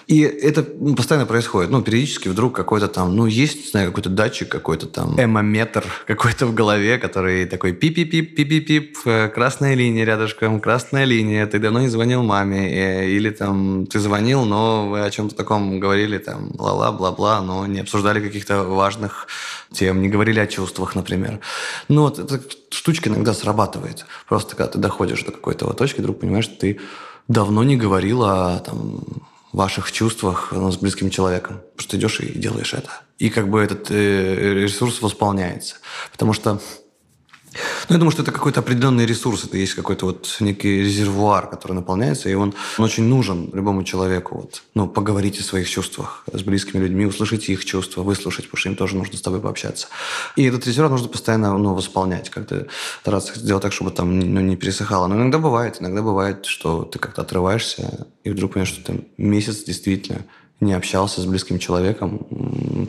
И 0.08 0.22
это 0.22 0.64
постоянно 0.64 1.28
происходит. 1.28 1.70
Ну, 1.70 1.82
периодически 1.82 2.30
вдруг 2.30 2.56
какой-то 2.56 2.88
там, 2.88 3.16
ну, 3.16 3.28
есть, 3.28 3.72
знаю, 3.72 3.90
какой-то 3.90 4.10
датчик, 4.10 4.50
какой-то 4.50 4.88
там 4.88 5.20
эмометр 5.22 5.86
какой-то 6.08 6.48
в 6.48 6.54
голове, 6.54 6.98
который 6.98 7.46
такой 7.46 7.74
пип-пип-пип, 7.74 8.36
пип-пип-пип, 8.36 8.98
э, 9.06 9.30
красная 9.30 9.76
линия 9.76 10.06
рядышком, 10.06 10.60
красная 10.60 11.06
линия, 11.06 11.46
ты 11.46 11.60
давно 11.60 11.82
не 11.82 11.88
звонил 11.88 12.24
маме, 12.24 12.70
э, 12.70 13.10
или 13.10 13.30
там 13.30 13.86
ты 13.86 14.00
звонил, 14.00 14.46
но 14.46 14.90
вы 14.90 15.02
о 15.02 15.10
чем-то 15.12 15.36
таком 15.36 15.80
говорили, 15.80 16.18
там, 16.18 16.50
бла-бла, 16.50 16.92
бла-бла, 16.92 17.42
но 17.42 17.66
не 17.68 17.82
обсуждали 17.82 18.20
каких-то 18.20 18.64
важных 18.64 19.28
тем, 19.72 20.02
не 20.02 20.10
говорили 20.10 20.39
о 20.40 20.48
чувствах, 20.48 20.96
например. 20.96 21.40
Ну, 21.88 22.04
вот 22.04 22.20
эта 22.20 22.42
штучка 22.72 23.10
иногда 23.10 23.34
срабатывает. 23.34 24.06
Просто 24.28 24.56
когда 24.56 24.72
ты 24.72 24.80
доходишь 24.80 25.24
до 25.24 25.32
какой-то 25.32 25.66
вот 25.66 25.78
точки, 25.78 26.00
вдруг 26.00 26.20
понимаешь, 26.20 26.46
что 26.46 26.56
ты 26.56 26.80
давно 27.28 27.64
не 27.64 27.78
говорил 27.78 28.24
о 28.24 28.60
там, 28.60 29.04
ваших 29.54 29.92
чувствах 29.92 30.50
ну, 30.52 30.72
с 30.72 30.78
близким 30.78 31.10
человеком. 31.10 31.62
Просто 31.76 31.98
идешь 31.98 32.20
и 32.20 32.38
делаешь 32.38 32.74
это. 32.74 32.90
И 33.18 33.30
как 33.30 33.50
бы 33.50 33.62
этот 33.62 33.92
э, 33.92 34.54
ресурс 34.54 35.02
восполняется. 35.02 35.76
Потому 36.12 36.34
что 36.34 36.62
ну, 37.90 37.96
я 37.96 37.98
думаю, 37.98 38.12
что 38.12 38.22
это 38.22 38.32
какой-то 38.32 38.60
определенный 38.60 39.06
ресурс, 39.06 39.44
это 39.44 39.58
есть 39.58 39.74
какой-то 39.74 40.06
вот 40.06 40.38
некий 40.40 40.82
резервуар, 40.82 41.50
который 41.50 41.74
наполняется, 41.74 42.30
и 42.30 42.34
он, 42.34 42.54
он 42.78 42.86
очень 42.86 43.04
нужен 43.04 43.50
любому 43.54 43.84
человеку. 43.84 44.36
Вот. 44.36 44.64
Ну, 44.76 44.88
поговорить 44.88 45.40
о 45.40 45.44
своих 45.44 45.70
чувствах 45.70 46.24
с 46.32 46.42
близкими 46.44 46.82
людьми, 46.82 47.06
услышать 47.06 47.50
их 47.50 47.66
чувства, 47.66 48.04
выслушать, 48.04 48.46
потому 48.46 48.60
что 48.60 48.70
им 48.70 48.76
тоже 48.76 48.96
нужно 48.96 49.18
с 49.18 49.22
тобой 49.22 49.42
пообщаться. 49.42 49.88
И 50.36 50.44
этот 50.44 50.68
резервуар 50.68 50.92
нужно 50.92 51.08
постоянно 51.08 51.58
ну, 51.58 51.74
восполнять, 51.74 52.30
как-то 52.30 52.68
стараться 53.02 53.38
сделать 53.40 53.64
так, 53.64 53.74
чтобы 53.74 53.92
там 53.92 54.20
ну, 54.20 54.42
не 54.42 54.56
пересыхало. 54.56 55.08
Но 55.08 55.16
иногда 55.16 55.40
бывает, 55.40 55.78
иногда 55.80 56.02
бывает, 56.02 56.46
что 56.46 56.84
ты 56.84 57.00
как-то 57.00 57.22
отрываешься, 57.24 58.08
и 58.24 58.30
вдруг 58.30 58.54
понимаешь, 58.54 58.74
что 58.74 58.84
ты 58.84 59.06
месяц 59.18 59.64
действительно 59.64 60.26
не 60.62 60.74
общался 60.74 61.22
с 61.22 61.26
близким 61.26 61.58
человеком 61.58 62.20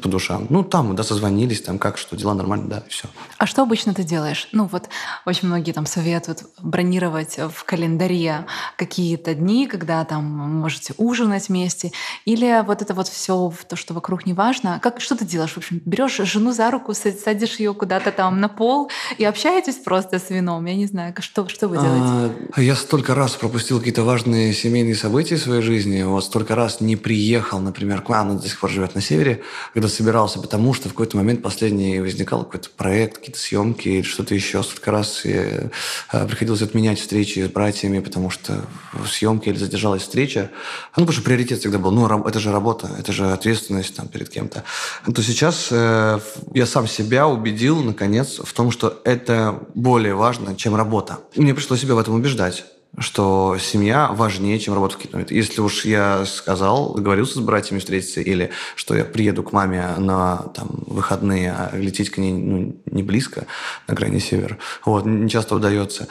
по 0.03 0.09
душам. 0.09 0.47
Ну, 0.51 0.64
там, 0.64 0.97
да, 0.97 1.03
созвонились, 1.03 1.62
там, 1.62 1.79
как, 1.79 1.99
что, 1.99 2.16
дела 2.16 2.35
нормально, 2.35 2.68
да, 2.68 2.83
и 2.87 2.91
все. 2.91 3.09
А 3.39 3.47
что 3.47 3.62
обычно 3.62 3.95
ты 3.95 4.03
делаешь? 4.03 4.49
Ну, 4.53 4.68
вот 4.71 4.89
очень 5.25 5.49
многие 5.49 5.73
там 5.73 5.87
советуют 5.87 6.45
бронировать 6.61 7.39
в 7.39 7.64
календаре 7.64 8.47
какие-то 8.77 9.35
дни, 9.35 9.66
когда 9.66 10.05
там 10.05 10.25
можете 10.25 10.95
ужинать 10.97 11.49
вместе, 11.49 11.93
или 12.25 12.64
вот 12.66 12.83
это 12.83 12.93
вот 12.95 13.09
все 13.09 13.53
то, 13.68 13.77
что 13.77 13.95
вокруг 13.95 14.27
не 14.27 14.33
важно. 14.33 14.81
Как, 14.83 15.01
что 15.01 15.16
ты 15.16 15.25
делаешь? 15.25 15.53
В 15.53 15.59
общем, 15.59 15.81
берешь 15.85 16.16
жену 16.16 16.53
за 16.53 16.71
руку, 16.71 16.93
садишь 16.95 17.61
ее 17.61 17.73
куда-то 17.75 18.11
там 18.11 18.41
на 18.41 18.49
пол 18.49 18.91
и 19.18 19.25
общаетесь 19.25 19.77
просто 19.77 20.18
с 20.18 20.31
вином. 20.31 20.64
Я 20.66 20.75
не 20.75 20.87
знаю, 20.87 21.14
что, 21.21 21.49
что 21.49 21.68
вы 21.68 21.77
делаете? 21.77 22.35
А, 22.53 22.61
я 22.61 22.75
столько 22.75 23.14
раз 23.14 23.33
пропустил 23.33 23.79
какие-то 23.79 24.03
важные 24.03 24.53
семейные 24.53 24.97
события 24.97 25.37
в 25.37 25.41
своей 25.41 25.62
жизни, 25.62 26.03
вот 26.03 26.25
столько 26.25 26.55
раз 26.55 26.81
не 26.81 26.97
приехал, 26.97 27.59
например, 27.61 28.02
к 28.02 28.08
нам, 28.08 28.30
она 28.30 28.40
до 28.40 28.48
сих 28.48 28.58
пор 28.58 28.70
живет 28.70 28.94
на 28.94 29.00
севере, 29.00 29.42
когда 29.72 29.88
собирался, 29.88 30.38
потому 30.40 30.74
что 30.74 30.88
в 30.88 30.92
какой-то 30.92 31.16
момент 31.16 31.42
последний 31.42 32.00
возникал 32.00 32.44
какой-то 32.44 32.70
проект, 32.76 33.18
какие-то 33.18 33.38
съемки 33.38 33.88
или 33.88 34.02
что-то 34.02 34.34
еще. 34.34 34.62
Столько 34.62 34.90
раз 34.90 35.24
я, 35.24 35.70
э, 36.12 36.26
приходилось 36.26 36.62
отменять 36.62 37.00
встречи 37.00 37.40
с 37.40 37.48
братьями, 37.48 38.00
потому 38.00 38.30
что 38.30 38.64
съемки 39.06 39.48
или 39.48 39.56
задержалась 39.56 40.02
встреча. 40.02 40.50
Ну, 40.96 41.02
потому 41.04 41.12
что 41.12 41.22
приоритет 41.22 41.61
всегда 41.61 41.78
был, 41.78 41.90
ну, 41.90 42.06
это 42.26 42.38
же 42.38 42.52
работа, 42.52 42.90
это 42.98 43.12
же 43.12 43.30
ответственность 43.32 43.96
там, 43.96 44.08
перед 44.08 44.28
кем-то. 44.28 44.64
То 45.12 45.22
сейчас 45.22 45.68
э, 45.70 46.20
я 46.54 46.66
сам 46.66 46.86
себя 46.86 47.28
убедил, 47.28 47.82
наконец, 47.82 48.40
в 48.42 48.52
том, 48.52 48.70
что 48.70 49.00
это 49.04 49.61
более 49.74 50.14
важно, 50.14 50.56
чем 50.56 50.74
работа. 50.74 51.18
Мне 51.36 51.54
пришлось 51.54 51.80
себя 51.80 51.94
в 51.94 51.98
этом 51.98 52.14
убеждать 52.14 52.64
что 52.99 53.57
семья 53.59 54.09
важнее, 54.12 54.59
чем 54.59 54.74
работа 54.74 54.97
в 54.97 54.99
кино. 54.99 55.24
Если 55.28 55.61
уж 55.61 55.84
я 55.84 56.24
сказал, 56.26 56.95
договорился 56.95 57.38
с 57.38 57.43
братьями 57.43 57.78
встретиться, 57.78 58.20
или 58.20 58.51
что 58.74 58.97
я 58.97 59.05
приеду 59.05 59.43
к 59.43 59.53
маме 59.53 59.95
на 59.97 60.38
там, 60.55 60.68
выходные, 60.86 61.53
а 61.53 61.76
лететь 61.76 62.11
к 62.11 62.18
ней 62.18 62.32
ну, 62.32 62.76
не 62.86 63.03
близко, 63.03 63.47
на 63.86 63.95
крайний 63.95 64.20
север, 64.20 64.59
вот, 64.84 65.07
не 65.07 65.30
часто 65.30 65.55
удается, 65.55 66.09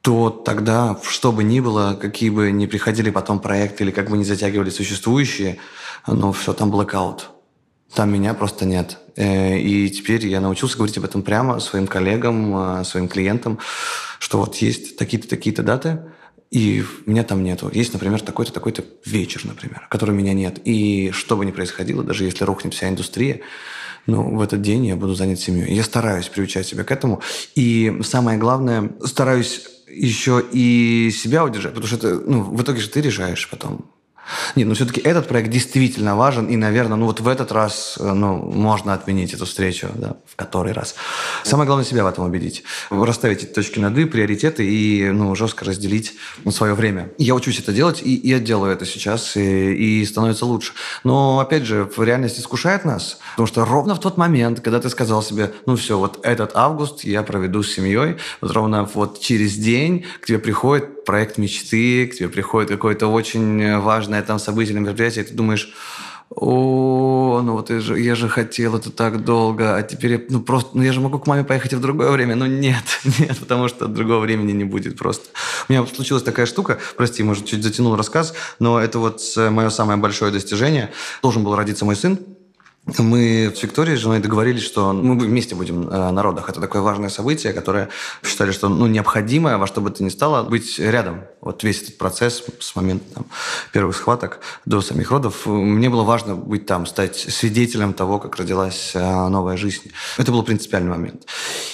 то 0.00 0.30
тогда, 0.30 0.98
что 1.08 1.30
бы 1.30 1.44
ни 1.44 1.60
было, 1.60 1.96
какие 2.00 2.30
бы 2.30 2.50
ни 2.50 2.66
приходили 2.66 3.10
потом 3.10 3.38
проекты, 3.38 3.84
или 3.84 3.92
как 3.92 4.10
бы 4.10 4.18
ни 4.18 4.24
затягивали 4.24 4.70
существующие, 4.70 5.58
ну, 6.06 6.32
все, 6.32 6.52
там 6.52 6.70
блокаут. 6.70 7.30
Там 7.94 8.12
меня 8.12 8.34
просто 8.34 8.64
нет. 8.64 8.98
Э, 9.16 9.58
и 9.58 9.90
теперь 9.90 10.26
я 10.26 10.40
научился 10.40 10.76
говорить 10.76 10.96
об 10.98 11.04
этом 11.04 11.22
прямо 11.22 11.60
своим 11.60 11.86
коллегам, 11.86 12.80
э, 12.80 12.84
своим 12.84 13.08
клиентам, 13.08 13.58
что 14.18 14.38
вот 14.38 14.56
есть 14.56 14.96
такие-то, 14.96 15.28
такие-то 15.28 15.62
даты, 15.62 16.00
и 16.50 16.84
меня 17.06 17.24
там 17.24 17.42
нету. 17.42 17.70
Есть, 17.72 17.92
например, 17.92 18.20
такой-то, 18.20 18.52
такой-то 18.52 18.84
вечер, 19.04 19.42
например, 19.44 19.86
который 19.90 20.14
меня 20.14 20.34
нет. 20.34 20.60
И 20.64 21.10
что 21.12 21.36
бы 21.36 21.44
ни 21.46 21.50
происходило, 21.50 22.02
даже 22.02 22.24
если 22.24 22.44
рухнет 22.44 22.74
вся 22.74 22.88
индустрия, 22.88 23.40
ну, 24.06 24.36
в 24.36 24.40
этот 24.40 24.60
день 24.62 24.86
я 24.86 24.96
буду 24.96 25.14
занят 25.14 25.38
семьей. 25.38 25.74
Я 25.74 25.84
стараюсь 25.84 26.28
приучать 26.28 26.66
себя 26.66 26.84
к 26.84 26.90
этому. 26.90 27.22
И 27.54 28.00
самое 28.02 28.38
главное, 28.38 28.90
стараюсь 29.04 29.62
еще 29.88 30.42
и 30.52 31.10
себя 31.14 31.44
удержать, 31.44 31.74
потому 31.74 31.86
что 31.86 31.96
это, 31.96 32.20
ну, 32.26 32.42
в 32.42 32.62
итоге 32.62 32.80
же 32.80 32.88
ты 32.88 33.00
решаешь 33.00 33.48
потом, 33.50 33.91
нет, 34.54 34.68
но 34.68 34.74
все-таки 34.74 35.00
этот 35.00 35.28
проект 35.28 35.50
действительно 35.50 36.16
важен, 36.16 36.46
и, 36.46 36.56
наверное, 36.56 36.96
ну 36.96 37.06
вот 37.06 37.20
в 37.20 37.28
этот 37.28 37.52
раз 37.52 37.96
э, 37.98 38.12
ну, 38.12 38.36
можно 38.36 38.94
отменить 38.94 39.34
эту 39.34 39.46
встречу, 39.46 39.88
да, 39.94 40.16
в 40.26 40.36
который 40.36 40.72
раз. 40.72 40.94
Самое 41.42 41.66
главное 41.66 41.84
себя 41.84 42.04
в 42.04 42.06
этом 42.06 42.24
убедить. 42.24 42.62
Расставить 42.90 43.44
эти 43.44 43.52
точки 43.52 43.78
над 43.78 43.96
«и», 43.98 44.04
приоритеты 44.04 44.64
и 44.64 45.10
ну, 45.10 45.34
жестко 45.34 45.64
разделить 45.64 46.14
ну, 46.44 46.50
свое 46.50 46.74
время. 46.74 47.10
Я 47.18 47.34
учусь 47.34 47.58
это 47.58 47.72
делать, 47.72 48.02
и, 48.02 48.14
и 48.14 48.28
я 48.28 48.38
делаю 48.38 48.72
это 48.72 48.86
сейчас, 48.86 49.36
и, 49.36 50.00
и 50.00 50.04
становится 50.04 50.46
лучше. 50.46 50.72
Но, 51.04 51.40
опять 51.40 51.64
же, 51.64 51.84
в 51.84 52.02
реальности 52.02 52.40
искушает 52.40 52.84
нас, 52.84 53.18
потому 53.32 53.46
что 53.46 53.64
ровно 53.64 53.94
в 53.94 54.00
тот 54.00 54.16
момент, 54.16 54.60
когда 54.60 54.80
ты 54.80 54.88
сказал 54.88 55.22
себе, 55.22 55.52
ну 55.66 55.76
все, 55.76 55.98
вот 55.98 56.20
этот 56.22 56.52
август 56.54 57.04
я 57.04 57.22
проведу 57.22 57.62
с 57.62 57.72
семьей, 57.72 58.16
вот 58.40 58.50
ровно 58.52 58.88
вот 58.94 59.20
через 59.20 59.54
день 59.54 60.04
к 60.20 60.26
тебе 60.26 60.38
приходит 60.38 61.04
проект 61.04 61.38
мечты, 61.38 62.06
к 62.06 62.14
тебе 62.14 62.28
приходит 62.28 62.70
какое-то 62.70 63.08
очень 63.08 63.78
важное 63.78 64.11
там 64.20 64.38
событие 64.38 64.74
или 64.74 64.80
мероприятие, 64.80 65.24
и 65.24 65.28
ты 65.28 65.34
думаешь, 65.34 65.72
о, 66.34 67.40
ну 67.42 67.52
вот 67.52 67.70
я 67.70 67.80
же, 67.80 67.98
я 67.98 68.14
же 68.14 68.28
хотел 68.28 68.76
это 68.76 68.90
так 68.90 69.24
долго, 69.24 69.76
а 69.76 69.82
теперь 69.82 70.12
я, 70.12 70.20
ну 70.28 70.40
просто, 70.40 70.70
ну 70.74 70.82
я 70.82 70.92
же 70.92 71.00
могу 71.00 71.18
к 71.18 71.26
маме 71.26 71.44
поехать 71.44 71.74
в 71.74 71.80
другое 71.80 72.10
время, 72.10 72.34
но 72.34 72.46
нет, 72.46 72.84
нет, 73.18 73.38
потому 73.38 73.68
что 73.68 73.86
другого 73.86 74.20
времени 74.20 74.52
не 74.52 74.64
будет 74.64 74.98
просто. 74.98 75.28
У 75.68 75.72
меня 75.72 75.86
случилась 75.86 76.22
такая 76.22 76.46
штука, 76.46 76.78
прости, 76.96 77.22
может, 77.22 77.46
чуть 77.46 77.62
затянул 77.62 77.96
рассказ, 77.96 78.34
но 78.58 78.80
это 78.80 78.98
вот 78.98 79.22
мое 79.36 79.70
самое 79.70 79.98
большое 79.98 80.32
достижение. 80.32 80.90
Должен 81.22 81.44
был 81.44 81.54
родиться 81.54 81.84
мой 81.84 81.96
сын, 81.96 82.18
мы 82.84 83.52
с 83.54 83.62
Викторией, 83.62 83.96
женой, 83.96 84.18
договорились, 84.18 84.64
что 84.64 84.92
мы 84.92 85.16
вместе 85.16 85.54
будем 85.54 85.88
э, 85.88 86.10
на 86.10 86.20
родах. 86.20 86.48
Это 86.48 86.60
такое 86.60 86.82
важное 86.82 87.10
событие, 87.10 87.52
которое 87.52 87.90
считали, 88.24 88.50
что 88.50 88.68
ну, 88.68 88.88
необходимо 88.88 89.56
во 89.56 89.68
что 89.68 89.80
бы 89.80 89.90
то 89.90 90.02
ни 90.02 90.08
стало 90.08 90.42
быть 90.42 90.80
рядом. 90.80 91.22
Вот 91.40 91.62
весь 91.62 91.80
этот 91.82 91.96
процесс 91.96 92.42
с 92.58 92.74
момента 92.74 93.04
там, 93.14 93.26
первых 93.72 93.96
схваток 93.96 94.40
до 94.66 94.80
самих 94.80 95.12
родов. 95.12 95.46
Мне 95.46 95.90
было 95.90 96.02
важно 96.02 96.34
быть 96.34 96.66
там, 96.66 96.86
стать 96.86 97.16
свидетелем 97.16 97.92
того, 97.92 98.18
как 98.18 98.34
родилась 98.36 98.90
э, 98.94 99.28
новая 99.28 99.56
жизнь. 99.56 99.92
Это 100.18 100.32
был 100.32 100.42
принципиальный 100.42 100.90
момент. 100.90 101.26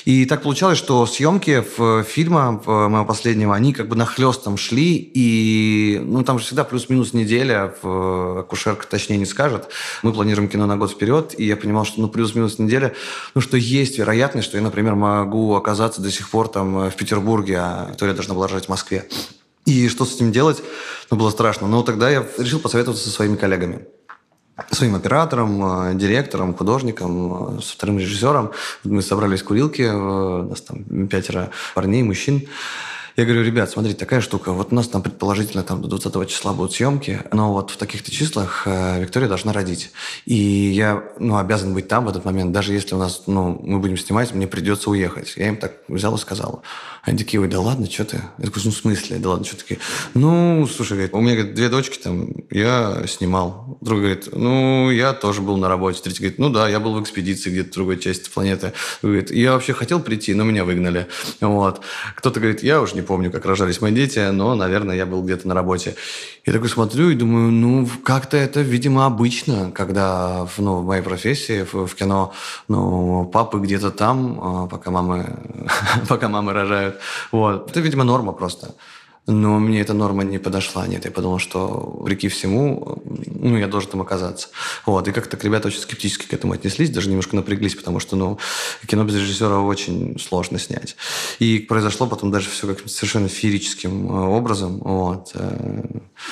И 0.05 0.27
так 0.27 0.43
получалось, 0.43 0.77
что 0.77 1.07
съемки 1.07 1.65
в 1.79 2.03
фильма 2.05 2.61
моего 2.67 3.07
последнего, 3.07 3.55
они 3.55 3.73
как 3.73 3.89
бы 3.89 3.97
нахлестом 3.97 4.59
шли, 4.59 4.95
и 5.15 6.03
ну, 6.05 6.23
там 6.23 6.39
же 6.39 6.45
всегда 6.45 6.65
плюс-минус 6.65 7.15
неделя, 7.15 7.75
акушерка 8.41 8.87
точнее 8.87 9.17
не 9.17 9.27
скажет. 9.27 9.69
Мы 10.03 10.13
планируем 10.13 10.51
кино 10.51 10.67
на 10.67 10.77
год 10.77 10.98
вперед, 10.99 11.35
и 11.39 11.45
я 11.45 11.57
понимал, 11.57 11.85
что 11.85 12.01
ну 12.01 12.09
плюс-минус 12.09 12.59
неделя, 12.59 12.93
ну 13.35 13.41
что 13.41 13.57
есть 13.57 13.99
вероятность, 13.99 14.49
что 14.49 14.57
я, 14.57 14.63
например, 14.63 14.95
могу 14.95 15.55
оказаться 15.55 16.03
до 16.03 16.11
сих 16.11 16.29
пор 16.29 16.49
там 16.49 16.79
э, 16.79 16.91
в 16.91 16.97
Петербурге, 16.97 17.59
а 17.61 17.87
Виктория 17.89 18.15
должна 18.15 18.35
была 18.35 18.49
жить 18.49 18.67
в 18.67 18.69
Москве. 18.69 19.07
И 19.65 19.89
что 19.89 20.05
с 20.05 20.17
этим 20.17 20.33
делать? 20.33 20.63
Ну, 21.11 21.17
было 21.17 21.31
страшно. 21.31 21.67
Но 21.67 21.83
тогда 21.83 22.11
я 22.11 22.27
решил 22.39 22.59
посоветоваться 22.59 23.05
со 23.05 23.11
своими 23.11 23.37
коллегами 23.37 23.87
своим 24.71 24.97
оператором, 24.97 25.91
э, 25.91 25.95
директором, 25.95 26.55
художником, 26.55 27.59
э, 27.59 27.63
со 27.63 27.75
вторым 27.75 27.99
режиссером. 27.99 28.51
Мы 28.85 29.03
собрались 29.03 29.43
в 29.43 29.45
курилке, 29.45 29.93
у 29.93 30.49
нас 30.49 30.61
там 30.63 31.07
пятеро 31.07 31.51
парней, 31.75 32.03
мужчин. 32.03 32.49
Я 33.19 33.25
говорю, 33.25 33.43
ребят, 33.43 33.69
смотрите, 33.69 33.99
такая 33.99 34.21
штука. 34.21 34.53
Вот 34.53 34.69
у 34.71 34.77
нас 34.77 34.87
там 34.87 35.03
предположительно 35.03 35.65
там 35.65 35.83
до 35.83 35.89
20 35.89 36.31
числа 36.31 36.53
будут 36.53 36.75
съемки, 36.75 37.21
но 37.33 37.53
вот 37.53 37.73
в 37.73 37.77
таких-то 37.77 38.13
числах 38.13 38.63
э, 38.65 39.01
Виктория 39.01 39.29
должна 39.29 39.53
родить. 39.53 39.91
И 40.25 40.37
я 40.37 41.03
ну, 41.19 41.37
обязан 41.37 41.75
быть 41.75 41.89
там 41.89 42.05
в 42.05 42.09
этот 42.09 42.25
момент, 42.25 42.53
даже 42.53 42.73
если 42.73 42.95
у 42.95 42.99
нас, 42.99 43.25
ну, 43.27 43.61
мы 43.61 43.81
будем 43.81 43.97
снимать, 43.97 44.33
мне 44.35 44.47
придется 44.47 44.89
уехать. 44.91 45.33
Я 45.35 45.49
им 45.49 45.57
так 45.57 45.73
взял 45.89 46.15
и 46.15 46.19
сказал. 46.19 46.63
Они 47.09 47.17
такие, 47.17 47.41
ой, 47.41 47.49
да 47.49 47.59
ладно, 47.59 47.91
что 47.91 48.05
ты? 48.05 48.21
Я 48.37 48.45
такой, 48.45 48.61
ну, 48.67 48.71
в 48.71 48.77
смысле? 48.77 49.17
Да 49.17 49.31
ладно, 49.31 49.47
что 49.47 49.57
такие? 49.57 49.81
Ну, 50.13 50.69
слушай, 50.71 50.93
говорит, 50.93 51.15
у 51.15 51.21
меня 51.23 51.37
говорит, 51.37 51.55
две 51.55 51.71
дочки 51.71 51.97
там, 51.97 52.29
я 52.51 53.03
снимал. 53.07 53.79
Другой 53.81 54.03
говорит, 54.03 54.29
ну, 54.33 54.91
я 54.91 55.15
тоже 55.15 55.41
был 55.41 55.57
на 55.57 55.71
работе. 55.71 56.03
Третий 56.03 56.21
говорит, 56.21 56.39
ну 56.39 56.51
да, 56.51 56.69
я 56.69 56.81
был 56.81 56.93
в 56.93 57.03
экспедиции 57.03 57.49
где-то 57.49 57.71
в 57.71 57.73
другой 57.73 57.99
части 57.99 58.29
планеты. 58.29 58.75
Говорит, 59.01 59.31
я 59.31 59.55
вообще 59.55 59.73
хотел 59.73 60.01
прийти, 60.01 60.35
но 60.35 60.45
меня 60.45 60.67
выгнали. 60.67 61.07
Вот. 61.41 61.81
Кто-то 62.15 62.41
говорит, 62.41 62.63
я 62.63 62.83
уже 62.83 62.95
не 62.95 63.01
помню, 63.01 63.31
как 63.31 63.47
рожались 63.47 63.81
мои 63.81 63.93
дети, 63.95 64.29
но, 64.31 64.55
наверное, 64.55 64.95
я 64.95 65.07
был 65.07 65.23
где-то 65.23 65.49
на 65.49 65.55
работе. 65.55 65.95
Я 66.45 66.53
такой 66.53 66.69
смотрю 66.69 67.11
и 67.11 67.15
думаю, 67.15 67.51
ну, 67.51 67.89
как-то 68.05 68.37
это, 68.37 68.61
видимо, 68.61 69.07
обычно, 69.07 69.71
когда 69.71 70.47
ну, 70.59 70.77
в 70.77 70.87
моей 70.87 71.03
профессии, 71.03 71.63
в, 71.63 71.87
в 71.87 71.95
кино, 71.95 72.35
ну, 72.69 73.25
папы 73.25 73.61
где-то 73.61 73.91
там, 73.91 74.41
а, 74.43 74.67
пока 74.67 74.91
мамы, 74.91 75.27
пока 76.09 76.29
мамы 76.29 76.53
рожают. 76.53 76.98
Вот. 77.33 77.71
Это, 77.71 77.81
видимо, 77.81 78.05
норма 78.05 78.33
просто. 78.33 78.75
Но 79.29 79.59
мне 79.59 79.83
эта 79.83 79.93
норма 79.93 80.25
не 80.25 80.39
подошла. 80.39 80.87
Нет, 80.87 81.05
я 81.05 81.11
подумал, 81.11 81.39
что 81.39 81.97
вопреки 81.99 82.29
всему, 82.29 83.03
ну, 83.27 83.59
я 83.59 83.67
должен 83.69 83.91
там 83.91 84.01
оказаться. 84.01 84.49
Вот. 84.87 85.07
И 85.07 85.13
как-то 85.13 85.37
ребята 85.43 85.69
очень 85.69 85.81
скептически 85.81 86.27
к 86.27 86.33
этому 86.33 86.55
отнеслись, 86.55 86.89
даже 86.89 87.11
немножко 87.11 87.37
напряглись, 87.37 87.75
потому 87.75 88.01
что, 88.01 88.17
ну, 88.17 88.39
кино 88.87 89.05
без 89.05 89.17
режиссера 89.17 89.61
очень 89.61 90.19
сложно 90.19 90.59
снять. 90.59 90.97
И 91.41 91.59
произошло 91.59 92.07
потом 92.07 92.31
даже 92.31 92.49
все 92.49 92.67
как 92.69 92.89
совершенно 92.89 93.29
феерическим 93.29 94.11
э, 94.11 94.29
образом. 94.29 94.79
Вот. 94.79 95.33
Э. 95.35 95.83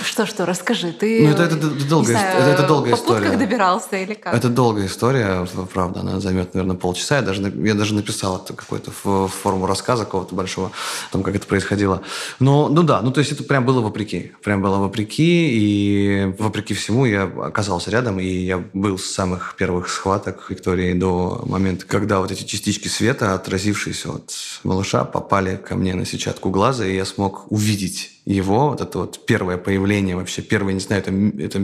Что-что, 0.03 0.47
расскажи. 0.47 0.93
Ты, 0.93 1.23
ну, 1.23 1.33
это, 1.33 1.43
это, 1.43 1.57
это, 1.57 1.89
долгая, 1.89 2.13
знаю, 2.13 2.41
это, 2.41 2.51
это 2.51 2.67
долгая 2.67 2.95
история. 2.95 3.29
Как 3.29 3.39
добирался 3.39 3.97
или 3.97 4.15
как? 4.15 4.35
Это 4.35 4.49
долгая 4.49 4.87
история, 4.87 5.47
правда. 5.71 6.01
Она 6.01 6.19
займет, 6.21 6.55
наверное, 6.55 6.79
полчаса. 6.79 7.17
Я 7.17 7.23
даже, 7.23 7.43
я 7.43 7.75
даже 7.75 7.93
написал 7.93 8.43
это 8.43 8.55
какую-то 8.55 8.91
форму 8.91 9.67
рассказа 9.67 10.07
какого-то 10.07 10.35
большого, 10.35 10.69
о 10.69 11.13
том, 11.13 11.23
как 11.23 11.37
это 11.37 11.47
происходило. 11.47 12.01
Но, 12.41 12.71
ну, 12.71 12.86
да, 12.87 13.03
ну 13.03 13.11
то 13.13 13.21
есть 13.21 13.33
это 13.33 13.45
прям 13.45 13.67
было 13.67 13.81
вопреки. 13.81 14.33
Прям 14.43 14.63
было 14.63 14.79
вопреки, 14.79 15.51
и 15.53 16.33
вопреки 16.39 16.75
всему 16.75 17.05
я 17.05 17.25
оказался 17.25 17.91
рядом, 17.91 18.19
и 18.19 18.27
я 18.27 18.65
был 18.73 18.99
с 18.99 19.05
самых 19.05 19.55
первых 19.59 19.89
схваток 19.89 20.47
Виктории 20.49 20.95
до 20.95 21.43
момента, 21.47 21.87
когда 21.87 22.21
вот 22.21 22.31
эти 22.31 22.45
частички 22.45 22.89
света, 22.89 23.35
отразившиеся 23.35 24.11
от 24.11 24.33
малыша, 24.65 25.05
попали 25.05 25.57
ко 25.57 25.77
мне 25.77 25.95
на 25.95 26.07
сетчатку 26.07 26.51
глаза, 26.51 26.87
и 26.87 26.97
я 26.97 27.05
смог 27.05 27.51
увидеть 27.51 28.13
его, 28.25 28.71
вот 28.71 28.81
это 28.81 28.99
вот 28.99 29.25
первое 29.27 29.57
появление 29.57 30.17
вообще, 30.17 30.43
первое, 30.43 30.73
не 30.73 30.81
знаю, 30.81 31.03
это, 31.03 31.13
это 31.43 31.59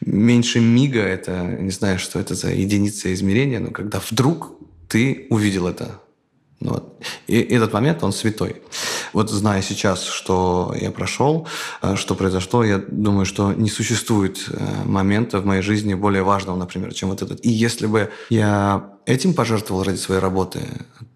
меньше 0.00 0.60
мига, 0.60 1.00
это, 1.00 1.42
не 1.42 1.70
знаю, 1.70 1.98
что 1.98 2.20
это 2.20 2.34
за 2.34 2.50
единица 2.50 3.12
измерения, 3.12 3.60
но 3.60 3.70
когда 3.70 4.00
вдруг 4.10 4.52
ты 4.88 5.26
увидел 5.30 5.66
это. 5.66 6.00
Вот. 6.60 7.02
И 7.26 7.40
этот 7.40 7.72
момент, 7.72 8.02
он 8.02 8.12
святой. 8.12 8.62
Вот 9.14 9.30
зная 9.30 9.62
сейчас, 9.62 10.02
что 10.04 10.74
я 10.78 10.90
прошел, 10.90 11.46
э, 11.82 11.96
что 11.96 12.14
произошло, 12.14 12.64
я 12.64 12.78
думаю, 12.78 13.24
что 13.24 13.52
не 13.52 13.70
существует 13.70 14.44
э, 14.50 14.84
момента 14.84 15.40
в 15.40 15.46
моей 15.46 15.62
жизни 15.62 15.94
более 15.94 16.24
важного, 16.24 16.56
например, 16.56 16.92
чем 16.92 17.10
вот 17.10 17.22
этот. 17.22 17.44
И 17.46 17.48
если 17.48 17.86
бы 17.86 18.10
я 18.28 18.90
этим 19.06 19.32
пожертвовал 19.32 19.84
ради 19.84 19.96
своей 19.96 20.20
работы, 20.20 20.60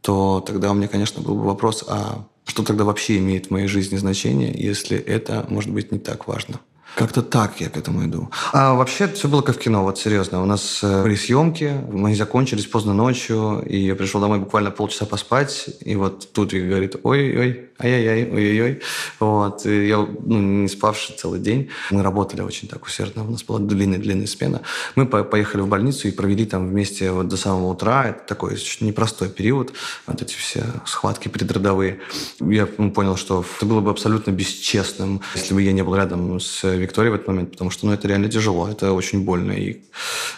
то 0.01 0.43
тогда 0.47 0.71
у 0.71 0.75
меня, 0.75 0.89
конечно, 0.89 1.21
был 1.21 1.35
бы 1.35 1.45
вопрос, 1.45 1.85
а 1.89 2.25
что 2.45 2.63
тогда 2.63 2.85
вообще 2.85 3.19
имеет 3.19 3.47
в 3.47 3.51
моей 3.51 3.67
жизни 3.67 3.97
значение, 3.97 4.55
если 4.57 4.97
это 4.97 5.45
может 5.49 5.71
быть 5.73 5.93
не 5.93 5.99
так 5.99 6.29
важно? 6.29 6.61
Как-то 6.99 7.23
так 7.23 7.61
я 7.61 7.69
к 7.69 7.77
этому 7.77 8.05
иду. 8.05 8.29
А 8.53 8.75
вообще 8.75 9.07
все 9.07 9.29
было 9.29 9.41
как 9.43 9.55
в 9.55 9.61
кино, 9.61 9.85
вот 9.85 10.01
серьезно. 10.01 10.43
У 10.43 10.47
нас 10.47 10.81
э, 10.83 11.03
были 11.05 11.15
съемки, 11.15 11.73
мы 11.93 12.13
закончились 12.17 12.67
поздно 12.67 12.93
ночью, 12.93 13.63
и 13.65 13.79
я 13.79 13.95
пришел 13.95 14.21
домой 14.21 14.41
буквально 14.41 14.73
полчаса 14.73 15.07
поспать, 15.07 15.71
и 15.79 15.95
вот 15.95 16.33
тут 16.33 16.53
Вика 16.53 16.67
говорит, 16.67 16.97
ой-ой, 17.05 17.69
ай-яй-яй, 17.79 18.29
ой-ой-ой. 18.33 18.83
Вот. 19.21 19.65
И 19.65 19.87
я 19.87 19.99
ну, 19.99 20.63
не 20.63 20.69
спавший 20.69 21.15
целый 21.17 21.39
день. 21.39 21.69
Мы 21.93 22.03
работали 22.03 22.41
очень 22.41 22.67
так 22.67 22.85
усердно, 22.85 23.23
у 23.23 23.31
нас 23.31 23.45
была 23.45 23.61
длинная-длинная 23.61 24.27
смена. 24.27 24.63
Мы 24.97 25.07
поехали 25.07 25.61
в 25.61 25.69
больницу 25.69 26.09
и 26.09 26.11
провели 26.11 26.47
там 26.47 26.69
вместе 26.69 27.13
вот 27.13 27.29
до 27.29 27.37
самого 27.37 27.69
утра. 27.69 28.09
Это 28.09 28.27
такой 28.27 28.59
непростой 28.81 29.29
период, 29.29 29.73
вот 30.09 30.21
эти 30.21 30.35
все 30.35 30.65
схватки 30.85 31.29
предродовые. 31.29 32.01
Я 32.41 32.67
понял, 32.67 33.17
что 33.17 33.45
это 33.57 33.67
было 33.67 33.81
бы 33.81 33.93
абсолютно 33.93 34.33
бесчестным, 34.33 35.21
если 35.37 35.55
бы 35.55 35.63
я 35.63 35.71
не 35.71 35.85
был 35.85 35.95
рядом 35.95 36.41
с 36.41 36.65
Викторией 36.89 37.13
в 37.13 37.15
этот 37.15 37.29
момент, 37.29 37.53
потому 37.53 37.71
что 37.71 37.87
ну, 37.87 37.93
это 37.93 38.09
реально 38.09 38.29
тяжело, 38.29 38.69
это 38.69 38.93
очень 38.93 39.25
больно. 39.25 39.53
И, 39.53 39.83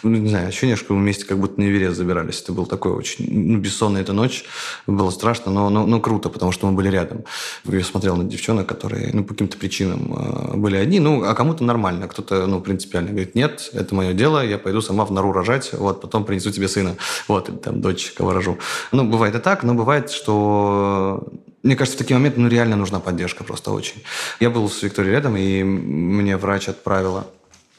ну, 0.03 0.17
не 0.17 0.29
знаю, 0.29 0.47
ощущение, 0.47 0.75
что 0.75 0.93
мы 0.93 0.99
вместе 0.99 1.25
как 1.25 1.39
будто 1.39 1.59
на 1.59 1.65
Эверест 1.65 1.97
забирались. 1.97 2.41
Это 2.41 2.53
был 2.53 2.65
такой 2.65 2.91
очень 2.91 3.25
ну, 3.29 3.57
бессонная 3.57 4.01
эта 4.01 4.13
ночь. 4.13 4.43
Было 4.87 5.09
страшно, 5.09 5.51
но, 5.51 5.69
но, 5.69 5.85
но 5.85 5.99
круто, 5.99 6.29
потому 6.29 6.51
что 6.51 6.67
мы 6.67 6.73
были 6.73 6.89
рядом. 6.89 7.23
Я 7.65 7.83
смотрел 7.83 8.15
на 8.15 8.23
девчонок, 8.23 8.67
которые 8.67 9.11
ну, 9.13 9.23
по 9.23 9.33
каким-то 9.33 9.57
причинам 9.57 10.13
э, 10.13 10.57
были 10.57 10.75
одни, 10.75 10.99
ну, 10.99 11.23
а 11.23 11.33
кому-то 11.33 11.63
нормально, 11.63 12.07
кто-то, 12.07 12.45
ну, 12.47 12.61
принципиально 12.61 13.09
говорит, 13.09 13.35
нет, 13.35 13.69
это 13.73 13.95
мое 13.95 14.13
дело, 14.13 14.45
я 14.45 14.57
пойду 14.57 14.81
сама 14.81 15.05
в 15.05 15.11
нору 15.11 15.31
рожать, 15.31 15.71
вот, 15.73 16.01
потом 16.01 16.25
принесу 16.25 16.51
тебе 16.51 16.67
сына, 16.67 16.97
вот, 17.27 17.49
или 17.49 17.57
там 17.57 17.81
дочь, 17.81 18.11
кого 18.11 18.33
рожу. 18.33 18.57
Ну, 18.91 19.03
бывает 19.03 19.35
и 19.35 19.39
так, 19.39 19.63
но 19.63 19.73
бывает, 19.73 20.11
что 20.11 21.27
мне 21.63 21.75
кажется, 21.75 21.97
в 21.97 22.01
такие 22.01 22.17
моменты 22.17 22.39
ну, 22.39 22.47
реально 22.47 22.75
нужна 22.75 22.99
поддержка 22.99 23.43
просто 23.43 23.71
очень. 23.71 24.03
Я 24.39 24.49
был 24.49 24.69
с 24.69 24.81
Викторией 24.81 25.13
рядом, 25.13 25.37
и 25.37 25.63
мне 25.63 26.37
врач 26.37 26.69
отправила 26.69 27.27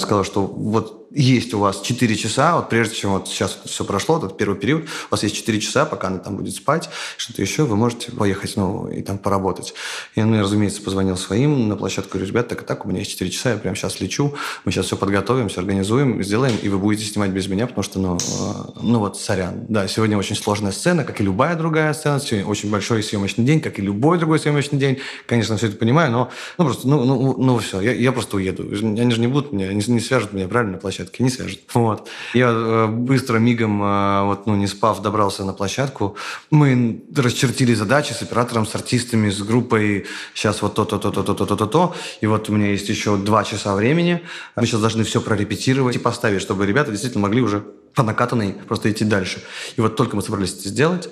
сказала, 0.03 0.25
что 0.25 0.45
вот 0.45 1.02
есть 1.15 1.55
у 1.55 1.59
вас 1.59 1.81
4 1.81 2.17
часа, 2.17 2.57
вот 2.57 2.69
прежде 2.69 2.95
чем 2.97 3.13
вот 3.13 3.29
сейчас 3.29 3.59
все 3.65 3.85
прошло, 3.85 4.19
этот 4.19 4.37
первый 4.37 4.59
период, 4.59 4.85
у 4.85 4.87
вас 5.11 5.23
есть 5.23 5.37
4 5.37 5.61
часа, 5.61 5.85
пока 5.85 6.09
она 6.09 6.19
там 6.19 6.37
будет 6.37 6.55
спать, 6.55 6.89
что-то 7.17 7.43
еще, 7.43 7.65
вы 7.65 7.77
можете 7.77 8.13
поехать, 8.13 8.57
ну, 8.57 8.89
и 8.89 9.03
там 9.03 9.19
поработать. 9.19 9.75
Я, 10.15 10.27
ну, 10.27 10.37
я, 10.37 10.43
разумеется, 10.43 10.83
позвонил 10.83 11.17
своим 11.17 11.69
на 11.69 11.77
площадку, 11.77 12.13
говорю, 12.13 12.29
ребят, 12.29 12.49
так 12.49 12.63
и 12.63 12.65
так, 12.65 12.85
у 12.85 12.89
меня 12.89 13.01
есть 13.01 13.13
4 13.13 13.31
часа, 13.31 13.51
я 13.53 13.57
прямо 13.57 13.77
сейчас 13.77 14.01
лечу, 14.01 14.35
мы 14.65 14.73
сейчас 14.73 14.87
все 14.87 14.97
подготовим, 14.97 15.49
все 15.49 15.61
организуем, 15.61 16.23
сделаем, 16.23 16.57
и 16.63 16.69
вы 16.69 16.79
будете 16.79 17.05
снимать 17.05 17.31
без 17.31 17.47
меня, 17.47 17.67
потому 17.67 17.83
что, 17.83 17.99
ну, 17.99 18.17
э, 18.17 18.81
ну 18.83 18.99
вот, 18.99 19.19
сорян. 19.19 19.67
Да, 19.69 19.87
сегодня 19.89 20.17
очень 20.17 20.37
сложная 20.37 20.73
сцена, 20.73 21.05
как 21.05 21.21
и 21.21 21.25
любая 21.25 21.57
другая 21.57 21.93
сцена, 21.93 22.21
сегодня 22.21 22.47
очень 22.47 22.71
большой 22.71 23.03
съемочный 23.03 23.45
день, 23.45 23.61
как 23.61 23.79
и 23.79 23.83
любой 23.83 24.19
другой 24.19 24.39
съемочный 24.39 24.79
день. 24.79 24.99
Конечно, 25.27 25.57
все 25.57 25.69
это 25.69 25.77
понимаю, 25.77 26.11
но, 26.11 26.31
ну, 26.59 26.65
просто, 26.65 26.89
ну, 26.89 27.05
ну, 27.05 27.37
ну 27.37 27.59
все, 27.59 27.81
я, 27.81 27.93
я 27.93 28.13
просто 28.13 28.37
уеду. 28.37 28.63
Они 28.63 29.11
же 29.11 29.21
не 29.21 29.27
будут 29.27 29.53
меня, 29.53 29.73
не, 29.73 29.85
не 29.87 30.01
свяжут 30.01 30.33
меня 30.33 30.49
правильно 30.49 30.75
на 30.75 30.79
площадке, 30.79 31.02
не 31.19 31.31
свяжут. 31.31 31.61
Вот. 31.75 32.09
Я 32.35 32.51
э, 32.51 32.87
быстро, 32.87 33.39
мигом, 33.39 33.83
э, 33.83 34.25
вот, 34.25 34.47
ну, 34.47 34.57
не 34.57 34.67
спав, 34.67 35.03
добрался 35.03 35.45
на 35.45 35.53
площадку. 35.53 36.17
Мы 36.51 37.03
расчертили 37.17 37.75
задачи 37.75 38.13
с 38.13 38.23
оператором, 38.23 38.67
с 38.67 38.75
артистами, 38.75 39.31
с 39.31 39.43
группой. 39.43 40.07
Сейчас 40.35 40.63
вот 40.63 40.75
то-то, 40.75 40.99
то-то, 40.99 41.23
то-то, 41.23 41.47
то-то, 41.47 41.67
то. 41.67 41.95
И 42.21 42.27
вот 42.27 42.49
у 42.49 42.53
меня 42.53 42.71
есть 42.71 42.89
еще 42.89 43.17
два 43.17 43.45
часа 43.45 43.75
времени. 43.75 44.23
Мы 44.57 44.67
сейчас 44.67 44.81
должны 44.81 45.05
все 45.05 45.21
прорепетировать 45.21 45.97
и 45.97 45.99
поставить, 45.99 46.43
чтобы 46.43 46.67
ребята 46.67 46.91
действительно 46.91 47.23
могли 47.23 47.43
уже 47.43 47.65
по 47.95 48.03
накатанной 48.03 48.55
просто 48.69 48.91
идти 48.91 49.05
дальше. 49.05 49.43
И 49.77 49.81
вот 49.81 49.97
только 49.97 50.17
мы 50.17 50.23
собрались 50.23 50.55
это 50.55 50.69
сделать, 50.69 51.09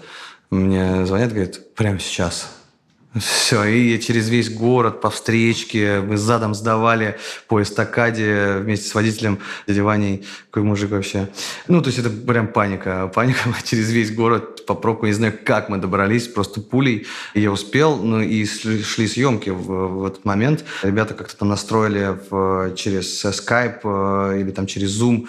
мне 0.50 1.06
звонят, 1.06 1.32
говорят, 1.32 1.74
прямо 1.74 1.98
сейчас 1.98 2.59
все, 3.18 3.64
и 3.64 3.98
через 3.98 4.28
весь 4.28 4.50
город 4.50 5.00
по 5.00 5.10
встречке 5.10 6.00
мы 6.00 6.16
задом 6.16 6.54
сдавали 6.54 7.18
по 7.48 7.60
эстакаде 7.60 8.58
вместе 8.58 8.88
с 8.88 8.94
водителем 8.94 9.40
дядя. 9.66 9.80
Какой 10.50 10.62
мужик 10.62 10.90
вообще. 10.90 11.28
Ну, 11.66 11.82
то 11.82 11.88
есть 11.88 11.98
это 11.98 12.08
прям 12.08 12.46
паника. 12.46 13.08
Паника 13.14 13.40
через 13.64 13.90
весь 13.90 14.14
город 14.14 14.64
по 14.64 14.76
пробку. 14.76 15.06
Не 15.06 15.12
знаю, 15.12 15.36
как 15.44 15.68
мы 15.68 15.78
добрались, 15.78 16.28
просто 16.28 16.60
пулей. 16.60 17.08
И 17.34 17.40
я 17.40 17.50
успел, 17.50 17.96
ну 17.96 18.20
и 18.20 18.46
шли 18.46 19.08
съемки 19.08 19.50
в, 19.50 19.88
в 19.88 20.06
этот 20.06 20.24
момент. 20.24 20.64
Ребята 20.84 21.14
как-то 21.14 21.36
там 21.36 21.48
настроили 21.48 22.16
в, 22.30 22.76
через 22.76 23.24
Skype 23.24 23.80
э, 23.82 24.40
или 24.40 24.52
там 24.52 24.66
через 24.66 25.00
Zoom 25.00 25.26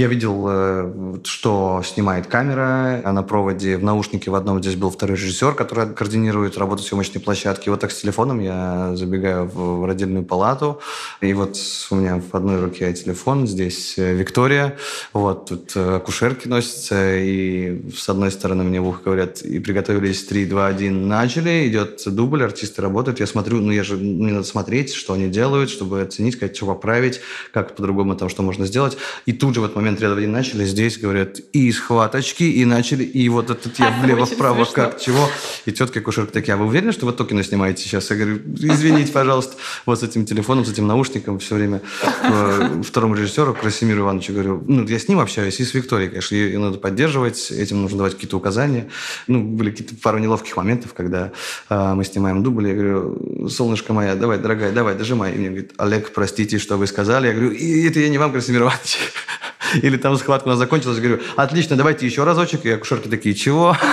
я 0.00 0.06
видел, 0.06 0.46
э, 0.48 1.18
что 1.24 1.82
снимает 1.84 2.26
камера, 2.26 3.02
а 3.04 3.12
на 3.12 3.22
проводе 3.22 3.76
в 3.76 3.84
наушнике 3.84 4.30
в 4.30 4.34
одном 4.34 4.62
здесь 4.62 4.74
был 4.74 4.90
второй 4.90 5.16
режиссер, 5.16 5.54
который 5.54 5.94
координирует 5.94 6.56
работу 6.56 6.82
съемочной 6.82 7.20
площадки. 7.20 7.68
Вот 7.68 7.80
так 7.80 7.90
с 7.90 8.00
телефоном 8.00 8.40
я 8.40 8.96
забегаю 8.96 9.44
в 9.46 9.84
родильную 9.86 10.24
палату, 10.24 10.80
и 11.20 11.34
вот 11.34 11.58
у 11.90 11.94
меня 11.96 12.20
в 12.20 12.34
одной 12.34 12.60
руке 12.60 12.92
телефон, 12.94 13.46
здесь 13.46 13.98
э, 13.98 14.14
Виктория, 14.14 14.78
вот 15.12 15.50
тут 15.50 15.72
э, 15.76 15.96
акушерки 15.96 16.48
носятся, 16.48 17.18
и 17.18 17.90
с 17.94 18.08
одной 18.08 18.30
стороны 18.30 18.64
мне 18.64 18.80
в 18.80 18.88
ухо 18.88 19.00
говорят, 19.04 19.42
и 19.42 19.58
приготовились 19.58 20.24
3, 20.24 20.46
2, 20.46 20.66
1, 20.66 21.08
начали, 21.08 21.68
идет 21.68 22.02
дубль, 22.06 22.42
артисты 22.42 22.80
работают, 22.80 23.20
я 23.20 23.26
смотрю, 23.26 23.60
ну 23.60 23.70
я 23.70 23.84
же, 23.84 23.96
мне 23.96 24.32
надо 24.32 24.46
смотреть, 24.46 24.94
что 24.94 25.12
они 25.12 25.28
делают, 25.28 25.68
чтобы 25.68 26.00
оценить, 26.00 26.38
как 26.38 26.56
что 26.56 26.64
поправить, 26.66 27.20
как 27.52 27.76
по-другому 27.76 28.16
там, 28.16 28.30
что 28.30 28.42
можно 28.42 28.64
сделать. 28.64 28.96
И 29.26 29.32
тут 29.34 29.54
же 29.54 29.60
в 29.60 29.64
этот 29.64 29.76
момент 29.76 29.89
момент 29.90 30.02
ряд 30.02 30.14
в 30.14 30.18
один 30.18 30.32
начали, 30.32 30.64
здесь 30.64 30.98
говорят 30.98 31.38
и 31.52 31.72
схваточки, 31.72 32.44
и 32.44 32.64
начали, 32.64 33.02
и 33.04 33.28
вот 33.28 33.50
этот 33.50 33.78
я 33.78 33.90
влево-вправо, 34.02 34.64
как 34.64 35.00
чего. 35.00 35.28
И 35.66 35.72
тетка 35.72 36.00
кушерка 36.00 36.32
такие, 36.32 36.54
а 36.54 36.56
вы 36.56 36.66
уверены, 36.66 36.92
что 36.92 37.06
вы 37.06 37.12
то 37.12 37.24
кино 37.24 37.42
снимаете 37.42 37.82
сейчас? 37.82 38.10
Я 38.10 38.16
говорю, 38.16 38.40
извините, 38.56 39.12
пожалуйста, 39.12 39.56
вот 39.86 40.00
с 40.00 40.02
этим 40.02 40.24
телефоном, 40.24 40.64
с 40.64 40.70
этим 40.70 40.86
наушником 40.86 41.38
все 41.38 41.56
время 41.56 41.82
э, 42.22 42.82
второму 42.84 43.14
режиссеру, 43.14 43.54
Красимиру 43.54 44.02
Ивановичу, 44.02 44.32
говорю, 44.32 44.64
ну, 44.66 44.86
я 44.86 44.98
с 44.98 45.08
ним 45.08 45.18
общаюсь, 45.18 45.58
и 45.60 45.64
с 45.64 45.74
Викторией, 45.74 46.10
конечно, 46.10 46.34
ее 46.34 46.58
надо 46.58 46.78
поддерживать, 46.78 47.50
этим 47.50 47.82
нужно 47.82 47.98
давать 47.98 48.14
какие-то 48.14 48.36
указания. 48.36 48.88
Ну, 49.26 49.42
были 49.42 49.70
какие-то 49.70 49.94
пару 49.96 50.18
неловких 50.18 50.56
моментов, 50.56 50.94
когда 50.94 51.32
э, 51.68 51.94
мы 51.94 52.04
снимаем 52.04 52.42
дубль, 52.42 52.68
я 52.68 52.74
говорю, 52.74 53.48
солнышко 53.48 53.92
моя, 53.92 54.14
давай, 54.14 54.38
дорогая, 54.38 54.72
давай, 54.72 54.94
дожимай. 54.94 55.34
И 55.34 55.38
мне 55.38 55.48
говорит, 55.48 55.72
Олег, 55.78 56.12
простите, 56.12 56.58
что 56.58 56.76
вы 56.76 56.86
сказали. 56.86 57.26
Я 57.28 57.32
говорю, 57.32 57.52
это 57.52 58.00
я 58.00 58.08
не 58.08 58.18
вам, 58.18 58.32
Красимир 58.32 58.62
Иванович. 58.62 58.98
Или 59.82 59.96
там 59.96 60.16
схватка 60.16 60.48
у 60.48 60.50
нас 60.50 60.58
закончилась. 60.58 60.98
Я 60.98 61.02
говорю, 61.02 61.22
отлично, 61.36 61.76
давайте 61.76 62.06
еще 62.06 62.24
разочек. 62.24 62.64
И 62.64 62.70
акушерки 62.70 63.08
такие, 63.08 63.34
чего? 63.34 63.76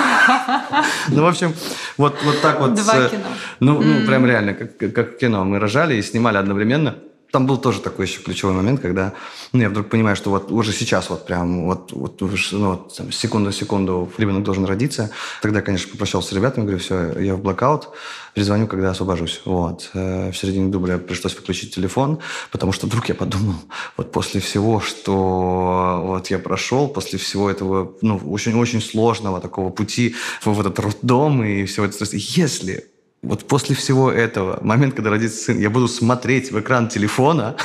Ну, 1.09 1.23
в 1.23 1.28
общем, 1.28 1.53
вот, 1.95 2.17
вот 2.23 2.41
так 2.41 2.59
вот. 2.59 2.73
Два 2.73 3.07
кино. 3.07 3.23
Ну, 3.61 3.82
ну 3.82 4.05
прям 4.05 4.25
реально, 4.25 4.53
как, 4.53 4.93
как 4.93 5.17
кино. 5.17 5.45
Мы 5.45 5.57
рожали 5.57 5.95
и 5.95 6.01
снимали 6.01 6.38
одновременно 6.38 6.95
там 7.32 7.45
был 7.45 7.57
тоже 7.57 7.82
такой 7.82 8.05
еще 8.05 8.21
ключевой 8.21 8.55
момент, 8.55 8.80
когда 8.80 9.13
ну, 9.51 9.61
я 9.61 9.69
вдруг 9.69 9.89
понимаю, 9.89 10.15
что 10.15 10.30
вот 10.30 10.51
уже 10.51 10.71
сейчас 10.71 11.09
вот 11.09 11.25
прям 11.25 11.65
вот, 11.65 11.91
вот, 11.91 12.21
ну, 12.21 12.69
вот 12.69 12.95
там, 12.95 13.11
секунду-секунду 13.11 14.11
ребенок 14.17 14.43
должен 14.43 14.65
родиться. 14.65 15.11
Тогда, 15.41 15.61
конечно, 15.61 15.91
попрощался 15.91 16.30
с 16.30 16.32
ребятами, 16.34 16.63
говорю, 16.63 16.80
все, 16.80 17.19
я 17.19 17.36
в 17.36 17.41
блокаут, 17.41 17.89
перезвоню, 18.34 18.67
когда 18.67 18.91
освобожусь. 18.91 19.41
Вот. 19.45 19.89
Э, 19.93 20.32
в 20.32 20.38
середине 20.38 20.69
дубля 20.69 20.97
пришлось 20.97 21.36
выключить 21.36 21.75
телефон, 21.75 22.19
потому 22.51 22.71
что 22.71 22.88
вдруг 22.88 23.09
я 23.09 23.15
подумал, 23.15 23.55
вот 23.97 24.11
после 24.11 24.39
всего, 24.39 24.80
что 24.80 26.01
вот 26.05 26.28
я 26.28 26.39
прошел, 26.39 26.88
после 26.88 27.19
всего 27.19 27.49
этого, 27.49 27.93
ну, 28.01 28.17
очень-очень 28.25 28.82
сложного 28.82 29.41
такого 29.41 29.69
пути 29.69 30.15
в 30.43 30.59
этот 30.59 30.80
роддом 30.80 31.43
и 31.43 31.65
всего 31.65 31.86
этого, 31.86 32.07
если 32.13 32.86
вот 33.22 33.47
после 33.47 33.76
всего 33.76 34.11
этого, 34.11 34.59
момент, 34.61 34.95
когда 34.95 35.09
родится 35.09 35.45
сын, 35.45 35.59
я 35.59 35.70
буду 35.70 35.88
смотреть 35.88 36.51
в 36.51 36.59
экран 36.59 36.88
телефона, 36.88 37.55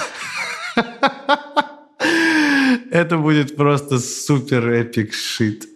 это 2.93 3.16
будет 3.16 3.57
просто 3.57 3.99
супер 3.99 4.68
эпик 4.68 5.14
шит. 5.14 5.66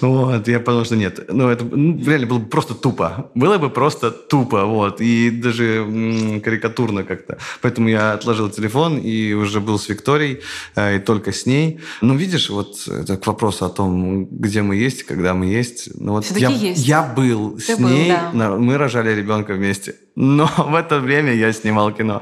Вот, 0.00 0.46
я 0.48 0.60
подумал, 0.60 0.84
что 0.84 0.96
нет. 0.96 1.20
Ну, 1.32 1.48
это 1.48 1.64
ну, 1.64 1.98
реально 2.04 2.26
было 2.26 2.38
бы 2.38 2.46
просто 2.46 2.74
тупо. 2.74 3.30
Было 3.34 3.58
бы 3.58 3.70
просто 3.70 4.10
тупо, 4.10 4.64
вот. 4.64 5.00
И 5.00 5.30
даже 5.30 5.64
м- 5.64 6.40
карикатурно 6.40 7.04
как-то. 7.04 7.38
Поэтому 7.62 7.88
я 7.88 8.12
отложил 8.12 8.50
телефон 8.50 8.98
и 8.98 9.32
уже 9.32 9.60
был 9.60 9.78
с 9.78 9.88
Викторией, 9.88 10.40
э, 10.76 10.96
и 10.96 10.98
только 10.98 11.32
с 11.32 11.46
ней. 11.46 11.80
Ну, 12.02 12.16
видишь, 12.16 12.50
вот 12.50 12.86
это 12.86 13.16
к 13.16 13.26
вопросу 13.26 13.64
о 13.64 13.70
том, 13.70 14.26
где 14.26 14.62
мы 14.62 14.76
есть, 14.76 15.02
когда 15.04 15.34
мы 15.34 15.46
есть. 15.46 15.88
Ну, 15.98 16.12
вот 16.12 16.26
я, 16.36 16.50
есть. 16.50 16.86
я 16.86 17.02
был 17.02 17.56
Ты 17.56 17.74
с 17.74 17.78
был, 17.78 17.88
ней, 17.88 18.12
да. 18.34 18.56
мы 18.56 18.76
рожали 18.76 19.14
ребенка 19.14 19.54
вместе. 19.54 19.94
Но 20.20 20.46
в 20.58 20.74
это 20.74 20.98
время 20.98 21.32
я 21.32 21.52
снимал 21.52 21.92
кино. 21.92 22.20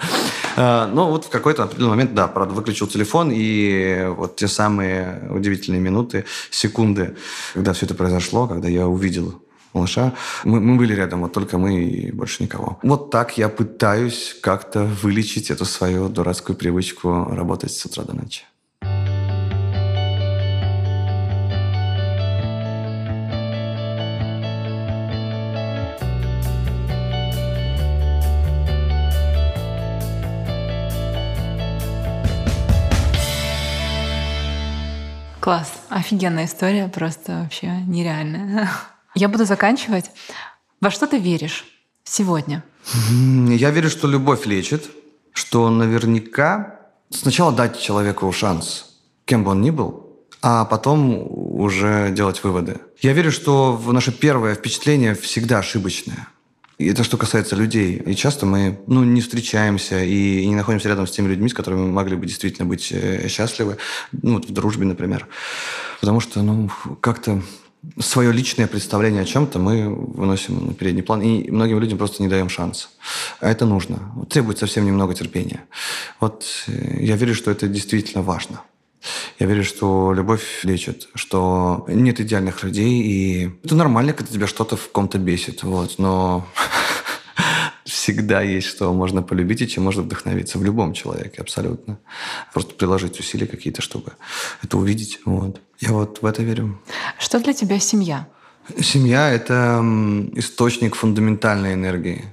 Э, 0.56 0.86
ну, 0.86 1.08
вот 1.08 1.24
в 1.24 1.30
какой-то 1.30 1.64
определенный 1.64 1.96
момент, 1.96 2.14
да, 2.14 2.28
правда, 2.28 2.54
выключил 2.54 2.86
телефон, 2.86 3.30
и 3.32 4.06
вот 4.16 4.36
те 4.36 4.48
самые 4.48 5.28
удивительные 5.30 5.80
минуты, 5.80 6.24
секунды, 6.50 7.16
когда 7.54 7.72
все 7.72 7.86
это 7.86 7.94
произошло, 7.94 8.46
когда 8.46 8.68
я 8.68 8.86
увидел 8.86 9.40
малыша. 9.72 10.12
Мы, 10.44 10.60
мы 10.60 10.76
были 10.76 10.94
рядом, 10.94 11.22
вот 11.22 11.32
только 11.32 11.56
мы 11.56 11.84
и 11.84 12.12
больше 12.12 12.42
никого. 12.42 12.78
Вот 12.82 13.10
так 13.10 13.38
я 13.38 13.48
пытаюсь 13.48 14.36
как-то 14.42 14.84
вылечить 15.02 15.50
эту 15.50 15.64
свою 15.64 16.08
дурацкую 16.08 16.56
привычку 16.56 17.28
работать 17.30 17.72
с 17.72 17.86
утра 17.86 18.04
до 18.04 18.14
ночи. 18.14 18.42
Класс. 35.46 35.70
Офигенная 35.90 36.46
история, 36.46 36.88
просто 36.88 37.42
вообще 37.44 37.68
нереальная. 37.86 38.68
Я 39.14 39.28
буду 39.28 39.44
заканчивать. 39.44 40.10
Во 40.80 40.90
что 40.90 41.06
ты 41.06 41.20
веришь 41.20 41.64
сегодня? 42.02 42.64
Я 43.12 43.70
верю, 43.70 43.88
что 43.88 44.08
любовь 44.08 44.44
лечит, 44.44 44.90
что 45.32 45.70
наверняка 45.70 46.80
сначала 47.10 47.52
дать 47.52 47.80
человеку 47.80 48.32
шанс, 48.32 48.86
кем 49.24 49.44
бы 49.44 49.52
он 49.52 49.60
ни 49.60 49.70
был, 49.70 50.26
а 50.42 50.64
потом 50.64 51.28
уже 51.30 52.10
делать 52.10 52.42
выводы. 52.42 52.80
Я 53.00 53.12
верю, 53.12 53.30
что 53.30 53.80
наше 53.86 54.10
первое 54.10 54.56
впечатление 54.56 55.14
всегда 55.14 55.60
ошибочное. 55.60 56.26
И 56.78 56.86
это 56.88 57.04
что 57.04 57.16
касается 57.16 57.56
людей. 57.56 57.96
И 57.96 58.14
часто 58.14 58.44
мы 58.44 58.78
ну, 58.86 59.02
не 59.02 59.22
встречаемся 59.22 60.02
и 60.02 60.46
не 60.46 60.54
находимся 60.54 60.88
рядом 60.88 61.06
с 61.06 61.10
теми 61.10 61.28
людьми, 61.28 61.48
с 61.48 61.54
которыми 61.54 61.80
мы 61.80 61.92
могли 61.92 62.16
бы 62.16 62.26
действительно 62.26 62.68
быть 62.68 62.92
э, 62.92 63.28
счастливы. 63.28 63.78
Ну, 64.12 64.34
вот 64.34 64.44
в 64.44 64.52
дружбе, 64.52 64.84
например. 64.84 65.26
Потому 66.00 66.20
что, 66.20 66.42
ну, 66.42 66.70
как-то 67.00 67.42
свое 67.98 68.32
личное 68.32 68.66
представление 68.66 69.22
о 69.22 69.24
чем-то 69.24 69.58
мы 69.58 69.88
выносим 69.88 70.66
на 70.66 70.74
передний 70.74 71.02
план, 71.02 71.22
и 71.22 71.50
многим 71.50 71.78
людям 71.78 71.98
просто 71.98 72.22
не 72.22 72.28
даем 72.28 72.48
шанс. 72.48 72.90
А 73.40 73.50
это 73.50 73.64
нужно. 73.64 74.12
Требует 74.28 74.58
совсем 74.58 74.84
немного 74.84 75.14
терпения. 75.14 75.64
Вот 76.20 76.44
э, 76.66 76.98
я 77.00 77.16
верю, 77.16 77.34
что 77.34 77.50
это 77.50 77.68
действительно 77.68 78.22
важно. 78.22 78.60
Я 79.38 79.46
верю, 79.46 79.64
что 79.64 80.12
любовь 80.12 80.60
лечит, 80.62 81.08
что 81.14 81.84
нет 81.88 82.20
идеальных 82.20 82.62
людей, 82.62 83.02
и 83.02 83.50
это 83.64 83.74
нормально, 83.74 84.12
когда 84.12 84.32
тебя 84.32 84.46
что-то 84.46 84.76
в 84.76 84.90
ком-то 84.90 85.18
бесит, 85.18 85.62
вот, 85.62 85.98
но 85.98 86.46
всегда 87.84 88.42
есть 88.42 88.66
что 88.66 88.92
можно 88.92 89.22
полюбить 89.22 89.62
и 89.62 89.68
чем 89.68 89.84
можно 89.84 90.02
вдохновиться 90.02 90.58
в 90.58 90.64
любом 90.64 90.92
человеке, 90.92 91.40
абсолютно. 91.40 91.98
Просто 92.52 92.74
приложить 92.74 93.20
усилия 93.20 93.46
какие-то, 93.46 93.82
чтобы 93.82 94.12
это 94.62 94.76
увидеть. 94.76 95.20
Вот. 95.24 95.60
Я 95.80 95.92
вот 95.92 96.22
в 96.22 96.26
это 96.26 96.42
верю. 96.42 96.80
Что 97.18 97.40
для 97.40 97.52
тебя 97.52 97.78
семья? 97.78 98.26
Семья– 98.80 99.30
это 99.32 99.80
источник 100.34 100.96
фундаментальной 100.96 101.74
энергии. 101.74 102.24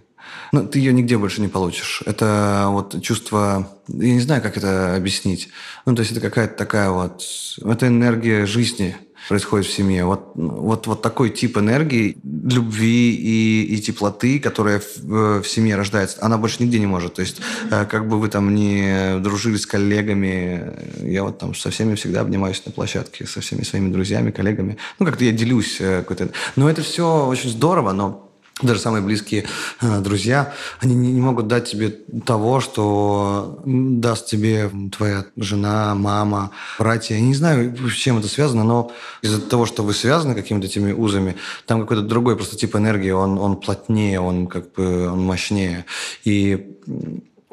Ну, 0.54 0.68
ты 0.68 0.78
ее 0.78 0.94
нигде 0.94 1.18
больше 1.18 1.42
не 1.42 1.48
получишь. 1.48 2.04
Это 2.06 2.68
вот 2.70 3.02
чувство, 3.02 3.68
я 3.88 4.14
не 4.14 4.20
знаю, 4.20 4.40
как 4.40 4.56
это 4.56 4.96
объяснить. 4.96 5.50
Ну, 5.88 5.96
то 5.96 6.02
есть 6.02 6.12
это 6.12 6.22
какая-то 6.22 6.56
такая 6.56 6.92
вот, 6.92 7.24
это 7.66 7.88
энергия 7.88 8.46
жизни 8.46 8.96
происходит 9.28 9.66
в 9.66 9.74
семье. 9.74 10.06
Вот, 10.06 10.34
вот, 10.36 10.86
вот 10.86 11.02
такой 11.02 11.32
тип 11.32 11.58
энергии, 11.58 12.18
любви 12.24 13.16
и, 13.16 13.76
и 13.76 13.82
теплоты, 13.82 14.40
которая 14.40 14.80
в, 14.80 15.42
в 15.42 15.48
семье 15.48 15.76
рождается, 15.76 16.20
она 16.22 16.38
больше 16.38 16.62
нигде 16.62 16.78
не 16.78 16.86
может. 16.86 17.16
То 17.16 17.22
есть, 17.22 17.42
э, 17.72 17.86
как 17.86 18.08
бы 18.08 18.20
вы 18.20 18.30
там 18.30 18.54
не 18.54 19.18
дружили 19.22 19.58
с 19.58 19.66
коллегами, 19.66 20.72
я 21.02 21.24
вот 21.24 21.40
там 21.40 21.56
со 21.56 21.72
всеми 21.72 21.96
всегда 21.96 22.22
обнимаюсь 22.22 22.62
на 22.64 22.72
площадке, 22.72 23.26
со 23.26 23.42
всеми 23.42 23.64
своими 23.64 23.92
друзьями, 23.92 24.30
коллегами. 24.30 24.78
Ну, 25.00 25.08
как-то 25.08 25.24
я 25.26 25.32
делюсь 25.32 25.78
э, 25.80 26.02
какой-то... 26.02 26.30
Но 26.56 26.70
это 26.70 26.84
все 26.84 27.26
очень 27.26 27.50
здорово, 27.50 27.92
но 27.92 28.30
даже 28.62 28.80
самые 28.80 29.02
близкие 29.02 29.46
э, 29.82 30.00
друзья, 30.00 30.54
они 30.80 30.94
не, 30.94 31.20
могут 31.20 31.48
дать 31.48 31.70
тебе 31.70 31.90
того, 32.26 32.60
что 32.60 33.62
даст 33.66 34.28
тебе 34.28 34.70
твоя 34.96 35.26
жена, 35.36 35.96
мама, 35.96 36.52
братья. 36.78 37.16
Я 37.16 37.22
не 37.22 37.34
знаю, 37.34 37.76
с 37.90 37.94
чем 37.94 38.20
это 38.20 38.28
связано, 38.28 38.64
но 38.64 38.92
из-за 39.24 39.42
того, 39.42 39.66
что 39.66 39.84
вы 39.84 39.94
связаны 39.94 40.36
какими-то 40.36 40.68
этими 40.68 40.92
узами, 40.92 41.36
там 41.66 41.82
какой-то 41.82 42.04
другой 42.04 42.36
просто 42.36 42.56
тип 42.56 42.76
энергии, 42.76 43.12
он, 43.12 43.40
он 43.40 43.58
плотнее, 43.58 44.20
он 44.20 44.46
как 44.48 44.72
бы 44.74 45.10
он 45.10 45.24
мощнее. 45.24 45.86
И 46.24 46.78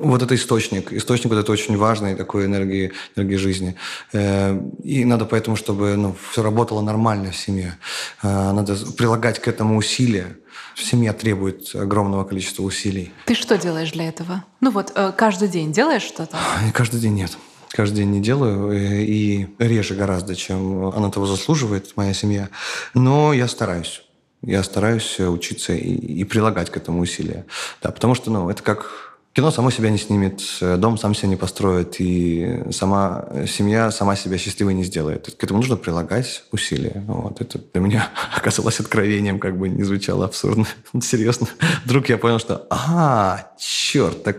вот 0.03 0.23
это 0.23 0.35
источник. 0.35 0.93
Источник 0.93 1.31
вот 1.31 1.39
это 1.39 1.53
очень 1.53 1.77
важный 1.77 2.15
такой 2.15 2.47
энергии, 2.47 2.93
энергии 3.17 3.37
жизни. 3.37 3.77
Э, 4.13 4.59
и 4.83 5.05
надо 5.05 5.27
поэтому, 5.27 5.57
чтобы 5.57 5.97
ну, 5.97 6.17
все 6.31 6.43
работало 6.43 6.81
нормально 6.81 7.31
в 7.31 7.37
семье. 7.37 7.77
Э, 8.23 8.53
надо 8.53 8.77
прилагать 8.97 9.39
к 9.39 9.49
этому 9.49 9.77
усилия 9.77 10.37
семья 10.77 11.13
требует 11.13 11.75
огромного 11.75 12.25
количества 12.25 12.63
усилий. 12.63 13.13
Ты 13.27 13.35
что 13.35 13.59
делаешь 13.59 13.93
для 13.93 14.09
этого? 14.09 14.45
Ну 14.61 14.71
вот 14.71 14.93
э, 14.95 15.13
каждый 15.17 15.49
день 15.49 15.73
делаешь 15.73 16.03
что-то? 16.03 16.39
Каждый 16.73 17.01
день 17.01 17.15
нет. 17.15 17.37
Каждый 17.69 17.97
день 17.97 18.11
не 18.11 18.21
делаю, 18.21 18.73
и 18.73 19.47
реже 19.59 19.95
гораздо, 19.95 20.35
чем 20.35 20.87
она 20.87 21.11
того 21.11 21.27
заслуживает, 21.27 21.93
моя 21.97 22.15
семья. 22.15 22.49
Но 22.95 23.33
я 23.33 23.47
стараюсь. 23.47 24.03
Я 24.43 24.65
стараюсь 24.65 25.21
учиться 25.21 25.75
и, 25.75 25.95
и 25.95 26.25
прилагать 26.25 26.71
к 26.71 26.77
этому 26.77 27.01
усилия. 27.01 27.45
Да, 27.83 27.91
потому 27.93 28.15
что, 28.15 28.31
ну, 28.31 28.51
это 28.51 28.63
как 28.63 29.10
Кино 29.33 29.53
само 29.53 29.71
себя 29.71 29.91
не 29.91 29.99
снимет, 29.99 30.43
дом 30.61 30.99
сам 30.99 31.15
себя 31.15 31.29
не 31.29 31.37
построит, 31.37 32.01
и 32.01 32.65
сама 32.73 33.29
семья 33.47 33.93
сама 33.93 34.17
себя 34.17 34.39
счастливой 34.39 34.75
не 34.75 34.83
сделает. 34.83 35.33
К 35.37 35.45
этому 35.45 35.61
нужно 35.61 35.77
прилагать 35.77 36.43
усилия. 36.51 37.05
Вот. 37.07 37.41
Это 37.41 37.61
для 37.73 37.81
меня 37.81 38.11
оказалось 38.37 38.81
откровением, 38.81 39.39
как 39.39 39.57
бы 39.57 39.69
не 39.69 39.85
звучало 39.85 40.25
абсурдно. 40.25 40.67
Серьезно. 41.01 41.47
Вдруг 41.85 42.09
я 42.09 42.19
понял, 42.19 42.41
что, 42.41 42.67
а, 42.71 43.53
черт, 43.57 44.25
так 44.25 44.39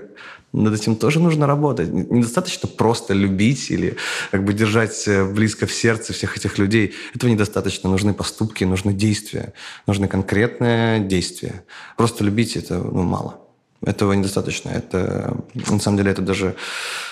Над 0.52 0.74
этим 0.74 0.98
тоже 0.98 1.22
нужно 1.22 1.48
работать. 1.48 1.88
Недостаточно 1.90 2.68
просто 2.68 3.14
любить 3.14 3.72
или 3.72 3.96
как 4.32 4.44
бы 4.44 4.52
держать 4.52 5.08
э, 5.08 5.24
близко 5.24 5.66
в 5.66 5.72
сердце 5.72 6.12
всех 6.12 6.36
этих 6.36 6.58
людей. 6.58 6.94
Этого 7.16 7.32
недостаточно. 7.32 7.90
Нужны 7.90 8.14
поступки, 8.14 8.66
нужны 8.66 8.92
действия. 8.92 9.54
Нужны 9.88 10.10
конкретные 10.10 11.00
действия. 11.00 11.64
Просто 11.96 12.26
любить 12.26 12.58
это 12.58 12.80
ну, 12.80 13.04
мало. 13.04 13.40
Этого 13.86 14.14
недостаточно. 14.14 14.70
Это, 14.70 15.36
на 15.54 15.80
самом 15.80 15.98
деле, 15.98 16.12
это 16.12 16.22
даже, 16.22 16.56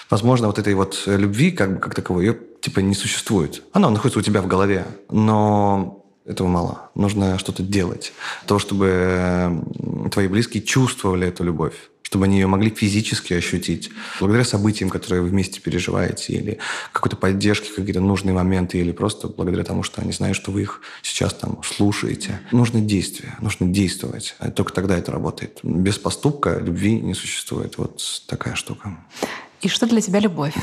возможно, 0.09 0.47
вот 0.47 0.59
этой 0.59 0.75
вот 0.75 1.03
любви, 1.07 1.51
как 1.51 1.75
бы, 1.75 1.79
как 1.79 1.95
таковой, 1.95 2.25
ее, 2.25 2.37
типа, 2.61 2.79
не 2.79 2.93
существует. 2.93 3.63
Она 3.73 3.89
находится 3.89 4.19
у 4.19 4.23
тебя 4.23 4.41
в 4.41 4.47
голове, 4.47 4.85
но 5.09 6.05
этого 6.25 6.47
мало. 6.47 6.91
Нужно 6.93 7.39
что-то 7.39 7.63
делать. 7.63 8.13
То, 8.45 8.59
чтобы 8.59 9.63
твои 10.11 10.27
близкие 10.27 10.61
чувствовали 10.61 11.27
эту 11.27 11.43
любовь 11.43 11.73
чтобы 12.09 12.25
они 12.25 12.39
ее 12.39 12.47
могли 12.47 12.71
физически 12.71 13.33
ощутить. 13.33 13.91
Благодаря 14.19 14.43
событиям, 14.43 14.89
которые 14.89 15.21
вы 15.21 15.29
вместе 15.29 15.61
переживаете, 15.61 16.33
или 16.33 16.57
какой-то 16.91 17.15
поддержке, 17.15 17.69
какие-то 17.71 18.01
нужные 18.01 18.33
моменты, 18.33 18.79
или 18.79 18.91
просто 18.91 19.27
благодаря 19.27 19.63
тому, 19.63 19.83
что 19.83 20.01
они 20.01 20.11
знают, 20.11 20.35
что 20.35 20.51
вы 20.51 20.63
их 20.63 20.81
сейчас 21.03 21.35
там 21.35 21.61
слушаете. 21.63 22.39
Нужно 22.51 22.81
действие, 22.81 23.35
нужно 23.41 23.67
действовать. 23.67 24.35
Только 24.55 24.73
тогда 24.73 24.97
это 24.97 25.11
работает. 25.11 25.59
Без 25.61 25.99
поступка 25.99 26.57
любви 26.59 26.99
не 26.99 27.13
существует. 27.13 27.77
Вот 27.77 28.01
такая 28.25 28.55
штука. 28.55 28.97
И 29.61 29.67
что 29.67 29.85
для 29.85 30.01
тебя 30.01 30.19
любовь? 30.19 30.55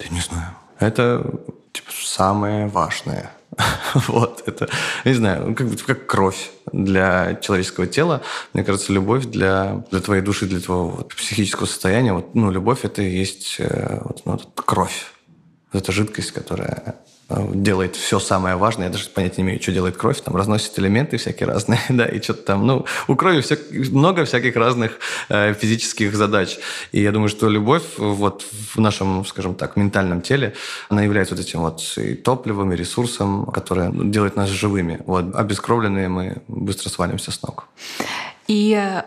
Я 0.00 0.14
не 0.14 0.20
знаю. 0.20 0.54
Это 0.78 1.24
типа, 1.72 1.90
самое 2.04 2.66
важное. 2.66 3.30
вот, 4.08 4.42
это, 4.46 4.68
не 5.04 5.14
знаю, 5.14 5.54
как, 5.54 5.68
как 5.84 6.06
кровь 6.06 6.50
для 6.72 7.34
человеческого 7.36 7.86
тела. 7.86 8.22
Мне 8.52 8.64
кажется, 8.64 8.92
любовь 8.92 9.26
для, 9.26 9.84
для 9.90 10.00
твоей 10.00 10.22
души, 10.22 10.46
для 10.46 10.60
твоего 10.60 10.88
вот, 10.88 11.14
психического 11.14 11.66
состояния, 11.66 12.12
вот, 12.12 12.34
ну, 12.34 12.50
любовь– 12.50 12.80
это 12.84 13.02
и 13.02 13.10
есть 13.10 13.56
э, 13.58 14.00
вот, 14.02 14.22
ну, 14.24 14.38
кровь. 14.54 15.12
Это 15.72 15.92
жидкость, 15.92 16.32
которая 16.32 16.96
делает 17.52 17.96
все 17.96 18.18
самое 18.18 18.56
важное. 18.56 18.86
Я 18.86 18.92
даже 18.92 19.08
понятия 19.08 19.42
не 19.42 19.48
имею, 19.48 19.62
что 19.62 19.72
делает 19.72 19.96
кровь. 19.96 20.20
Там 20.20 20.36
разносит 20.36 20.78
элементы 20.78 21.16
всякие 21.16 21.48
разные, 21.48 21.80
да, 21.88 22.06
и 22.06 22.20
что-то 22.20 22.42
там. 22.42 22.66
Ну, 22.66 22.86
у 23.08 23.16
крови 23.16 23.40
вся, 23.40 23.56
много 23.70 24.24
всяких 24.24 24.56
разных 24.56 24.98
э, 25.28 25.54
физических 25.54 26.14
задач. 26.14 26.58
И 26.92 27.00
я 27.00 27.12
думаю, 27.12 27.28
что 27.28 27.48
любовь 27.48 27.84
вот 27.98 28.44
в 28.74 28.80
нашем, 28.80 29.24
скажем 29.24 29.54
так, 29.54 29.76
ментальном 29.76 30.22
теле, 30.22 30.54
она 30.88 31.02
является 31.02 31.34
вот 31.34 31.44
этим 31.44 31.60
вот 31.60 31.80
и 31.96 32.14
топливом, 32.14 32.72
и 32.72 32.76
ресурсом, 32.76 33.46
которое 33.46 33.90
делает 33.92 34.36
нас 34.36 34.48
живыми. 34.48 35.00
Вот, 35.06 35.34
обескровленные 35.34 36.08
мы 36.08 36.42
быстро 36.48 36.88
свалимся 36.88 37.30
с 37.30 37.42
ног. 37.42 37.66
И 38.48 38.74
э, 38.76 39.02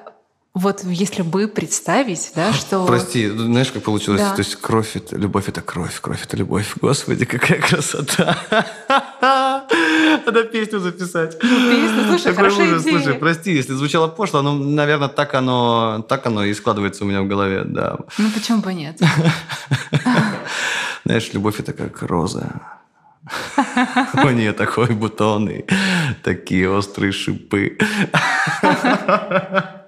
вот 0.55 0.83
если 0.83 1.23
бы 1.23 1.47
представить, 1.47 2.31
да, 2.35 2.53
что... 2.53 2.85
Прости, 2.85 3.27
знаешь, 3.27 3.71
как 3.71 3.81
получилось? 3.81 4.21
Да. 4.21 4.35
То 4.35 4.41
есть 4.41 4.55
кровь— 4.57 4.91
это 4.95 5.17
любовь, 5.17 5.49
это 5.49 5.61
кровь, 5.61 5.99
кровь— 5.99 6.23
это 6.23 6.37
любовь. 6.37 6.73
Господи, 6.79 7.25
какая 7.25 7.59
красота! 7.59 8.37
Надо 10.25 10.43
песню 10.43 10.79
записать. 10.79 11.37
Ну, 11.41 11.71
песню, 11.71 12.03
слушай, 12.07 12.35
Какой 12.35 12.37
хорошая 12.51 12.67
ужас. 12.67 12.83
идея. 12.83 12.99
Слушай, 12.99 13.13
прости, 13.15 13.51
если 13.51 13.73
звучало 13.73 14.07
пошло, 14.07 14.43
ну, 14.43 14.53
наверное, 14.53 15.07
так 15.07 15.33
оно, 15.33 16.05
так 16.07 16.23
оно 16.27 16.45
и 16.45 16.53
складывается 16.53 17.03
у 17.03 17.07
меня 17.07 17.23
в 17.23 17.27
голове, 17.27 17.63
да. 17.65 17.97
Ну, 18.19 18.29
почему 18.29 18.61
бы 18.61 18.75
нет? 18.75 18.99
Знаешь, 21.03 21.33
любовь— 21.33 21.55
это 21.59 21.73
как 21.73 22.03
роза. 22.03 22.61
У 24.13 24.29
нее 24.29 24.53
такой 24.53 24.89
бутон 24.89 25.49
и 25.49 25.65
такие 26.21 26.69
острые 26.69 27.11
шипы. 27.11 27.75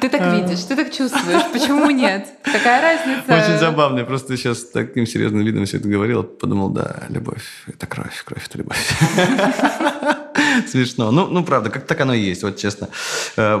Ты 0.00 0.08
так 0.08 0.32
видишь, 0.32 0.64
ты 0.64 0.76
так 0.76 0.92
чувствуешь. 0.92 1.42
Почему 1.52 1.90
нет? 1.90 2.28
Какая 2.42 2.80
разница? 2.80 3.24
Очень 3.34 3.58
забавно. 3.58 4.00
Я 4.00 4.04
просто 4.04 4.36
сейчас 4.36 4.64
таким 4.64 5.06
серьезным 5.06 5.44
видом 5.44 5.64
все 5.64 5.78
это 5.78 5.88
говорил. 5.88 6.22
Подумал, 6.22 6.68
да, 6.70 7.04
любовь– 7.08 7.44
это 7.66 7.86
кровь, 7.86 8.22
кровь– 8.24 8.46
это 8.48 8.58
любовь. 8.58 8.78
Смешно. 10.68 11.10
Ну, 11.10 11.26
ну, 11.26 11.44
правда, 11.44 11.70
как 11.70 11.86
так 11.86 12.00
оно 12.00 12.14
и 12.14 12.20
есть, 12.20 12.42
вот 12.42 12.56
честно. 12.56 12.88
Э, 13.36 13.60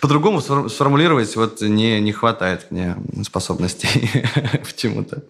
по-другому 0.00 0.40
сформулировать 0.40 1.34
вот 1.36 1.60
не, 1.60 2.00
не 2.00 2.12
хватает 2.12 2.70
мне 2.70 2.96
способностей 3.22 4.10
в 4.64 4.74
чему-то. 4.74 5.22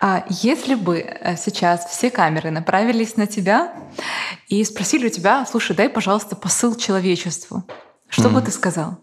А 0.00 0.24
если 0.28 0.74
бы 0.74 0.98
э, 0.98 1.36
сейчас 1.36 1.86
все 1.86 2.10
камеры 2.10 2.50
направились 2.50 3.16
на 3.16 3.26
тебя 3.26 3.72
и 4.48 4.64
спросили 4.64 5.06
у 5.06 5.10
тебя, 5.10 5.46
слушай, 5.46 5.76
дай, 5.76 5.88
пожалуйста, 5.88 6.36
посыл 6.36 6.74
человечеству, 6.74 7.64
что 8.08 8.28
mm. 8.28 8.32
бы 8.32 8.42
ты 8.42 8.50
сказал? 8.50 8.98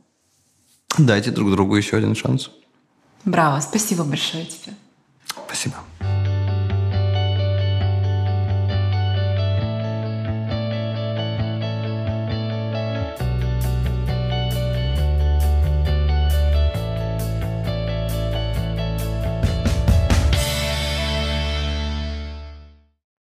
Дайте 0.97 1.31
друг 1.31 1.51
другу 1.51 1.75
еще 1.75 1.97
один 1.97 2.15
шанс. 2.15 2.49
Браво, 3.25 3.59
спасибо 3.59 4.03
большое 4.03 4.45
тебе. 4.45 4.73
Спасибо. 5.45 5.75